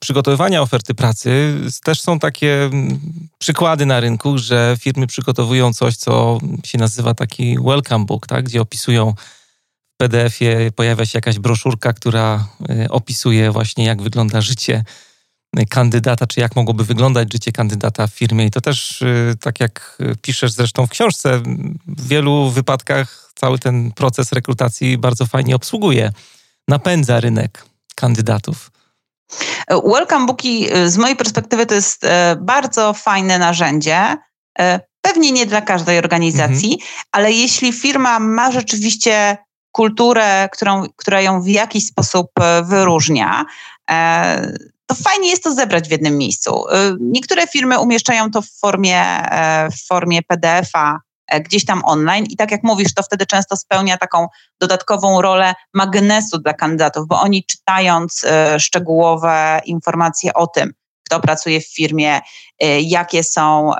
przygotowywania 0.00 0.62
oferty 0.62 0.94
pracy, 0.94 1.54
też 1.84 2.00
są 2.00 2.18
takie 2.18 2.70
przykłady 3.38 3.86
na 3.86 4.00
rynku, 4.00 4.38
że 4.38 4.76
firmy 4.80 5.06
przygotowują 5.06 5.72
coś, 5.72 5.96
co 5.96 6.38
się 6.64 6.78
nazywa 6.78 7.14
taki 7.14 7.56
welcome 7.64 8.04
book, 8.04 8.26
tak? 8.26 8.44
gdzie 8.44 8.60
opisują 8.60 9.14
w 9.94 9.96
PDF-ie, 9.96 10.72
pojawia 10.72 11.06
się 11.06 11.18
jakaś 11.18 11.38
broszurka, 11.38 11.92
która 11.92 12.46
opisuje 12.90 13.50
właśnie, 13.50 13.84
jak 13.84 14.02
wygląda 14.02 14.40
życie 14.40 14.84
kandydata, 15.70 16.26
czy 16.26 16.40
jak 16.40 16.56
mogłoby 16.56 16.84
wyglądać 16.84 17.32
życie 17.32 17.52
kandydata 17.52 18.06
w 18.06 18.10
firmie. 18.10 18.46
I 18.46 18.50
to 18.50 18.60
też, 18.60 19.02
y, 19.02 19.34
tak 19.40 19.60
jak 19.60 19.98
piszesz 20.22 20.52
zresztą 20.52 20.86
w 20.86 20.90
książce, 20.90 21.42
w 21.86 22.08
wielu 22.08 22.50
wypadkach 22.50 23.32
cały 23.34 23.58
ten 23.58 23.92
proces 23.92 24.32
rekrutacji 24.32 24.98
bardzo 24.98 25.26
fajnie 25.26 25.56
obsługuje, 25.56 26.12
napędza 26.68 27.20
rynek 27.20 27.64
kandydatów. 27.94 28.70
Welcome 29.68 30.26
Booki 30.26 30.66
z 30.86 30.96
mojej 30.96 31.16
perspektywy 31.16 31.66
to 31.66 31.74
jest 31.74 32.04
e, 32.04 32.36
bardzo 32.40 32.92
fajne 32.92 33.38
narzędzie. 33.38 34.16
E, 34.58 34.80
pewnie 35.00 35.32
nie 35.32 35.46
dla 35.46 35.60
każdej 35.60 35.98
organizacji, 35.98 36.72
mhm. 36.72 36.90
ale 37.12 37.32
jeśli 37.32 37.72
firma 37.72 38.18
ma 38.18 38.52
rzeczywiście 38.52 39.38
kulturę, 39.72 40.48
którą, 40.52 40.84
która 40.96 41.20
ją 41.20 41.42
w 41.42 41.46
jakiś 41.46 41.86
sposób 41.86 42.26
e, 42.40 42.62
wyróżnia, 42.62 43.44
to 44.86 44.94
fajnie 44.94 45.30
jest 45.30 45.42
to 45.42 45.54
zebrać 45.54 45.88
w 45.88 45.90
jednym 45.90 46.18
miejscu. 46.18 46.64
Niektóre 47.00 47.46
firmy 47.46 47.80
umieszczają 47.80 48.30
to 48.30 48.42
w 48.42 48.50
formie, 48.60 49.02
w 49.72 49.86
formie 49.86 50.22
PDF-a 50.22 50.98
E, 51.26 51.40
gdzieś 51.40 51.64
tam 51.64 51.82
online 51.84 52.24
i 52.24 52.36
tak 52.36 52.50
jak 52.50 52.62
mówisz, 52.62 52.94
to 52.94 53.02
wtedy 53.02 53.26
często 53.26 53.56
spełnia 53.56 53.96
taką 53.96 54.28
dodatkową 54.60 55.22
rolę 55.22 55.54
magnesu 55.74 56.38
dla 56.38 56.54
kandydatów, 56.54 57.08
bo 57.08 57.20
oni 57.20 57.44
czytając 57.44 58.24
e, 58.24 58.60
szczegółowe 58.60 59.60
informacje 59.64 60.34
o 60.34 60.46
tym, 60.46 60.72
kto 61.06 61.20
pracuje 61.20 61.60
w 61.60 61.74
firmie, 61.74 62.20
e, 62.60 62.80
jakie 62.80 63.24
są 63.24 63.72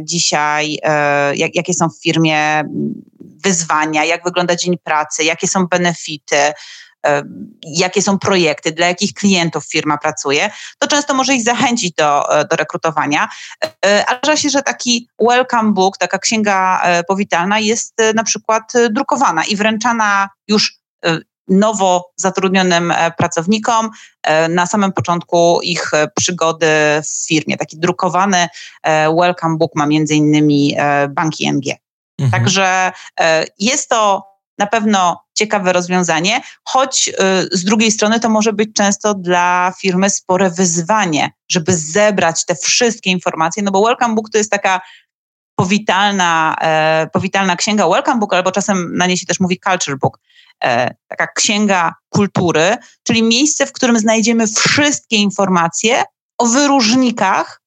dzisiaj, 0.00 0.78
jakie 1.34 1.74
są 1.74 1.88
w 1.88 2.02
firmie 2.02 2.64
wyzwania, 3.20 4.04
jak 4.04 4.24
wygląda 4.24 4.56
dzień 4.56 4.78
pracy, 4.78 5.24
jakie 5.24 5.48
są 5.48 5.66
benefity, 5.66 6.52
jakie 7.62 8.02
są 8.02 8.18
projekty, 8.18 8.72
dla 8.72 8.86
jakich 8.86 9.14
klientów 9.14 9.64
firma 9.64 9.98
pracuje, 9.98 10.50
to 10.78 10.86
często 10.86 11.14
może 11.14 11.34
ich 11.34 11.42
zachęcić 11.42 11.94
do, 11.94 12.38
e, 12.38 12.44
do 12.44 12.56
rekrutowania. 12.56 13.28
E, 13.64 14.06
ale 14.06 14.18
zdarza 14.18 14.36
się, 14.36 14.50
że 14.50 14.62
taki 14.62 15.08
welcome 15.20 15.72
book, 15.72 15.98
taka 15.98 16.18
księga 16.18 16.82
e, 16.82 17.04
powitalna 17.04 17.58
jest 17.58 17.94
na 18.14 18.24
przykład 18.24 18.72
drukowana 18.90 19.44
i 19.44 19.56
wręczana 19.56 20.28
już 20.48 20.82
nowo 21.48 22.10
zatrudnionym 22.16 22.94
pracownikom 23.18 23.90
na 24.48 24.66
samym 24.66 24.92
początku 24.92 25.60
ich 25.62 25.90
przygody 26.16 26.66
w 27.04 27.26
firmie. 27.28 27.56
Taki 27.56 27.78
drukowany 27.78 28.48
welcome 29.20 29.56
book 29.58 29.72
ma 29.74 29.86
między 29.86 30.14
innymi 30.14 30.76
Bank 31.10 31.40
ING. 31.40 31.64
Mhm. 32.18 32.30
Także 32.30 32.92
jest 33.58 33.88
to 33.88 34.31
na 34.58 34.66
pewno 34.66 35.24
ciekawe 35.34 35.72
rozwiązanie, 35.72 36.40
choć 36.64 37.08
y, 37.08 37.12
z 37.52 37.64
drugiej 37.64 37.90
strony 37.92 38.20
to 38.20 38.28
może 38.28 38.52
być 38.52 38.70
często 38.74 39.14
dla 39.14 39.72
firmy 39.80 40.10
spore 40.10 40.50
wyzwanie, 40.50 41.30
żeby 41.48 41.76
zebrać 41.76 42.44
te 42.44 42.54
wszystkie 42.54 43.10
informacje, 43.10 43.62
no 43.62 43.70
bo 43.70 43.84
Welcome 43.84 44.14
Book 44.14 44.30
to 44.30 44.38
jest 44.38 44.50
taka 44.50 44.80
powitalna, 45.54 46.56
e, 46.60 47.08
powitalna 47.12 47.56
księga. 47.56 47.88
Welcome 47.88 48.18
Book, 48.20 48.34
albo 48.34 48.52
czasem 48.52 48.96
na 48.96 49.06
niej 49.06 49.16
się 49.16 49.26
też 49.26 49.40
mówi 49.40 49.60
Culture 49.60 49.98
Book, 49.98 50.18
e, 50.64 50.94
taka 51.08 51.26
księga 51.26 51.94
kultury, 52.08 52.76
czyli 53.02 53.22
miejsce, 53.22 53.66
w 53.66 53.72
którym 53.72 53.98
znajdziemy 53.98 54.46
wszystkie 54.46 55.16
informacje 55.16 56.04
o 56.38 56.46
wyróżnikach 56.46 57.61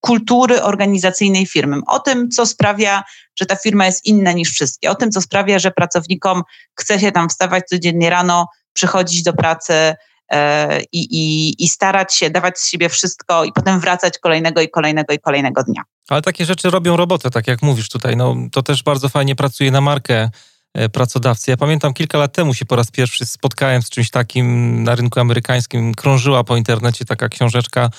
kultury 0.00 0.62
organizacyjnej 0.62 1.46
firmy, 1.46 1.76
o 1.86 1.98
tym, 1.98 2.30
co 2.30 2.46
sprawia, 2.46 3.04
że 3.40 3.46
ta 3.46 3.56
firma 3.56 3.86
jest 3.86 4.06
inna 4.06 4.32
niż 4.32 4.50
wszystkie, 4.50 4.90
o 4.90 4.94
tym, 4.94 5.10
co 5.10 5.20
sprawia, 5.20 5.58
że 5.58 5.70
pracownikom 5.70 6.42
chce 6.80 7.00
się 7.00 7.12
tam 7.12 7.28
wstawać 7.28 7.64
codziennie 7.68 8.10
rano, 8.10 8.46
przychodzić 8.72 9.22
do 9.22 9.32
pracy 9.32 9.94
e, 10.32 10.80
i, 10.82 10.98
i, 11.10 11.54
i 11.64 11.68
starać 11.68 12.14
się 12.14 12.30
dawać 12.30 12.58
z 12.58 12.68
siebie 12.68 12.88
wszystko 12.88 13.44
i 13.44 13.52
potem 13.52 13.80
wracać 13.80 14.18
kolejnego 14.18 14.60
i 14.60 14.68
kolejnego 14.68 15.12
i 15.14 15.18
kolejnego 15.18 15.62
dnia. 15.62 15.82
Ale 16.08 16.22
takie 16.22 16.44
rzeczy 16.44 16.70
robią 16.70 16.96
robotę, 16.96 17.30
tak 17.30 17.46
jak 17.46 17.62
mówisz 17.62 17.88
tutaj. 17.88 18.16
No, 18.16 18.36
to 18.52 18.62
też 18.62 18.82
bardzo 18.82 19.08
fajnie 19.08 19.36
pracuje 19.36 19.70
na 19.70 19.80
markę 19.80 20.30
e, 20.74 20.88
pracodawcy. 20.88 21.50
Ja 21.50 21.56
pamiętam 21.56 21.94
kilka 21.94 22.18
lat 22.18 22.32
temu 22.32 22.54
się 22.54 22.64
po 22.64 22.76
raz 22.76 22.90
pierwszy 22.90 23.26
spotkałem 23.26 23.82
z 23.82 23.90
czymś 23.90 24.10
takim 24.10 24.82
na 24.82 24.94
rynku 24.94 25.20
amerykańskim. 25.20 25.94
Krążyła 25.94 26.44
po 26.44 26.56
internecie 26.56 27.04
taka 27.04 27.28
książeczka 27.28 27.90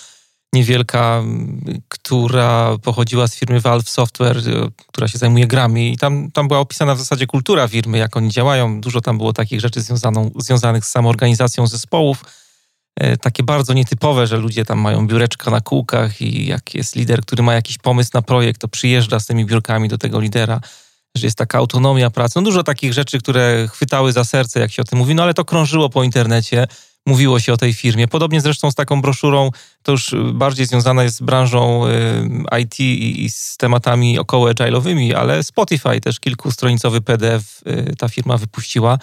niewielka, 0.53 1.23
która 1.87 2.77
pochodziła 2.83 3.27
z 3.27 3.35
firmy 3.35 3.59
Valve 3.59 3.89
Software, 3.89 4.37
e, 4.37 4.69
która 4.87 5.07
się 5.07 5.17
zajmuje 5.17 5.47
grami 5.47 5.93
i 5.93 5.97
tam, 5.97 6.31
tam 6.31 6.47
była 6.47 6.59
opisana 6.59 6.95
w 6.95 6.99
zasadzie 6.99 7.27
kultura 7.27 7.67
firmy, 7.67 7.97
jak 7.97 8.17
oni 8.17 8.29
działają. 8.29 8.81
Dużo 8.81 9.01
tam 9.01 9.17
było 9.17 9.33
takich 9.33 9.59
rzeczy 9.59 9.81
związaną, 9.81 10.31
związanych 10.35 10.85
z 10.85 10.89
samoorganizacją 10.89 11.67
zespołów. 11.67 12.23
E, 12.95 13.17
takie 13.17 13.43
bardzo 13.43 13.73
nietypowe, 13.73 14.27
że 14.27 14.37
ludzie 14.37 14.65
tam 14.65 14.79
mają 14.79 15.07
biureczka 15.07 15.51
na 15.51 15.61
kółkach 15.61 16.21
i 16.21 16.45
jak 16.45 16.75
jest 16.75 16.95
lider, 16.95 17.21
który 17.21 17.43
ma 17.43 17.53
jakiś 17.53 17.77
pomysł 17.77 18.11
na 18.13 18.21
projekt, 18.21 18.61
to 18.61 18.67
przyjeżdża 18.67 19.19
z 19.19 19.25
tymi 19.25 19.45
biurkami 19.45 19.89
do 19.89 19.97
tego 19.97 20.19
lidera, 20.19 20.61
że 21.15 21.27
jest 21.27 21.37
taka 21.37 21.57
autonomia 21.57 22.09
pracy. 22.09 22.33
No 22.35 22.41
dużo 22.41 22.63
takich 22.63 22.93
rzeczy, 22.93 23.19
które 23.19 23.67
chwytały 23.71 24.11
za 24.11 24.23
serce, 24.23 24.59
jak 24.59 24.71
się 24.71 24.81
o 24.81 24.85
tym 24.85 24.99
mówi, 24.99 25.15
no 25.15 25.23
ale 25.23 25.33
to 25.33 25.45
krążyło 25.45 25.89
po 25.89 26.03
internecie 26.03 26.67
mówiło 27.05 27.39
się 27.39 27.53
o 27.53 27.57
tej 27.57 27.73
firmie. 27.73 28.07
Podobnie 28.07 28.41
zresztą 28.41 28.71
z 28.71 28.75
taką 28.75 29.01
broszurą, 29.01 29.49
to 29.83 29.91
już 29.91 30.15
bardziej 30.33 30.65
związana 30.65 31.03
jest 31.03 31.17
z 31.17 31.21
branżą 31.21 31.87
y, 31.87 32.61
IT 32.61 32.79
i 32.79 33.29
z 33.29 33.57
tematami 33.57 34.19
około 34.19 34.49
agile'owymi, 34.49 35.13
ale 35.13 35.43
Spotify 35.43 36.01
też 36.01 36.19
kilkustronicowy 36.19 37.01
PDF 37.01 37.61
y, 37.67 37.95
ta 37.97 38.09
firma 38.09 38.37
wypuściła. 38.37 38.97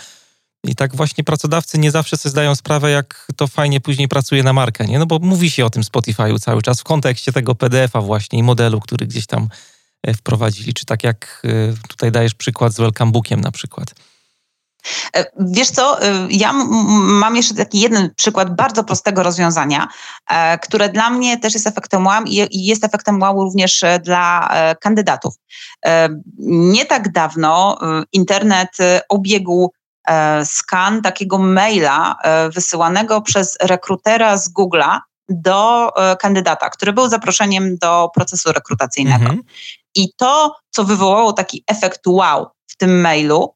I 0.65 0.75
tak 0.75 0.97
właśnie 0.97 1.25
pracodawcy 1.25 1.79
nie 1.79 1.91
zawsze 1.91 2.17
sobie 2.17 2.31
zdają 2.31 2.55
sprawę, 2.55 2.91
jak 2.91 3.27
to 3.37 3.47
fajnie 3.47 3.81
później 3.81 4.09
pracuje 4.09 4.43
na 4.43 4.53
markę, 4.53 4.85
nie? 4.85 4.99
No 4.99 5.07
bo 5.07 5.19
mówi 5.19 5.51
się 5.51 5.65
o 5.65 5.71
tym 5.71 5.83
Spotify'u 5.83 6.39
cały 6.39 6.63
czas 6.63 6.81
w 6.81 6.85
kontekście 6.85 7.33
tego 7.33 7.55
PDF-a 7.55 8.01
właśnie 8.01 8.39
i 8.39 8.43
modelu, 8.43 8.81
który 8.81 9.07
gdzieś 9.07 9.27
tam 9.27 9.49
e, 10.03 10.15
wprowadzili. 10.15 10.75
Czy 10.75 10.85
tak 10.85 11.05
jak 11.05 11.43
y, 11.45 11.75
tutaj 11.89 12.13
dajesz 12.13 12.35
przykład 12.35 12.73
z 12.73 12.77
Welcome 12.77 13.13
Bookiem 13.13 13.41
na 13.41 13.51
przykład. 13.51 13.95
E, 15.17 15.25
wiesz 15.41 15.71
co, 15.71 16.03
e, 16.03 16.27
ja 16.31 16.53
mam 16.53 17.37
jeszcze 17.37 17.55
taki 17.55 17.81
jeden 17.81 18.11
przykład 18.17 18.57
bardzo 18.57 18.85
prostego 18.85 19.23
rozwiązania, 19.23 19.89
e, 20.27 20.59
które 20.59 20.89
dla 20.89 21.11
mnie 21.11 21.39
też 21.39 21.55
jest 21.55 21.67
efektem 21.67 22.07
wow 22.07 22.25
i 22.51 22.65
jest 22.65 22.85
efektem 22.85 23.23
wow 23.23 23.43
również 23.43 23.85
dla 24.03 24.51
kandydatów. 24.81 25.35
Nie 26.49 26.87
tak 26.87 27.13
dawno 27.13 27.79
internet 28.13 28.77
obiegł 29.09 29.73
skan 30.45 31.03
takiego 31.03 31.39
maila 31.39 32.17
wysyłanego 32.55 33.21
przez 33.21 33.57
rekrutera 33.61 34.39
z 34.39 34.53
Google'a 34.53 34.99
do 35.29 35.91
kandydata, 36.21 36.71
który 36.71 36.93
był 36.93 37.09
zaproszeniem 37.09 37.77
do 37.77 38.11
procesu 38.15 38.53
rekrutacyjnego. 38.53 39.25
Mhm. 39.25 39.43
I 39.95 40.13
to, 40.17 40.57
co 40.71 40.85
wywołało 40.85 41.33
taki 41.33 41.65
efekt 41.67 42.01
wow 42.07 42.47
w 42.67 42.77
tym 42.77 43.01
mailu, 43.01 43.55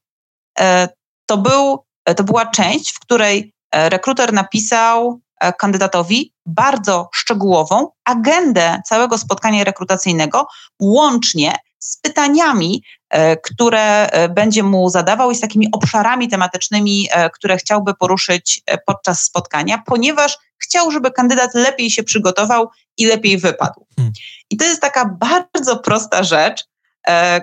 to, 1.33 1.39
był, 1.39 1.85
to 2.17 2.25
była 2.25 2.47
część, 2.47 2.93
w 2.93 3.01
której 3.01 3.53
e, 3.71 3.89
rekruter 3.89 4.33
napisał 4.33 5.21
e, 5.41 5.53
kandydatowi 5.53 6.33
bardzo 6.47 7.09
szczegółową 7.13 7.89
agendę 8.05 8.81
całego 8.87 9.19
spotkania 9.19 9.65
rekrutacyjnego, 9.65 10.47
łącznie 10.81 11.55
z 11.79 11.97
pytaniami, 11.97 12.83
e, 13.11 13.37
które 13.37 14.09
będzie 14.31 14.63
mu 14.63 14.91
zadawał 14.91 15.31
i 15.31 15.35
z 15.35 15.41
takimi 15.41 15.69
obszarami 15.73 16.29
tematycznymi, 16.29 17.09
które 17.35 17.57
chciałby 17.57 17.95
poruszyć 17.95 18.63
podczas 18.87 19.23
spotkania, 19.23 19.83
ponieważ 19.87 20.39
chciał, 20.59 20.91
żeby 20.91 21.11
kandydat 21.11 21.55
lepiej 21.55 21.91
się 21.91 22.03
przygotował 22.03 22.69
i 22.99 23.07
lepiej 23.07 23.39
wypadł. 23.39 23.87
Hmm. 23.97 24.13
I 24.51 24.57
to 24.57 24.65
jest 24.65 24.81
taka 24.81 25.17
bardzo 25.21 25.77
prosta 25.77 26.23
rzecz, 26.23 26.65
E, 26.65 26.72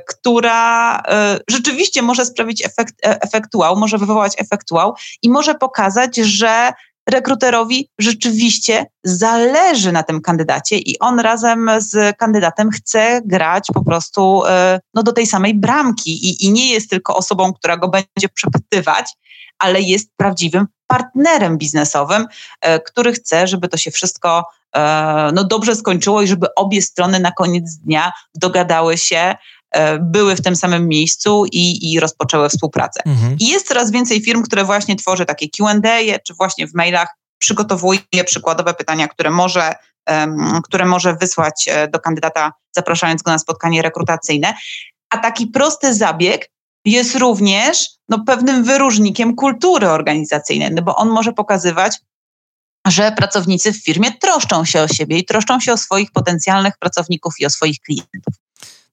która 0.07 0.99
e, 1.07 1.39
rzeczywiście 1.49 2.01
może 2.01 2.25
sprawić 2.25 2.65
efekt, 2.65 2.95
e, 3.05 3.21
efektuał, 3.21 3.75
może 3.75 3.97
wywołać 3.97 4.33
efektuał 4.37 4.95
i 5.21 5.29
może 5.29 5.55
pokazać, 5.55 6.15
że 6.15 6.73
rekruterowi 7.09 7.89
rzeczywiście 7.99 8.85
zależy 9.03 9.91
na 9.91 10.03
tym 10.03 10.21
kandydacie 10.21 10.77
i 10.77 10.99
on 10.99 11.19
razem 11.19 11.71
z 11.77 12.17
kandydatem 12.17 12.69
chce 12.71 13.21
grać 13.25 13.67
po 13.73 13.85
prostu 13.85 14.41
no, 14.93 15.03
do 15.03 15.11
tej 15.11 15.27
samej 15.27 15.53
bramki 15.53 16.29
i, 16.29 16.45
i 16.45 16.51
nie 16.51 16.73
jest 16.73 16.89
tylko 16.89 17.15
osobą, 17.15 17.53
która 17.53 17.77
go 17.77 17.87
będzie 17.87 18.29
przepytywać, 18.33 19.13
ale 19.59 19.81
jest 19.81 20.09
prawdziwym 20.17 20.67
partnerem 20.89 21.57
biznesowym, 21.57 22.27
który 22.85 23.13
chce, 23.13 23.47
żeby 23.47 23.67
to 23.67 23.77
się 23.77 23.91
wszystko 23.91 24.45
no, 25.33 25.43
dobrze 25.43 25.75
skończyło 25.75 26.21
i 26.21 26.27
żeby 26.27 26.47
obie 26.55 26.81
strony 26.81 27.19
na 27.19 27.31
koniec 27.31 27.75
dnia 27.75 28.11
dogadały 28.35 28.97
się, 28.97 29.35
e, 29.71 29.99
były 29.99 30.35
w 30.35 30.41
tym 30.41 30.55
samym 30.55 30.87
miejscu 30.87 31.45
i, 31.51 31.91
i 31.93 31.99
rozpoczęły 31.99 32.49
współpracę. 32.49 33.01
Mhm. 33.05 33.35
I 33.39 33.47
jest 33.47 33.67
coraz 33.67 33.91
więcej 33.91 34.21
firm, 34.21 34.43
które 34.43 34.63
właśnie 34.63 34.95
tworzy 34.95 35.25
takie 35.25 35.47
QA, 35.49 35.73
czy 36.27 36.33
właśnie 36.33 36.67
w 36.67 36.73
mailach 36.73 37.07
przygotowuje 37.37 37.99
przykładowe 38.25 38.73
pytania, 38.73 39.07
które 39.07 39.29
może, 39.29 39.73
um, 40.09 40.61
które 40.63 40.85
może 40.85 41.15
wysłać 41.15 41.65
e, 41.67 41.87
do 41.87 41.99
kandydata, 41.99 42.53
zapraszając 42.75 43.21
go 43.21 43.31
na 43.31 43.39
spotkanie 43.39 43.81
rekrutacyjne. 43.81 44.53
A 45.09 45.17
taki 45.17 45.47
prosty 45.47 45.93
zabieg 45.93 46.49
jest 46.91 47.15
również 47.15 47.89
no, 48.09 48.23
pewnym 48.25 48.63
wyróżnikiem 48.63 49.35
kultury 49.35 49.89
organizacyjnej, 49.89 50.71
no 50.71 50.81
bo 50.81 50.95
on 50.95 51.09
może 51.09 51.33
pokazywać, 51.33 51.97
że 52.87 53.11
pracownicy 53.11 53.73
w 53.73 53.83
firmie 53.83 54.11
troszczą 54.11 54.65
się 54.65 54.81
o 54.81 54.87
siebie 54.87 55.17
i 55.17 55.25
troszczą 55.25 55.59
się 55.59 55.73
o 55.73 55.77
swoich 55.77 56.11
potencjalnych 56.11 56.73
pracowników 56.79 57.33
i 57.39 57.45
o 57.45 57.49
swoich 57.49 57.79
klientów. 57.79 58.33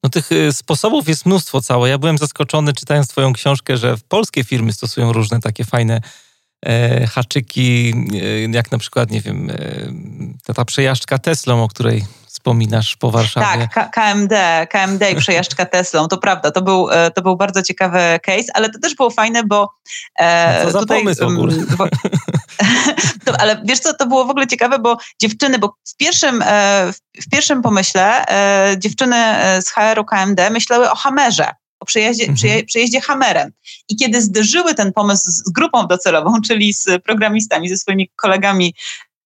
No 0.03 0.11
tych 0.11 0.32
y, 0.32 0.53
sposobów 0.53 1.09
jest 1.09 1.26
mnóstwo 1.26 1.61
całe. 1.61 1.88
Ja 1.88 1.99
byłem 1.99 2.18
zaskoczony 2.18 2.72
czytając 2.72 3.09
twoją 3.09 3.32
książkę, 3.32 3.76
że 3.76 3.97
polskie 4.09 4.44
firmy 4.44 4.72
stosują 4.72 5.12
różne 5.12 5.40
takie 5.40 5.64
fajne 5.64 6.01
haczyki, 7.09 7.95
e, 8.15 8.51
jak 8.51 8.73
na 8.73 8.79
przykład, 8.79 9.11
nie 9.11 9.21
wiem, 9.21 9.51
e, 9.51 9.57
ta, 10.45 10.55
ta 10.55 10.65
przejażdżka 10.65 11.19
Teslą, 11.19 11.65
o 11.65 11.69
której 11.69 12.05
wspominasz 12.27 12.97
po 12.97 13.11
Warszawie. 13.11 13.69
Tak, 13.75 13.91
KMD, 13.91 14.67
KMD 14.71 15.11
i 15.11 15.17
przejażdżka 15.17 15.67
Teslą, 15.77 16.09
to 16.09 16.19
prawda, 16.19 16.51
to 16.51 16.63
był, 16.63 16.91
e, 16.91 17.11
to 17.11 17.23
był 17.23 17.37
bardzo 17.37 17.63
ciekawy 17.63 17.99
case, 18.23 18.47
ale 18.55 18.71
to 18.71 18.79
też 18.79 18.95
było 18.95 19.11
fajne, 19.11 19.45
bo 19.45 19.71
e, 20.19 20.73
co 20.73 20.79
tutaj, 20.79 20.99
za 20.99 21.01
pomysł 21.01 21.25
w 21.25 21.39
ogóle? 21.39 21.55
Bo, 21.79 21.87
to, 23.25 23.41
ale 23.41 23.63
wiesz 23.65 23.81
co, 23.81 23.95
to 23.95 24.07
było 24.07 24.25
w 24.25 24.31
ogóle 24.31 24.47
ciekawe, 24.47 24.79
bo 24.79 24.97
dziewczyny, 25.21 25.59
bo 25.59 25.75
w 25.89 25.97
pierwszym, 25.97 26.43
e, 26.43 26.93
w 27.23 27.29
pierwszym 27.31 27.63
pomyśle 27.63 28.27
e, 28.29 28.77
dziewczyny 28.79 29.17
e, 29.17 29.63
z 29.63 29.71
HR-u 29.71 30.05
KMD 30.05 30.51
myślały 30.51 30.91
o 30.91 30.97
Hamerze, 30.97 31.49
o 31.49 31.55
przejeździe, 31.87 32.24
mhm. 32.28 32.66
przejeździe 32.66 33.01
Hammerem. 33.01 33.53
I 33.89 33.97
kiedy 33.97 34.22
zderzyły 34.22 34.74
ten 34.74 34.93
pomysł 34.93 35.30
z 35.30 35.51
grupą 35.51 35.87
docelową, 35.87 36.41
czyli 36.49 36.72
z 36.72 37.03
programistami, 37.05 37.68
ze 37.68 37.76
swoimi 37.76 38.11
kolegami 38.16 38.74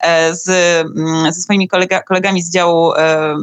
E, 0.00 0.34
z, 0.34 0.48
mm, 0.96 1.32
ze 1.32 1.40
swoimi 1.40 1.68
kolega, 1.68 2.02
kolegami 2.02 2.42
z 2.42 2.52
działu 2.52 2.94
e, 2.94 3.34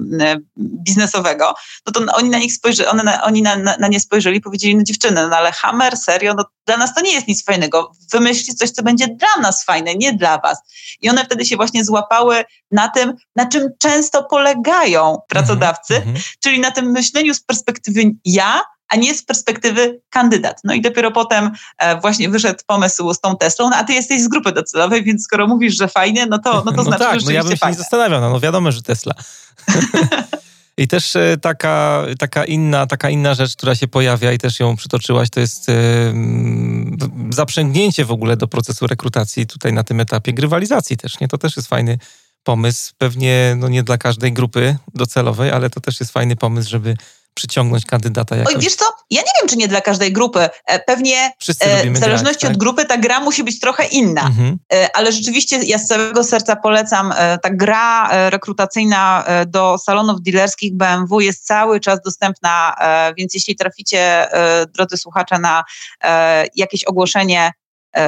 biznesowego, 0.58 1.56
no 1.88 1.94
to 1.94 2.16
oni 2.16 2.30
na 2.30 2.38
nich 2.38 2.54
spojrzeli, 2.54 2.90
one 2.90 3.04
na, 3.04 3.24
oni 3.24 3.42
na, 3.42 3.58
na, 3.58 3.78
na 3.80 3.88
nie 3.88 4.00
spojrzeli 4.00 4.38
i 4.38 4.42
powiedzieli, 4.42 4.76
no 4.76 4.84
dziewczyny, 4.84 5.28
no 5.28 5.38
ale 5.38 5.52
Hammer, 5.52 5.98
serio, 5.98 6.34
no 6.34 6.46
dla 6.66 6.78
nas 6.78 6.96
to 6.96 7.02
nie 7.02 7.14
jest 7.14 7.28
nic 7.28 7.46
fajnego. 7.46 7.92
Wymyślcie 8.12 8.54
coś, 8.54 8.72
co 8.72 8.84
będzie 8.84 9.08
dla 9.08 9.42
nas 9.42 9.64
fajne, 9.64 9.96
nie 9.96 10.14
dla 10.14 10.38
was. 10.38 10.58
I 11.02 11.10
one 11.10 11.26
wtedy 11.26 11.46
się 11.46 11.56
właśnie 11.56 11.86
złapały 11.86 12.44
na 12.72 12.88
tym, 12.88 13.14
na 13.36 13.46
czym 13.46 13.70
często 13.80 14.24
polegają 14.24 15.18
pracodawcy, 15.28 15.96
mm 15.96 16.16
-hmm. 16.16 16.36
czyli 16.44 16.60
na 16.60 16.72
tym 16.72 16.92
myśleniu 16.92 17.34
z 17.34 17.44
perspektywy 17.44 18.02
ja, 18.26 18.62
a 18.90 18.96
nie 18.96 19.16
z 19.16 19.24
perspektywy 19.24 20.02
kandydat. 20.10 20.62
No 20.64 20.74
i 20.74 20.82
dopiero 20.82 21.12
potem 21.12 21.52
e, 21.78 22.02
właśnie 22.02 22.30
wyszedł 22.30 22.60
pomysł 22.68 23.14
z 23.14 23.20
tą 23.20 23.38
Teslą, 23.38 23.70
no 23.70 23.76
a 23.76 23.84
ty 23.84 23.94
jesteś 23.94 24.22
z 24.22 24.28
grupy 24.28 24.52
docelowej, 24.52 25.04
więc 25.04 25.24
skoro 25.24 25.48
mówisz, 25.48 25.78
że 25.78 25.88
fajnie, 25.88 26.26
no 26.26 26.40
to, 26.40 26.64
no 26.66 26.72
to 26.72 26.78
no 26.78 26.84
znaczy, 26.84 27.04
tak, 27.04 27.20
że 27.20 27.26
no 27.26 27.32
ja 27.32 27.44
bym 27.44 27.52
się 27.52 27.58
fajne. 27.58 27.78
nie 27.78 27.84
zastanawiał, 27.84 28.22
no, 28.22 28.30
no 28.30 28.40
wiadomo, 28.40 28.72
że 28.72 28.82
Tesla. 28.82 29.14
I 30.80 30.88
też 30.88 31.16
e, 31.16 31.38
taka, 31.42 32.06
taka, 32.20 32.46
inna, 32.46 32.88
taka 32.88 33.10
inna 33.10 33.34
rzecz, 33.34 33.56
która 33.56 33.76
się 33.76 33.88
pojawia 33.88 34.32
i 34.32 34.38
też 34.38 34.60
ją 34.60 34.76
przytoczyłaś, 34.76 35.30
to 35.30 35.40
jest 35.40 35.68
zaprzęgnięcie 37.30 38.06
w 38.06 38.12
ogóle 38.12 38.38
do 38.38 38.48
procesu 38.48 38.88
rekrutacji 38.88 39.48
tutaj 39.48 39.74
na 39.74 39.84
tym 39.84 40.00
etapie 40.00 40.34
grywalizacji 40.34 40.98
też, 40.98 41.20
nie? 41.20 41.28
To 41.28 41.38
też 41.38 41.56
jest 41.56 41.68
fajny 41.68 41.98
pomysł. 42.44 42.94
Pewnie 42.98 43.56
no 43.58 43.70
nie 43.70 43.84
dla 43.84 43.98
każdej 43.98 44.34
grupy 44.34 44.78
docelowej, 44.94 45.52
ale 45.52 45.70
to 45.70 45.82
też 45.82 46.00
jest 46.00 46.12
fajny 46.12 46.36
pomysł, 46.36 46.70
żeby 46.70 46.96
przyciągnąć 47.38 47.86
kandydata 47.86 48.36
jakoś. 48.36 48.56
Oj, 48.56 48.62
wiesz 48.62 48.76
co, 48.76 48.86
ja 49.10 49.22
nie 49.22 49.32
wiem, 49.40 49.50
czy 49.50 49.58
nie 49.58 49.68
dla 49.68 49.82
każdej 49.82 50.14
grupy. 50.14 50.50
E, 50.66 50.80
pewnie 50.80 51.32
e, 51.60 51.92
w 51.92 51.98
zależności 51.98 52.40
grać, 52.40 52.44
od 52.44 52.50
tak? 52.50 52.58
grupy 52.58 52.86
ta 52.86 52.98
gra 52.98 53.20
musi 53.20 53.44
być 53.44 53.60
trochę 53.60 53.86
inna. 53.86 54.22
Mhm. 54.22 54.58
E, 54.74 54.90
ale 54.96 55.12
rzeczywiście 55.12 55.58
ja 55.64 55.78
z 55.78 55.88
całego 55.88 56.24
serca 56.24 56.56
polecam. 56.56 57.14
Ta 57.44 57.50
gra 57.50 58.10
rekrutacyjna 58.30 59.26
do 59.48 59.78
salonów 59.78 60.22
dealerskich 60.22 60.76
BMW 60.76 61.20
jest 61.20 61.46
cały 61.46 61.80
czas 61.80 62.00
dostępna, 62.06 62.76
więc 63.18 63.34
jeśli 63.34 63.56
traficie, 63.56 64.28
drodzy 64.74 64.98
słuchacze, 64.98 65.40
na 65.40 65.64
jakieś 66.56 66.84
ogłoszenie 66.84 67.52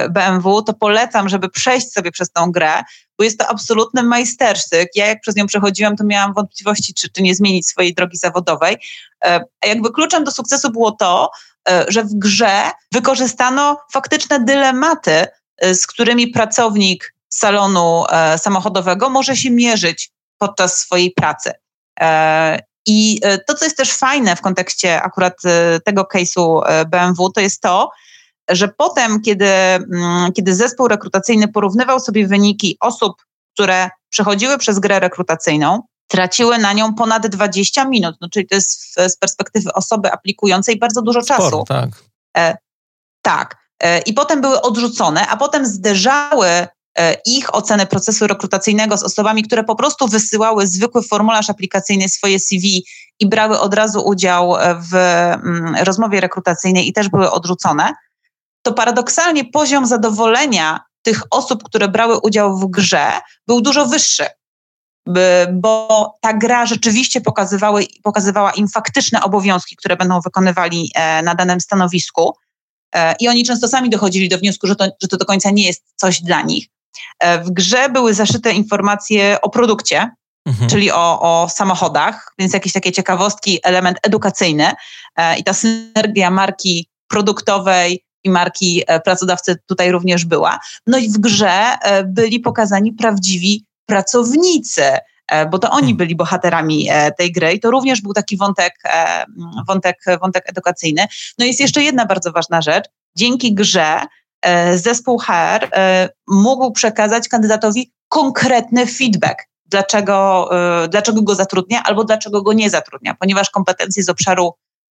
BMW, 0.09 0.61
to 0.61 0.73
polecam, 0.73 1.29
żeby 1.29 1.49
przejść 1.49 1.93
sobie 1.93 2.11
przez 2.11 2.31
tą 2.31 2.51
grę, 2.51 2.83
bo 3.19 3.23
jest 3.23 3.39
to 3.39 3.47
absolutny 3.47 4.03
majstersztyk. 4.03 4.89
Ja 4.95 5.07
jak 5.07 5.21
przez 5.21 5.35
nią 5.35 5.47
przechodziłam, 5.47 5.95
to 5.95 6.03
miałam 6.03 6.33
wątpliwości, 6.33 6.93
czy, 6.93 7.09
czy 7.09 7.21
nie 7.21 7.35
zmienić 7.35 7.67
swojej 7.67 7.93
drogi 7.93 8.17
zawodowej. 8.17 8.77
E, 9.25 9.43
a 9.61 9.67
jakby 9.67 9.91
kluczem 9.91 10.23
do 10.23 10.31
sukcesu 10.31 10.71
było 10.71 10.91
to, 10.91 11.31
e, 11.69 11.85
że 11.87 12.03
w 12.03 12.13
grze 12.13 12.71
wykorzystano 12.91 13.77
faktyczne 13.93 14.39
dylematy, 14.39 15.27
e, 15.57 15.75
z 15.75 15.87
którymi 15.87 16.27
pracownik 16.27 17.13
salonu 17.33 18.03
samochodowego 18.37 19.09
może 19.09 19.35
się 19.35 19.51
mierzyć 19.51 20.11
podczas 20.37 20.79
swojej 20.79 21.11
pracy. 21.11 21.51
I 22.85 23.21
to, 23.47 23.53
co 23.53 23.65
jest 23.65 23.77
też 23.77 23.93
fajne 23.93 24.35
w 24.35 24.41
kontekście 24.41 25.01
akurat 25.01 25.33
tego 25.85 26.07
case'u 26.13 26.61
BMW, 26.87 27.31
to 27.31 27.41
jest 27.41 27.61
to, 27.61 27.91
że 28.49 28.67
potem, 28.67 29.21
kiedy, 29.21 29.45
mm, 29.45 30.31
kiedy 30.33 30.55
zespół 30.55 30.87
rekrutacyjny 30.87 31.47
porównywał 31.47 31.99
sobie 31.99 32.27
wyniki 32.27 32.77
osób, 32.79 33.13
które 33.53 33.89
przechodziły 34.09 34.57
przez 34.57 34.79
grę 34.79 34.99
rekrutacyjną, 34.99 35.81
traciły 36.07 36.57
na 36.57 36.73
nią 36.73 36.95
ponad 36.95 37.27
20 37.27 37.85
minut. 37.85 38.15
No, 38.21 38.29
czyli 38.29 38.47
to 38.47 38.55
jest 38.55 38.95
z 38.95 39.17
perspektywy 39.17 39.73
osoby 39.73 40.11
aplikującej 40.11 40.79
bardzo 40.79 41.01
dużo 41.01 41.21
Sporo, 41.21 41.43
czasu. 41.43 41.63
Tak. 41.67 41.89
E, 42.37 42.57
tak. 43.21 43.57
E, 43.83 43.99
I 43.99 44.13
potem 44.13 44.41
były 44.41 44.61
odrzucone, 44.61 45.27
a 45.27 45.37
potem 45.37 45.65
zderzały 45.65 46.47
e, 46.47 46.67
ich 47.25 47.55
oceny 47.55 47.85
procesu 47.85 48.27
rekrutacyjnego 48.27 48.97
z 48.97 49.03
osobami, 49.03 49.43
które 49.43 49.63
po 49.63 49.75
prostu 49.75 50.07
wysyłały 50.07 50.67
zwykły 50.67 51.03
formularz 51.03 51.49
aplikacyjny, 51.49 52.09
swoje 52.09 52.39
CV 52.39 52.85
i 53.19 53.29
brały 53.29 53.59
od 53.59 53.73
razu 53.73 54.01
udział 54.07 54.55
w 54.91 54.95
mm, 54.95 55.75
rozmowie 55.83 56.21
rekrutacyjnej 56.21 56.87
i 56.87 56.93
też 56.93 57.09
były 57.09 57.31
odrzucone 57.31 57.93
to 58.61 58.73
paradoksalnie 58.73 59.45
poziom 59.45 59.85
zadowolenia 59.85 60.79
tych 61.01 61.23
osób, 61.31 61.63
które 61.63 61.87
brały 61.87 62.19
udział 62.19 62.57
w 62.57 62.69
grze, 62.69 63.11
był 63.47 63.61
dużo 63.61 63.85
wyższy. 63.85 64.25
Bo 65.53 66.17
ta 66.21 66.33
gra 66.33 66.65
rzeczywiście 66.65 67.21
pokazywała, 67.21 67.79
pokazywała 68.03 68.51
im 68.51 68.67
faktyczne 68.67 69.23
obowiązki, 69.23 69.75
które 69.75 69.95
będą 69.95 70.21
wykonywali 70.21 70.91
e, 70.95 71.21
na 71.21 71.35
danym 71.35 71.61
stanowisku. 71.61 72.33
E, 72.95 73.15
I 73.19 73.27
oni 73.27 73.45
często 73.45 73.67
sami 73.67 73.89
dochodzili 73.89 74.29
do 74.29 74.37
wniosku, 74.37 74.67
że 74.67 74.75
to, 74.75 74.85
że 75.01 75.07
to 75.07 75.17
do 75.17 75.25
końca 75.25 75.49
nie 75.49 75.65
jest 75.65 75.83
coś 75.95 76.21
dla 76.21 76.41
nich. 76.41 76.67
E, 77.19 77.43
w 77.43 77.51
grze 77.51 77.89
były 77.89 78.13
zaszyte 78.13 78.51
informacje 78.51 79.41
o 79.41 79.49
produkcie, 79.49 80.11
mhm. 80.45 80.69
czyli 80.69 80.91
o, 80.91 81.21
o 81.21 81.49
samochodach, 81.49 82.33
więc 82.39 82.53
jakieś 82.53 82.73
takie 82.73 82.91
ciekawostki, 82.91 83.59
element 83.63 83.97
edukacyjny 84.03 84.71
i 85.37 85.43
ta 85.43 85.53
synergia 85.53 86.31
marki 86.31 86.89
produktowej 87.07 88.05
i 88.23 88.29
marki 88.29 88.83
e, 88.87 88.99
pracodawcy 88.99 89.55
tutaj 89.65 89.91
również 89.91 90.25
była. 90.25 90.59
No 90.87 90.97
i 90.97 91.09
w 91.09 91.17
grze 91.17 91.77
e, 91.81 92.03
byli 92.03 92.39
pokazani 92.39 92.93
prawdziwi 92.93 93.65
pracownicy, 93.85 94.83
e, 95.27 95.45
bo 95.45 95.59
to 95.59 95.69
oni 95.69 95.81
hmm. 95.81 95.97
byli 95.97 96.15
bohaterami 96.15 96.89
tej 97.17 97.31
gry 97.31 97.53
i 97.53 97.59
to 97.59 97.71
również 97.71 98.01
był 98.01 98.13
taki 98.13 98.37
wątek, 98.37 98.73
wątek, 99.67 99.97
wątek 100.21 100.49
edukacyjny. 100.49 101.07
No 101.37 101.45
i 101.45 101.47
jest 101.47 101.59
jeszcze 101.59 101.83
jedna 101.83 102.05
bardzo 102.05 102.31
ważna 102.31 102.61
rzecz. 102.61 102.85
Dzięki 103.15 103.53
grze 103.53 103.99
zespół 104.75 105.17
HR 105.17 105.69
mógł 106.27 106.71
przekazać 106.71 107.27
kandydatowi 107.27 107.91
konkretny 108.07 108.85
feedback. 108.85 109.45
Dlaczego, 109.65 110.49
dlaczego 110.89 111.21
go 111.21 111.35
zatrudnia 111.35 111.83
albo 111.83 112.03
dlaczego 112.03 112.41
go 112.41 112.53
nie 112.53 112.69
zatrudnia, 112.69 113.15
ponieważ 113.19 113.49
kompetencje 113.49 114.03
z 114.03 114.09
obszaru 114.09 114.53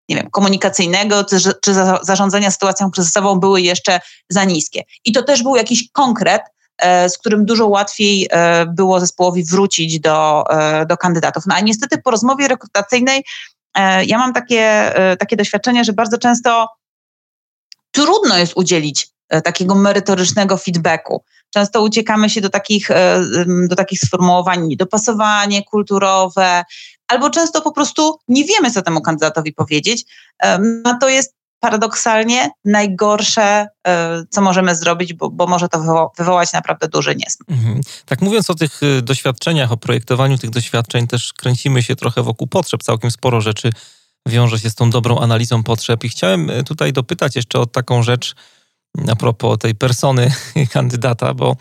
nie 0.10 0.16
wiem, 0.16 0.30
komunikacyjnego 0.30 1.24
czy, 1.24 1.38
czy 1.62 1.74
zarządzania 2.01 2.51
sytuacją 2.51 2.91
kryzysową 2.91 3.39
były 3.39 3.62
jeszcze 3.62 3.99
za 4.30 4.43
niskie. 4.43 4.84
I 5.05 5.12
to 5.12 5.24
też 5.24 5.43
był 5.43 5.55
jakiś 5.55 5.91
konkret, 5.91 6.41
e, 6.78 7.10
z 7.10 7.18
którym 7.18 7.45
dużo 7.45 7.68
łatwiej 7.68 8.28
e, 8.32 8.66
było 8.66 8.99
zespołowi 8.99 9.43
wrócić 9.43 9.99
do, 9.99 10.43
e, 10.49 10.86
do 10.86 10.97
kandydatów. 10.97 11.43
No 11.47 11.55
a 11.55 11.60
niestety 11.60 11.97
po 11.97 12.12
rozmowie 12.12 12.47
rekrutacyjnej 12.47 13.24
ja 14.05 14.18
mam 14.18 14.34
takie, 14.34 14.93
takie 15.20 15.36
doświadczenie, 15.36 15.84
że 15.84 15.93
bardzo 15.93 16.18
często 16.18 16.68
trudno 17.91 18.38
jest 18.38 18.53
udzielić 18.55 19.07
takiego 19.43 19.76
merytorycznego 19.76 20.57
feedbacku. 20.57 21.24
Często 21.53 21.82
uciekamy 21.82 22.30
się 22.30 22.41
do 22.41 22.49
takich, 22.49 22.89
do 23.68 23.76
takich 23.76 23.99
sformułowań, 23.99 24.68
niedopasowanie 24.68 25.64
kulturowe, 25.64 26.64
albo 27.10 27.30
często 27.30 27.62
po 27.62 27.72
prostu 27.72 28.20
nie 28.28 28.45
wiemy, 28.45 28.72
co 28.72 28.82
temu 28.82 29.01
kandydatowi 29.01 29.53
powiedzieć. 29.53 30.05
No 30.86 30.97
to 31.01 31.10
jest 31.10 31.39
paradoksalnie 31.60 32.49
najgorsze, 32.66 33.68
e, 33.88 34.24
co 34.30 34.41
możemy 34.41 34.76
zrobić, 34.76 35.14
bo, 35.14 35.30
bo 35.30 35.47
może 35.47 35.70
to 35.70 36.12
wywołać 36.18 36.53
naprawdę 36.53 36.88
duży 36.88 37.16
niesmak. 37.16 37.49
Mhm. 37.49 37.82
Tak 38.05 38.22
mówiąc 38.22 38.49
o 38.49 38.55
tych 38.55 38.80
e, 38.84 39.01
doświadczeniach, 39.01 39.72
o 39.72 39.78
projektowaniu 39.78 40.38
tych 40.38 40.49
doświadczeń, 40.49 41.07
też 41.07 41.34
kręcimy 41.34 41.84
się 41.84 41.95
trochę 41.95 42.24
wokół 42.24 42.47
potrzeb. 42.47 42.84
Całkiem 42.84 43.12
sporo 43.12 43.41
rzeczy 43.41 43.70
wiąże 44.28 44.60
się 44.60 44.70
z 44.70 44.76
tą 44.76 44.89
dobrą 44.89 45.20
analizą 45.20 45.64
potrzeb. 45.64 46.03
I 46.03 46.10
chciałem 46.10 46.49
e, 46.49 46.64
tutaj 46.64 46.93
dopytać 46.93 47.36
jeszcze 47.36 47.60
o 47.60 47.66
taką 47.66 48.03
rzecz 48.03 48.36
a 49.12 49.16
propos 49.16 49.57
tej 49.57 49.76
persony 49.76 50.32
kandydata, 50.74 51.34
bo 51.34 51.55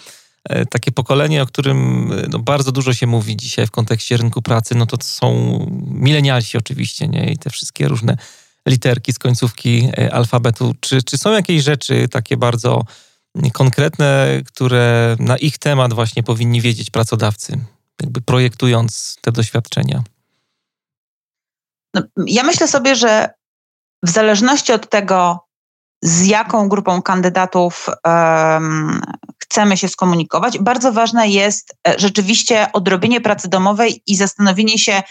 takie 0.70 0.92
pokolenie, 0.92 1.42
o 1.42 1.46
którym 1.46 2.12
e, 2.12 2.28
no, 2.28 2.38
bardzo 2.38 2.72
dużo 2.72 2.94
się 2.94 3.06
mówi 3.06 3.36
dzisiaj 3.36 3.66
w 3.66 3.70
kontekście 3.70 4.16
rynku 4.16 4.42
pracy, 4.42 4.74
no 4.74 4.86
to 4.86 4.96
są 5.00 5.58
milenialsi 5.90 6.58
oczywiście, 6.58 7.08
nie? 7.08 7.32
I 7.32 7.38
te 7.38 7.50
wszystkie 7.50 7.88
różne 7.88 8.16
literki 8.68 9.12
z 9.12 9.18
końcówki 9.18 9.90
e, 9.98 10.14
alfabetu. 10.14 10.74
Czy, 10.80 11.02
czy 11.02 11.18
są 11.18 11.32
jakieś 11.32 11.62
rzeczy 11.62 12.08
takie 12.08 12.36
bardzo 12.36 12.84
konkretne, 13.52 14.40
które 14.46 15.16
na 15.18 15.36
ich 15.36 15.58
temat 15.58 15.92
właśnie 15.94 16.22
powinni 16.22 16.60
wiedzieć 16.60 16.90
pracodawcy, 16.90 17.60
jakby 18.00 18.20
projektując 18.20 19.16
te 19.20 19.32
doświadczenia? 19.32 20.02
No, 21.94 22.02
ja 22.26 22.42
myślę 22.42 22.68
sobie, 22.68 22.96
że 22.96 23.30
w 24.04 24.10
zależności 24.10 24.72
od 24.72 24.90
tego, 24.90 25.47
z 26.02 26.26
jaką 26.26 26.68
grupą 26.68 27.02
kandydatów 27.02 27.86
um, 28.04 29.00
chcemy 29.42 29.76
się 29.76 29.88
skomunikować, 29.88 30.58
bardzo 30.58 30.92
ważne 30.92 31.28
jest 31.28 31.76
e, 31.88 31.94
rzeczywiście 31.98 32.72
odrobienie 32.72 33.20
pracy 33.20 33.48
domowej 33.48 34.02
i 34.06 34.16
zastanowienie 34.16 34.78
się, 34.78 35.02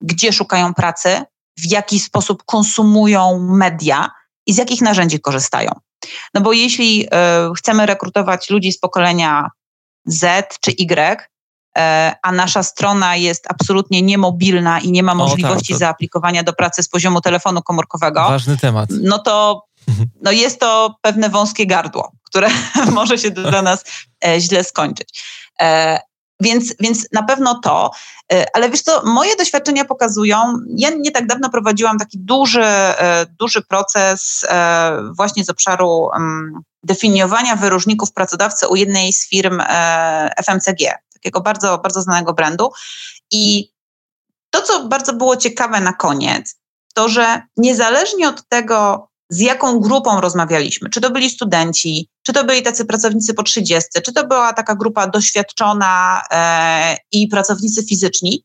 gdzie 0.00 0.32
szukają 0.32 0.74
pracy, 0.74 1.22
w 1.58 1.70
jaki 1.70 2.00
sposób 2.00 2.42
konsumują 2.44 3.38
media 3.50 4.10
i 4.46 4.52
z 4.52 4.58
jakich 4.58 4.80
narzędzi 4.80 5.20
korzystają. 5.20 5.70
No 6.34 6.40
bo 6.40 6.52
jeśli 6.52 7.06
y, 7.06 7.08
chcemy 7.56 7.86
rekrutować 7.86 8.50
ludzi 8.50 8.72
z 8.72 8.78
pokolenia 8.78 9.50
Z 10.06 10.58
czy 10.60 10.70
Y, 10.70 11.28
e, 11.78 12.14
a 12.22 12.32
nasza 12.32 12.62
strona 12.62 13.16
jest 13.16 13.46
absolutnie 13.48 14.02
niemobilna 14.02 14.80
i 14.80 14.92
nie 14.92 15.02
ma 15.02 15.14
możliwości 15.14 15.72
o, 15.72 15.76
tak, 15.76 15.78
to... 15.78 15.78
zaaplikowania 15.78 16.42
do 16.42 16.52
pracy 16.52 16.82
z 16.82 16.88
poziomu 16.88 17.20
telefonu 17.20 17.62
komórkowego. 17.62 18.20
Ważny 18.20 18.56
temat. 18.56 18.90
No 19.02 19.18
to 19.18 19.62
no 20.22 20.32
jest 20.32 20.60
to 20.60 20.96
pewne 21.02 21.28
wąskie 21.28 21.66
gardło, 21.66 22.12
które 22.24 22.48
może 22.92 23.18
się 23.18 23.30
dla 23.30 23.62
nas 23.62 23.84
e, 24.26 24.40
źle 24.40 24.64
skończyć. 24.64 25.24
Więc, 26.42 26.74
więc 26.80 27.06
na 27.12 27.22
pewno 27.22 27.60
to, 27.60 27.90
ale 28.54 28.70
wiesz 28.70 28.82
co, 28.82 29.02
moje 29.04 29.36
doświadczenia 29.36 29.84
pokazują, 29.84 30.36
ja 30.76 30.90
nie 30.90 31.10
tak 31.10 31.26
dawno 31.26 31.50
prowadziłam 31.50 31.98
taki 31.98 32.18
duży, 32.18 32.64
duży 33.38 33.62
proces 33.62 34.46
właśnie 35.16 35.44
z 35.44 35.50
obszaru 35.50 36.08
definiowania 36.82 37.56
wyróżników 37.56 38.12
pracodawcy 38.12 38.68
u 38.68 38.76
jednej 38.76 39.12
z 39.12 39.28
firm 39.28 39.62
FMCG, 40.46 40.98
takiego 41.12 41.40
bardzo, 41.40 41.78
bardzo 41.78 42.02
znanego 42.02 42.32
brandu. 42.32 42.72
I 43.30 43.72
to, 44.50 44.62
co 44.62 44.84
bardzo 44.84 45.12
było 45.12 45.36
ciekawe 45.36 45.80
na 45.80 45.92
koniec, 45.92 46.56
to, 46.94 47.08
że 47.08 47.42
niezależnie 47.56 48.28
od 48.28 48.48
tego, 48.48 49.09
z 49.30 49.40
jaką 49.40 49.80
grupą 49.80 50.20
rozmawialiśmy, 50.20 50.90
czy 50.90 51.00
to 51.00 51.10
byli 51.10 51.30
studenci, 51.30 52.08
czy 52.22 52.32
to 52.32 52.44
byli 52.44 52.62
tacy 52.62 52.84
pracownicy 52.84 53.34
po 53.34 53.42
30, 53.42 54.02
czy 54.04 54.12
to 54.12 54.26
była 54.26 54.52
taka 54.52 54.74
grupa 54.74 55.06
doświadczona 55.06 56.22
e, 56.30 56.96
i 57.12 57.28
pracownicy 57.28 57.84
fizyczni, 57.84 58.44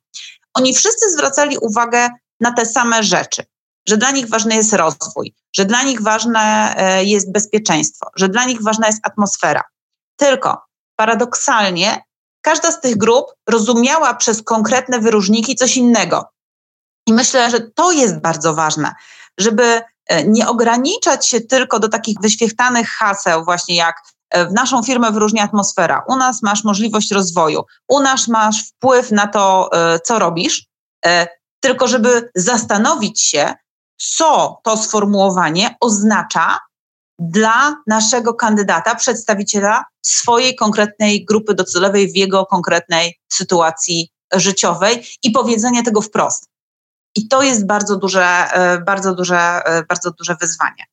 oni 0.54 0.74
wszyscy 0.74 1.12
zwracali 1.12 1.58
uwagę 1.58 2.10
na 2.40 2.52
te 2.52 2.66
same 2.66 3.04
rzeczy. 3.04 3.44
Że 3.88 3.98
dla 3.98 4.12
nich 4.12 4.30
ważny 4.30 4.56
jest 4.56 4.74
rozwój, 4.74 5.34
że 5.56 5.66
dla 5.66 5.84
nich 5.84 6.02
ważne 6.02 6.76
e, 6.78 7.04
jest 7.04 7.32
bezpieczeństwo, 7.32 8.08
że 8.16 8.30
dla 8.30 8.46
nich 8.46 8.64
ważna 8.64 8.88
jest 8.88 9.00
atmosfera. 9.04 9.64
Tylko 10.16 10.62
paradoksalnie 10.96 12.04
każda 12.42 12.72
z 12.72 12.82
tych 12.82 12.98
grup 12.98 13.26
rozumiała 13.50 14.14
przez 14.14 14.44
konkretne 14.44 15.00
wyróżniki 15.00 15.56
coś 15.56 15.78
innego. 15.78 16.30
I 17.08 17.14
myślę, 17.14 17.52
że 17.52 17.60
to 17.60 17.92
jest 17.92 18.20
bardzo 18.20 18.54
ważne, 18.54 18.94
żeby 19.38 19.82
nie 20.26 20.48
ograniczać 20.48 21.28
się 21.28 21.42
tylko 21.42 21.80
do 21.80 21.90
takich 21.90 22.18
wyświechtanych 22.22 22.90
haseł, 22.90 23.46
właśnie 23.46 23.76
jak 23.76 23.96
e, 24.30 24.46
w 24.46 24.54
naszą 24.54 24.84
firmę 24.84 25.12
wyróżnia 25.12 25.44
atmosfera, 25.44 26.04
u 26.08 26.16
nas 26.16 26.44
masz 26.44 26.64
możliwość 26.64 27.12
rozwoju, 27.12 27.64
u 27.88 28.00
nas 28.00 28.28
masz 28.28 28.68
wpływ 28.68 29.12
na 29.12 29.28
to, 29.28 29.70
e, 29.74 30.00
co 30.00 30.20
robisz, 30.20 30.66
tylko 31.60 31.88
żeby 31.88 32.30
zastanowić 32.36 33.22
się, 33.22 33.54
co 33.98 34.60
to 34.64 34.78
sformułowanie 34.78 35.76
oznacza 35.80 36.60
dla 37.20 37.76
naszego 37.88 38.34
kandydata, 38.34 38.96
przedstawiciela 38.96 39.84
swojej 40.02 40.56
konkretnej 40.56 41.26
grupy 41.26 41.54
docelowej 41.54 42.12
w 42.12 42.16
jego 42.16 42.46
konkretnej 42.46 43.20
sytuacji 43.32 44.10
życiowej 44.34 45.06
i 45.24 45.32
powiedzenie 45.32 45.84
tego 45.84 46.02
wprost. 46.02 46.55
I 47.16 47.28
to 47.28 47.44
jest 47.44 47.66
bardzo 47.66 47.96
duże, 47.98 48.26
e, 48.26 48.82
bardzo 48.82 49.16
duże, 49.16 49.38
e, 49.66 49.84
bardzo 49.84 50.12
duże 50.12 50.36
wyzwanie. 50.42 50.86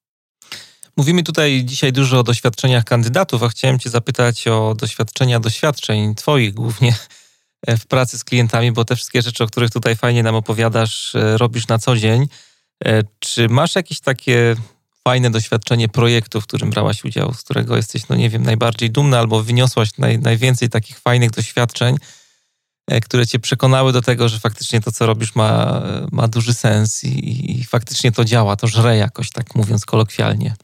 Mówimy 0.97 1.23
tutaj 1.23 1.63
dzisiaj 1.65 1.93
dużo 1.93 2.19
o 2.19 2.23
doświadczeniach 2.23 2.85
kandydatów, 2.85 3.43
a 3.43 3.49
chciałem 3.49 3.79
Cię 3.79 3.91
zapytać 3.91 4.49
o 4.49 4.75
doświadczenia 4.79 5.41
doświadczeń 5.41 6.15
Twoich 6.15 6.55
głównie 6.55 6.95
e, 7.67 7.77
w 7.77 7.87
pracy 7.87 8.19
z 8.19 8.25
klientami, 8.25 8.73
bo 8.73 8.85
te 8.85 8.97
wszystkie 8.97 9.23
rzeczy, 9.23 9.45
o 9.45 9.47
których 9.47 9.71
tutaj 9.71 9.97
fajnie 9.97 10.23
nam 10.23 10.35
opowiadasz, 10.35 11.13
robisz 11.15 11.69
na 11.69 11.79
co 11.79 11.97
dzień. 11.97 12.29
Czy 13.19 13.49
masz 13.49 13.75
jakieś 13.75 14.01
takie 14.01 14.57
fajne 15.05 15.31
doświadczenie 15.31 15.89
projektu, 15.89 16.41
w 16.41 16.47
którym 16.47 16.71
brałaś 16.71 17.05
udział, 17.05 17.35
z 17.35 17.43
którego 17.43 17.77
jesteś, 17.77 18.09
no 18.09 18.17
nie 18.17 18.31
wiem, 18.31 18.43
najbardziej 18.43 18.91
dumna 18.91 19.19
albo 19.19 19.43
wyniosłaś 19.43 19.99
naj, 19.99 20.19
najwięcej 20.19 20.69
takich 20.69 20.99
fajnych 20.99 21.31
doświadczeń, 21.31 21.97
które 23.03 23.27
cię 23.27 23.39
przekonały 23.39 23.93
do 23.93 24.03
tego, 24.03 24.29
że 24.29 24.39
faktycznie 24.39 24.81
to, 24.81 24.93
co 24.93 25.07
robisz, 25.07 25.35
ma, 25.35 25.83
ma 26.13 26.29
duży 26.29 26.55
sens 26.55 27.05
i, 27.05 27.61
i 27.61 27.65
faktycznie 27.65 28.13
to 28.13 28.25
działa, 28.25 28.57
to 28.57 28.67
żre 28.67 28.97
jakoś, 28.97 29.31
tak 29.31 29.55
mówiąc 29.55 29.85
kolokwialnie. 29.85 30.55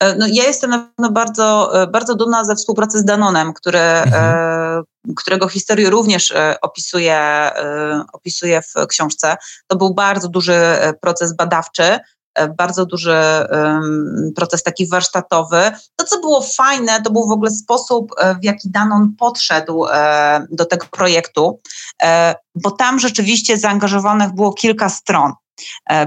E, 0.00 0.14
no, 0.14 0.26
ja 0.26 0.44
jestem 0.44 0.70
na 0.70 0.78
pewno 0.78 1.12
bardzo, 1.12 1.82
e, 1.82 1.86
bardzo 1.86 2.14
dumna 2.14 2.44
ze 2.44 2.56
współpracy 2.56 2.98
z 2.98 3.04
Danonem, 3.04 3.52
który, 3.52 3.78
mhm. 3.78 4.84
którego 5.16 5.48
historię 5.48 5.90
również 5.90 6.34
opisuję, 6.62 7.50
opisuję 8.12 8.62
w 8.62 8.86
książce. 8.86 9.36
To 9.66 9.76
był 9.76 9.94
bardzo 9.94 10.28
duży 10.28 10.60
proces 11.00 11.36
badawczy, 11.36 11.82
E, 11.82 12.00
bardzo 12.58 12.86
duży 12.86 13.16
proces 14.36 14.62
taki 14.62 14.88
warsztatowy. 14.88 15.72
To, 15.96 16.04
co 16.04 16.20
było 16.20 16.42
fajne, 16.42 17.02
to 17.02 17.10
był 17.10 17.28
w 17.28 17.32
ogóle 17.32 17.50
sposób, 17.50 18.12
e, 18.18 18.34
w 18.34 18.44
jaki 18.44 18.70
Danon 18.70 19.14
podszedł 19.18 19.86
e, 19.86 20.46
do 20.50 20.64
tego 20.64 20.86
projektu, 20.90 21.60
bo 22.54 22.70
tam 22.70 22.98
rzeczywiście 22.98 23.58
zaangażowanych 23.58 24.34
było 24.34 24.52
kilka 24.52 24.88
stron. 24.88 25.32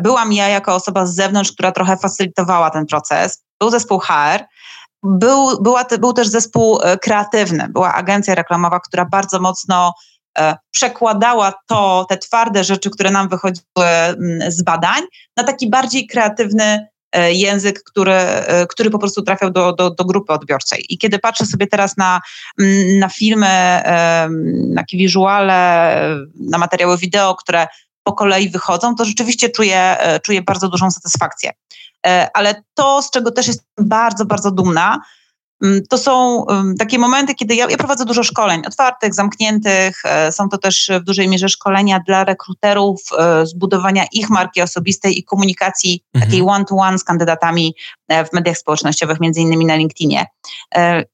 Byłam 0.01 0.33
ja 0.33 0.47
jako 0.47 0.75
osoba 0.75 1.05
z 1.05 1.15
zewnątrz, 1.15 1.51
która 1.51 1.71
trochę 1.71 1.97
facylitowała 1.97 2.69
ten 2.69 2.85
proces. 2.85 3.43
Był 3.59 3.69
zespół 3.69 3.99
HR, 3.99 4.45
był, 5.03 5.61
była, 5.61 5.85
był 5.99 6.13
też 6.13 6.27
zespół 6.27 6.79
kreatywny, 7.01 7.67
była 7.69 7.93
agencja 7.93 8.35
reklamowa, 8.35 8.79
która 8.79 9.05
bardzo 9.05 9.39
mocno 9.39 9.93
E, 9.93 10.16
przekładała 10.71 11.53
to, 11.67 12.05
te 12.09 12.17
twarde 12.17 12.63
rzeczy, 12.63 12.89
które 12.89 13.11
nam 13.11 13.29
wychodziły 13.29 13.65
mm, 13.77 14.51
z 14.51 14.63
badań, 14.63 15.01
na 15.37 15.43
taki 15.43 15.69
bardziej 15.69 16.07
kreatywny 16.07 16.87
e, 17.11 17.33
język, 17.33 17.83
który, 17.83 18.13
e, 18.13 18.67
który 18.67 18.89
po 18.89 18.99
prostu 18.99 19.21
trafiał 19.21 19.51
do, 19.51 19.73
do, 19.73 19.89
do 19.89 20.05
grupy 20.05 20.33
odbiorczej. 20.33 20.85
I 20.89 20.97
kiedy 20.97 21.19
patrzę 21.19 21.45
sobie 21.45 21.67
teraz 21.67 21.97
na, 21.97 22.19
mm, 22.59 22.99
na 22.99 23.09
filmy, 23.09 23.81
na 24.73 24.83
wizuale, 24.93 25.99
na 26.39 26.57
materiały 26.57 26.97
wideo, 26.97 27.35
które 27.35 27.67
po 28.03 28.13
kolei 28.13 28.49
wychodzą, 28.49 28.95
to 28.95 29.05
rzeczywiście 29.05 29.49
czuję, 29.49 29.97
czuję 30.23 30.41
bardzo 30.41 30.69
dużą 30.69 30.91
satysfakcję. 30.91 31.51
Ale 32.33 32.63
to, 32.73 33.01
z 33.01 33.11
czego 33.11 33.31
też 33.31 33.47
jestem 33.47 33.65
bardzo, 33.79 34.25
bardzo 34.25 34.51
dumna, 34.51 35.01
to 35.89 35.97
są 35.97 36.45
takie 36.79 36.99
momenty, 36.99 37.35
kiedy 37.35 37.55
ja, 37.55 37.67
ja, 37.69 37.77
prowadzę 37.77 38.05
dużo 38.05 38.23
szkoleń 38.23 38.61
otwartych, 38.67 39.13
zamkniętych. 39.13 40.01
E, 40.05 40.31
są 40.31 40.49
to 40.49 40.57
też 40.57 40.91
w 41.01 41.03
dużej 41.03 41.27
mierze 41.27 41.49
szkolenia 41.49 41.99
dla 41.99 42.23
rekruterów, 42.23 43.01
e, 43.17 43.45
zbudowania 43.45 44.05
ich 44.11 44.29
marki 44.29 44.61
osobistej 44.61 45.19
i 45.19 45.23
komunikacji 45.23 46.03
mhm. 46.13 46.31
takiej 46.31 46.47
one-to-one 46.47 46.99
z 46.99 47.03
kandydatami 47.03 47.75
e, 48.07 48.25
w 48.25 48.33
mediach 48.33 48.57
społecznościowych, 48.57 49.19
między 49.19 49.41
innymi 49.41 49.65
na 49.65 49.75
LinkedInie. 49.75 50.25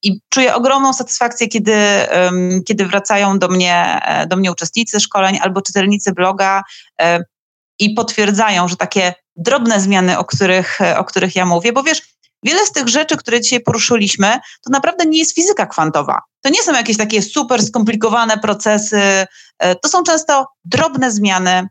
I 0.01 0.19
czuję 0.29 0.55
ogromną 0.55 0.93
satysfakcję, 0.93 1.47
kiedy, 1.47 1.75
kiedy 2.65 2.85
wracają 2.85 3.39
do 3.39 3.47
mnie, 3.47 4.01
do 4.27 4.35
mnie 4.35 4.51
uczestnicy 4.51 4.99
szkoleń 4.99 5.39
albo 5.41 5.61
czytelnicy 5.61 6.11
bloga 6.11 6.63
i 7.79 7.93
potwierdzają, 7.93 8.67
że 8.67 8.75
takie 8.75 9.13
drobne 9.35 9.79
zmiany, 9.79 10.17
o 10.17 10.25
których, 10.25 10.79
o 10.97 11.03
których 11.03 11.35
ja 11.35 11.45
mówię, 11.45 11.73
bo 11.73 11.83
wiesz, 11.83 12.12
Wiele 12.43 12.65
z 12.65 12.71
tych 12.71 12.87
rzeczy, 12.87 13.17
które 13.17 13.41
dzisiaj 13.41 13.59
poruszyliśmy, 13.59 14.39
to 14.65 14.69
naprawdę 14.69 15.05
nie 15.05 15.19
jest 15.19 15.35
fizyka 15.35 15.65
kwantowa. 15.65 16.21
To 16.41 16.49
nie 16.49 16.63
są 16.63 16.73
jakieś 16.73 16.97
takie 16.97 17.21
super 17.21 17.63
skomplikowane 17.63 18.37
procesy. 18.37 19.27
E, 19.59 19.75
to 19.75 19.89
są 19.89 20.03
często 20.03 20.47
drobne 20.65 21.11
zmiany, 21.11 21.67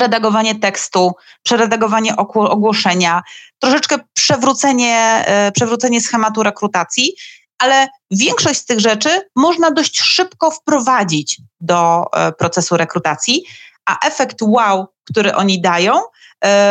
redagowanie 0.00 0.54
tekstu, 0.54 1.12
przeredagowanie 1.42 2.16
ogłoszenia, 2.34 3.22
troszeczkę 3.58 3.98
przewrócenie, 4.12 5.24
e, 5.26 5.52
przewrócenie 5.52 6.00
schematu 6.00 6.42
rekrutacji, 6.42 7.14
ale 7.58 7.88
większość 8.10 8.60
z 8.60 8.64
tych 8.64 8.80
rzeczy 8.80 9.28
można 9.36 9.70
dość 9.70 10.00
szybko 10.00 10.50
wprowadzić 10.50 11.40
do 11.60 12.04
e, 12.12 12.32
procesu 12.32 12.76
rekrutacji, 12.76 13.44
a 13.86 14.06
efekt 14.06 14.42
wow, 14.42 14.86
który 15.10 15.34
oni 15.34 15.60
dają, 15.60 16.00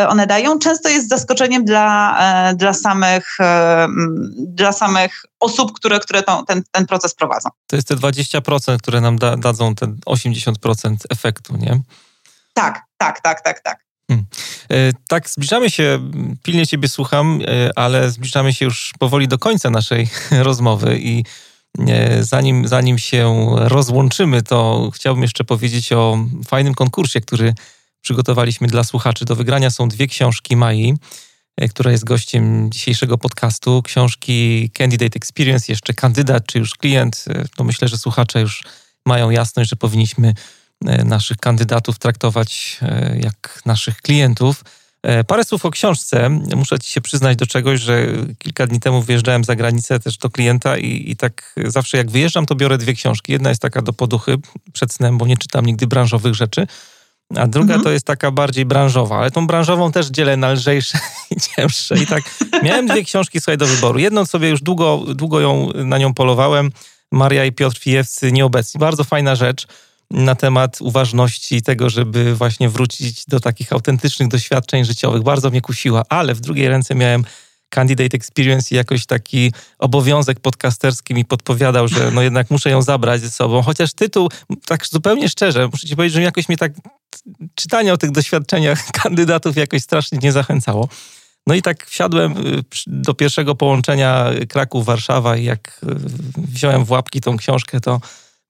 one 0.08 0.26
dają, 0.26 0.58
często 0.58 0.88
jest 0.88 1.08
zaskoczeniem 1.08 1.64
dla, 1.64 2.18
e, 2.50 2.54
dla, 2.54 2.74
samych, 2.74 3.40
e, 3.40 3.88
dla 4.36 4.72
samych 4.72 5.22
osób, 5.40 5.72
które, 5.72 6.00
które 6.00 6.22
to, 6.22 6.44
ten, 6.46 6.62
ten 6.70 6.86
proces 6.86 7.14
prowadzą. 7.14 7.48
To 7.66 7.76
jest 7.76 7.88
te 7.88 7.96
20%, 7.96 8.78
które 8.78 9.00
nam 9.00 9.18
da, 9.18 9.36
dadzą 9.36 9.74
ten 9.74 9.98
80% 10.06 10.96
efektu, 11.10 11.56
nie? 11.56 11.80
Tak, 12.54 12.82
tak, 12.98 13.20
tak, 13.20 13.40
tak, 13.40 13.60
tak. 13.60 13.88
Hmm. 14.10 14.26
E, 14.70 14.92
tak, 15.08 15.30
zbliżamy 15.30 15.70
się, 15.70 16.10
pilnie 16.42 16.66
Ciebie 16.66 16.88
słucham, 16.88 17.40
e, 17.46 17.78
ale 17.78 18.10
zbliżamy 18.10 18.54
się 18.54 18.64
już 18.64 18.92
powoli 18.98 19.28
do 19.28 19.38
końca 19.38 19.70
naszej 19.70 20.08
rozmowy 20.48 20.98
i 20.98 21.24
e, 21.88 22.24
zanim, 22.24 22.68
zanim 22.68 22.98
się 22.98 23.54
rozłączymy, 23.56 24.42
to 24.42 24.90
chciałbym 24.94 25.22
jeszcze 25.22 25.44
powiedzieć 25.44 25.92
o 25.92 26.18
fajnym 26.46 26.74
konkursie, 26.74 27.20
który 27.20 27.54
przygotowaliśmy 28.00 28.68
dla 28.68 28.84
słuchaczy. 28.84 29.24
Do 29.24 29.36
wygrania 29.36 29.70
są 29.70 29.88
dwie 29.88 30.06
książki 30.06 30.56
Mai, 30.56 30.94
która 31.70 31.90
jest 31.90 32.04
gościem 32.04 32.72
dzisiejszego 32.72 33.18
podcastu. 33.18 33.82
Książki 33.82 34.70
Candidate 34.70 35.16
Experience, 35.16 35.72
jeszcze 35.72 35.94
kandydat 35.94 36.46
czy 36.46 36.58
już 36.58 36.74
klient. 36.74 37.24
To 37.56 37.64
myślę, 37.64 37.88
że 37.88 37.98
słuchacze 37.98 38.40
już 38.40 38.62
mają 39.06 39.30
jasność, 39.30 39.70
że 39.70 39.76
powinniśmy 39.76 40.34
E, 40.86 41.04
naszych 41.04 41.36
kandydatów 41.36 41.98
traktować 41.98 42.78
e, 42.82 43.18
jak 43.22 43.62
naszych 43.66 43.96
klientów. 43.96 44.64
E, 45.02 45.24
parę 45.24 45.44
słów 45.44 45.64
o 45.64 45.70
książce. 45.70 46.28
Muszę 46.56 46.78
ci 46.78 46.90
się 46.90 47.00
przyznać 47.00 47.36
do 47.36 47.46
czegoś, 47.46 47.80
że 47.80 48.06
kilka 48.38 48.66
dni 48.66 48.80
temu 48.80 49.02
wyjeżdżałem 49.02 49.44
za 49.44 49.56
granicę 49.56 50.00
też 50.00 50.18
do 50.18 50.30
klienta 50.30 50.78
i, 50.78 51.10
i 51.10 51.16
tak 51.16 51.54
zawsze 51.64 51.96
jak 51.96 52.10
wyjeżdżam, 52.10 52.46
to 52.46 52.54
biorę 52.54 52.78
dwie 52.78 52.94
książki. 52.94 53.32
Jedna 53.32 53.48
jest 53.48 53.62
taka 53.62 53.82
do 53.82 53.92
poduchy 53.92 54.36
przed 54.72 54.92
snem, 54.92 55.18
bo 55.18 55.26
nie 55.26 55.36
czytam 55.36 55.66
nigdy 55.66 55.86
branżowych 55.86 56.34
rzeczy, 56.34 56.66
a 57.36 57.46
druga 57.46 57.74
mhm. 57.74 57.82
to 57.82 57.90
jest 57.90 58.06
taka 58.06 58.30
bardziej 58.30 58.64
branżowa, 58.64 59.18
ale 59.18 59.30
tą 59.30 59.46
branżową 59.46 59.92
też 59.92 60.06
dzielę 60.06 60.36
na 60.36 60.52
lżejsze 60.52 60.98
i 61.30 61.36
cięższe. 61.40 61.98
I 62.02 62.06
tak 62.06 62.22
miałem 62.62 62.86
dwie 62.86 63.04
książki 63.04 63.40
słuchaj 63.40 63.58
do 63.58 63.66
wyboru. 63.66 63.98
Jedną 63.98 64.26
sobie 64.26 64.48
już 64.48 64.62
długo, 64.62 65.04
długo 65.14 65.40
ją, 65.40 65.72
na 65.74 65.98
nią 65.98 66.14
polowałem. 66.14 66.70
Maria 67.12 67.44
i 67.44 67.52
Piotr 67.52 67.78
Fijewcy 67.78 68.32
nieobecni. 68.32 68.78
Bardzo 68.78 69.04
fajna 69.04 69.34
rzecz 69.34 69.66
na 70.10 70.34
temat 70.34 70.80
uważności 70.80 71.62
tego, 71.62 71.90
żeby 71.90 72.34
właśnie 72.34 72.68
wrócić 72.68 73.24
do 73.26 73.40
takich 73.40 73.72
autentycznych 73.72 74.28
doświadczeń 74.28 74.84
życiowych. 74.84 75.22
Bardzo 75.22 75.50
mnie 75.50 75.60
kusiła, 75.60 76.02
ale 76.08 76.34
w 76.34 76.40
drugiej 76.40 76.68
ręce 76.68 76.94
miałem 76.94 77.24
Candidate 77.68 78.16
Experience 78.16 78.74
i 78.74 78.76
jakoś 78.76 79.06
taki 79.06 79.52
obowiązek 79.78 80.40
podcasterski 80.40 81.14
mi 81.14 81.24
podpowiadał, 81.24 81.88
że 81.88 82.10
no 82.10 82.22
jednak 82.22 82.50
muszę 82.50 82.70
ją 82.70 82.82
zabrać 82.82 83.20
ze 83.20 83.30
sobą. 83.30 83.62
Chociaż 83.62 83.92
tytuł, 83.92 84.28
tak 84.66 84.86
zupełnie 84.86 85.28
szczerze, 85.28 85.68
muszę 85.72 85.86
ci 85.86 85.96
powiedzieć, 85.96 86.14
że 86.14 86.22
jakoś 86.22 86.48
mnie 86.48 86.58
tak 86.58 86.72
czytanie 87.54 87.92
o 87.92 87.96
tych 87.96 88.10
doświadczeniach 88.10 88.84
kandydatów 89.02 89.56
jakoś 89.56 89.82
strasznie 89.82 90.18
nie 90.22 90.32
zachęcało. 90.32 90.88
No 91.46 91.54
i 91.54 91.62
tak 91.62 91.86
wsiadłem 91.86 92.32
y, 92.32 92.62
do 92.86 93.14
pierwszego 93.14 93.54
połączenia 93.54 94.26
Kraków-Warszawa 94.48 95.36
i 95.36 95.44
jak 95.44 95.80
y, 95.82 95.94
wziąłem 96.36 96.84
w 96.84 96.90
łapki 96.90 97.20
tą 97.20 97.36
książkę, 97.36 97.80
to 97.80 98.00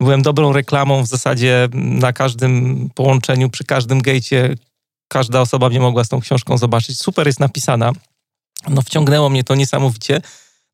byłem 0.00 0.22
dobrą 0.22 0.52
reklamą 0.52 1.02
w 1.02 1.06
zasadzie 1.06 1.68
na 1.72 2.12
każdym 2.12 2.88
połączeniu, 2.94 3.50
przy 3.50 3.64
każdym 3.64 4.02
gejcie. 4.02 4.54
Każda 5.08 5.40
osoba 5.40 5.68
mnie 5.68 5.80
mogła 5.80 6.04
z 6.04 6.08
tą 6.08 6.20
książką 6.20 6.58
zobaczyć. 6.58 6.98
Super 6.98 7.26
jest 7.26 7.40
napisana. 7.40 7.92
No 8.68 8.82
wciągnęło 8.82 9.28
mnie 9.30 9.44
to 9.44 9.54
niesamowicie. 9.54 10.20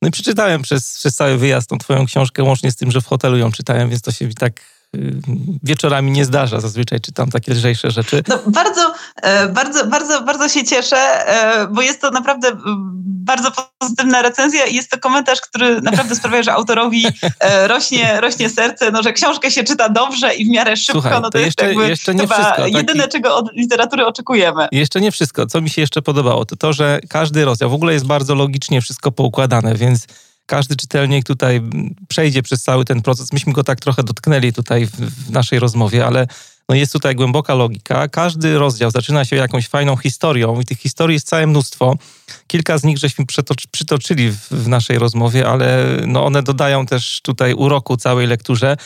No 0.03 0.09
i 0.09 0.11
przeczytałem 0.11 0.62
przez, 0.62 0.97
przez 0.97 1.16
cały 1.16 1.39
wyjazd 1.39 1.68
tą 1.68 1.78
twoją 1.78 2.07
książkę, 2.07 2.43
łącznie 2.43 2.70
z 2.70 2.76
tym, 2.76 2.91
że 2.91 3.01
w 3.01 3.07
hotelu 3.07 3.37
ją 3.37 3.53
czytałem, 3.53 3.91
więc 3.91 4.03
to 4.03 4.12
się 4.12 4.26
mi 4.26 4.35
tak 4.35 4.61
wieczorami 5.62 6.11
nie 6.11 6.24
zdarza. 6.24 6.61
Zazwyczaj 6.61 7.01
czytam 7.01 7.30
takie 7.30 7.53
lżejsze 7.53 7.90
rzeczy. 7.90 8.22
No, 8.28 8.38
bardzo, 8.47 8.95
e, 9.22 9.49
bardzo, 9.49 9.86
bardzo, 9.86 10.22
bardzo 10.22 10.49
się 10.49 10.64
cieszę, 10.64 10.97
e, 11.28 11.66
bo 11.66 11.82
jest 11.82 12.01
to 12.01 12.11
naprawdę 12.11 12.49
bardzo 13.24 13.53
pozytywna 13.78 14.22
recenzja 14.22 14.66
i 14.66 14.74
jest 14.74 14.90
to 14.90 14.99
komentarz, 14.99 15.40
który 15.40 15.80
naprawdę 15.80 16.16
sprawia, 16.16 16.42
że 16.42 16.53
autorowi 16.53 17.07
e, 17.40 17.68
rośnie, 17.68 18.20
rośnie 18.20 18.49
serce, 18.49 18.90
no, 18.90 19.03
że 19.03 19.12
książkę 19.12 19.51
się 19.51 19.64
czyta 19.64 19.88
dobrze 19.88 20.34
i 20.34 20.45
w 20.45 20.49
miarę 20.49 20.76
szybko. 20.76 21.03
Słuchaj, 21.03 21.12
no 21.12 21.20
to, 21.20 21.30
to 21.30 21.38
jeszcze, 21.38 21.74
jeszcze 21.74 22.14
nie 22.14 22.26
wszystko. 22.28 22.57
Taki... 22.57 22.72
Jedyne, 22.72 23.09
czego 23.09 23.36
od 23.36 23.53
literatury 23.53 24.07
oczekujemy. 24.07 24.68
Jeszcze 24.72 25.01
nie 25.01 25.12
wszystko. 25.12 25.47
Co 25.47 25.61
mi 25.61 25.70
się 25.70 25.80
jeszcze 25.80 26.03
podobało, 26.03 26.45
to 26.45 26.57
to, 26.57 26.72
że 26.72 27.01
każdy 27.09 27.45
rozdział 27.45 27.70
w 27.70 27.74
ogóle 27.74 27.92
jest 27.92 28.07
bardzo 28.07 28.34
logicznie 28.34 28.80
wszystko 28.80 29.12
poukładane, 29.12 29.74
więc 29.74 30.07
każdy 30.47 30.76
czytelnik 30.76 31.26
tutaj 31.26 31.62
przejdzie 32.09 32.42
przez 32.42 32.62
cały 32.62 32.84
ten 32.84 33.03
proces. 33.03 33.32
Myśmy 33.32 33.53
go 33.53 33.64
tak 33.64 33.80
trochę 33.80 34.03
dotknęli 34.03 34.53
tutaj 34.53 34.86
w, 34.86 34.90
w 34.90 35.30
naszej 35.30 35.59
rozmowie, 35.59 36.07
ale 36.07 36.26
no 36.68 36.74
jest 36.74 36.92
tutaj 36.92 37.14
głęboka 37.14 37.55
logika. 37.55 38.09
Każdy 38.09 38.59
rozdział 38.59 38.90
zaczyna 38.90 39.24
się 39.24 39.36
jakąś 39.36 39.68
fajną 39.68 39.97
historią 39.97 40.61
i 40.61 40.64
tych 40.64 40.78
historii 40.78 41.14
jest 41.14 41.28
całe 41.28 41.47
mnóstwo. 41.47 41.97
Kilka 42.47 42.78
z 42.78 42.84
nich 42.84 42.99
żeśmy 42.99 43.24
przytoczyli 43.70 44.30
w, 44.30 44.38
w 44.51 44.68
naszej 44.68 44.99
rozmowie, 44.99 45.49
ale 45.49 45.86
no 46.07 46.24
one 46.24 46.42
dodają 46.42 46.86
też 46.86 47.20
tutaj 47.22 47.55
uroku 47.55 47.97
całej 47.97 48.26
lekturze. 48.26 48.76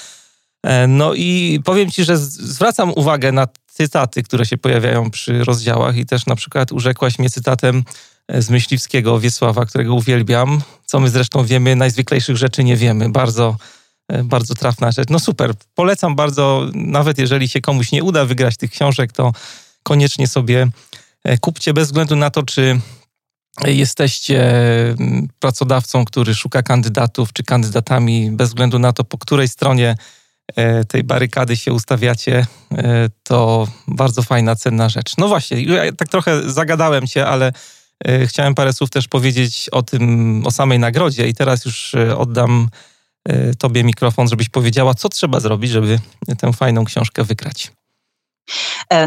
E, 0.62 0.86
no 0.86 1.14
i 1.14 1.60
powiem 1.64 1.90
ci, 1.90 2.04
że 2.04 2.18
zwracam 2.18 2.92
uwagę 2.96 3.32
na 3.32 3.46
cytaty, 3.66 4.22
które 4.22 4.46
się 4.46 4.58
pojawiają 4.58 5.10
przy 5.10 5.44
rozdziałach 5.44 5.96
i 5.96 6.06
też 6.06 6.26
na 6.26 6.36
przykład 6.36 6.72
urzekłaś 6.72 7.18
mnie 7.18 7.30
cytatem 7.30 7.84
z 8.28 8.50
Myśliwskiego 8.50 9.20
Wiesława, 9.20 9.66
którego 9.66 9.94
uwielbiam. 9.94 10.60
Co 10.84 11.00
my 11.00 11.10
zresztą 11.10 11.44
wiemy, 11.44 11.76
najzwyklejszych 11.76 12.36
rzeczy 12.36 12.64
nie 12.64 12.76
wiemy. 12.76 13.10
Bardzo, 13.10 13.56
e, 14.08 14.24
bardzo 14.24 14.54
trafna 14.54 14.92
rzecz. 14.92 15.08
No 15.10 15.18
super, 15.18 15.52
polecam 15.74 16.16
bardzo, 16.16 16.66
nawet 16.74 17.18
jeżeli 17.18 17.48
się 17.48 17.60
komuś 17.60 17.92
nie 17.92 18.04
uda 18.04 18.24
wygrać 18.24 18.56
tych 18.56 18.70
książek, 18.70 19.12
to 19.12 19.32
koniecznie 19.82 20.26
sobie 20.26 20.68
e, 21.24 21.38
kupcie 21.38 21.74
bez 21.74 21.88
względu 21.88 22.16
na 22.16 22.30
to, 22.30 22.42
czy 22.42 22.80
jesteście 23.64 24.50
mm, 24.90 25.28
pracodawcą, 25.38 26.04
który 26.04 26.34
szuka 26.34 26.62
kandydatów, 26.62 27.32
czy 27.32 27.42
kandydatami, 27.42 28.30
bez 28.30 28.48
względu 28.48 28.78
na 28.78 28.92
to, 28.92 29.04
po 29.04 29.18
której 29.18 29.48
stronie 29.48 29.96
e, 30.56 30.84
tej 30.84 31.04
barykady 31.04 31.56
się 31.56 31.72
ustawiacie, 31.72 32.46
to 33.22 33.68
bardzo 33.88 34.22
fajna, 34.22 34.56
cenna 34.56 34.88
rzecz. 34.88 35.12
No 35.18 35.28
właśnie, 35.28 35.62
ja 35.62 35.92
tak 35.92 36.08
trochę 36.08 36.50
zagadałem 36.50 37.06
cię, 37.06 37.26
ale 37.26 37.52
E, 37.52 37.52
chciałem 38.26 38.54
parę 38.54 38.72
słów 38.72 38.90
też 38.90 39.08
powiedzieć 39.08 39.68
o 39.72 39.82
tym, 39.82 40.42
o 40.46 40.50
samej 40.50 40.78
nagrodzie 40.78 41.28
i 41.28 41.34
teraz 41.34 41.64
już 41.64 41.94
e, 41.94 42.18
oddam 42.18 42.68
e, 43.28 43.54
Tobie 43.54 43.84
mikrofon, 43.84 44.28
żebyś 44.28 44.48
powiedziała, 44.48 44.94
co 44.94 45.08
trzeba 45.08 45.40
zrobić, 45.40 45.70
żeby 45.70 45.98
tę 46.38 46.52
fajną 46.52 46.84
książkę 46.84 47.24
wygrać. 47.24 47.72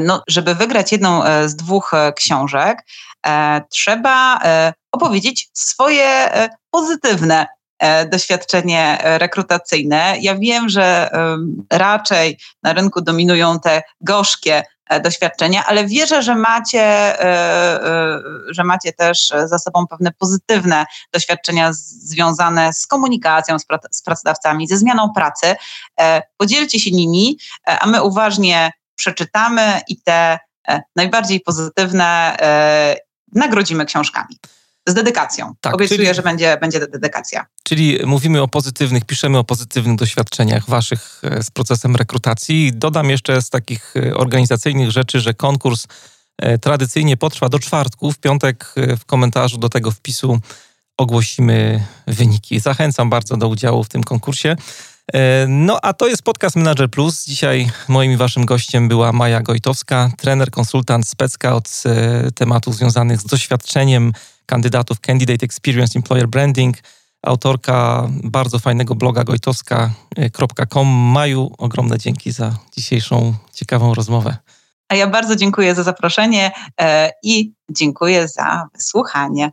No, 0.02 0.24
żeby 0.28 0.56
wygrać 0.56 0.92
jedną 0.92 1.22
z 1.46 1.56
dwóch 1.56 1.92
książek, 2.16 2.78
trzeba 3.70 4.40
opowiedzieć 4.92 5.50
swoje 5.54 6.30
pozytywne 6.72 7.48
doświadczenie 8.12 8.98
rekrutacyjne. 9.04 10.16
Ja 10.22 10.36
wiem, 10.36 10.70
że 10.70 11.10
raczej 11.72 12.38
na 12.64 12.74
rynku 12.74 13.02
dominują 13.02 13.60
te 13.60 13.82
gorzkie 14.02 14.64
E, 14.64 14.64
doświadczenia, 15.04 15.66
ale 15.66 15.88
wierzę, 15.88 16.24
że 16.24 16.36
macie, 16.36 16.84
e, 16.84 17.24
e, 17.84 18.20
że 18.50 18.64
macie 18.64 18.94
też 18.94 19.34
za 19.46 19.58
sobą 19.58 19.88
pewne 19.88 20.12
pozytywne 20.12 20.86
doświadczenia 21.14 21.70
związane 21.74 22.74
z 22.74 22.88
komunikacją 22.88 23.58
z 23.92 24.02
pracodawcami, 24.04 24.68
ze 24.68 24.78
zmianą 24.78 25.14
pracy. 25.16 25.56
Podzielcie 26.38 26.80
się 26.80 26.92
nimi, 26.92 27.38
a 27.66 27.88
my 27.88 28.04
uważnie 28.04 28.72
przeczytamy 28.96 29.82
i 29.88 30.02
te 30.02 30.40
najbardziej 30.96 31.40
pozytywne 31.40 32.38
nagrodzimy 33.36 33.86
książkami 33.86 34.38
z 34.88 34.94
dedykacją. 34.94 35.54
Tak, 35.62 35.74
Obiecuję, 35.74 36.00
czyli, 36.00 36.16
że 36.16 36.22
będzie, 36.22 36.58
będzie 36.62 36.80
dedykacja. 36.80 37.46
Czyli 37.64 38.00
mówimy 38.06 38.42
o 38.42 38.48
pozytywnych, 38.48 39.06
piszemy 39.06 39.38
o 39.38 39.44
pozytywnych 39.44 39.98
doświadczeniach 39.98 40.70
waszych 40.70 41.22
e, 41.24 41.44
z 41.44 41.52
procesem 41.52 41.96
rekrutacji. 41.96 42.72
Dodam 42.74 43.10
jeszcze 43.10 43.42
z 43.42 43.50
takich 43.50 43.94
e, 43.96 44.14
organizacyjnych 44.14 44.92
rzeczy, 44.92 45.20
że 45.20 45.34
konkurs 45.34 45.88
e, 46.38 46.58
tradycyjnie 46.58 47.18
potrwa 47.18 47.50
do 47.50 47.60
czwartku. 47.60 48.12
W 48.12 48.20
piątek 48.20 48.74
w 49.00 49.06
komentarzu 49.06 49.58
do 49.58 49.70
tego 49.70 49.92
wpisu 49.92 50.40
ogłosimy 50.98 51.86
wyniki. 52.08 52.60
Zachęcam 52.60 53.10
bardzo 53.10 53.38
do 53.38 53.48
udziału 53.48 53.84
w 53.84 53.90
tym 53.90 54.04
konkursie. 54.04 54.56
No 55.48 55.80
a 55.82 55.94
to 55.94 56.08
jest 56.08 56.24
podcast 56.24 56.56
Manager 56.56 56.90
Plus. 56.90 57.26
Dzisiaj 57.26 57.72
moim 57.88 58.12
i 58.12 58.18
waszym 58.18 58.46
gościem 58.46 58.88
była 58.88 59.12
Maja 59.12 59.42
Gojtowska, 59.42 60.12
trener, 60.18 60.52
konsultant, 60.52 61.08
specka 61.08 61.56
od 61.56 61.84
tematów 62.36 62.76
związanych 62.76 63.22
z 63.22 63.26
doświadczeniem 63.26 64.14
kandydatów 64.52 65.00
Candidate 65.00 65.46
Experience 65.46 66.00
Employer 66.00 66.28
Branding, 66.28 66.78
autorka 67.22 68.08
bardzo 68.24 68.60
fajnego 68.60 68.96
bloga 68.96 69.24
gojtowska.com. 69.24 70.88
Maju, 70.88 71.52
ogromne 71.58 71.98
dzięki 71.98 72.32
za 72.32 72.58
dzisiejszą 72.78 73.34
ciekawą 73.54 73.94
rozmowę. 73.94 74.38
A 74.90 74.96
ja 74.96 75.08
bardzo 75.08 75.36
dziękuję 75.36 75.76
za 75.76 75.84
zaproszenie 75.84 76.52
e, 76.82 77.12
i 77.24 77.54
dziękuję 77.70 78.28
za 78.28 78.68
wysłuchanie. 78.76 79.52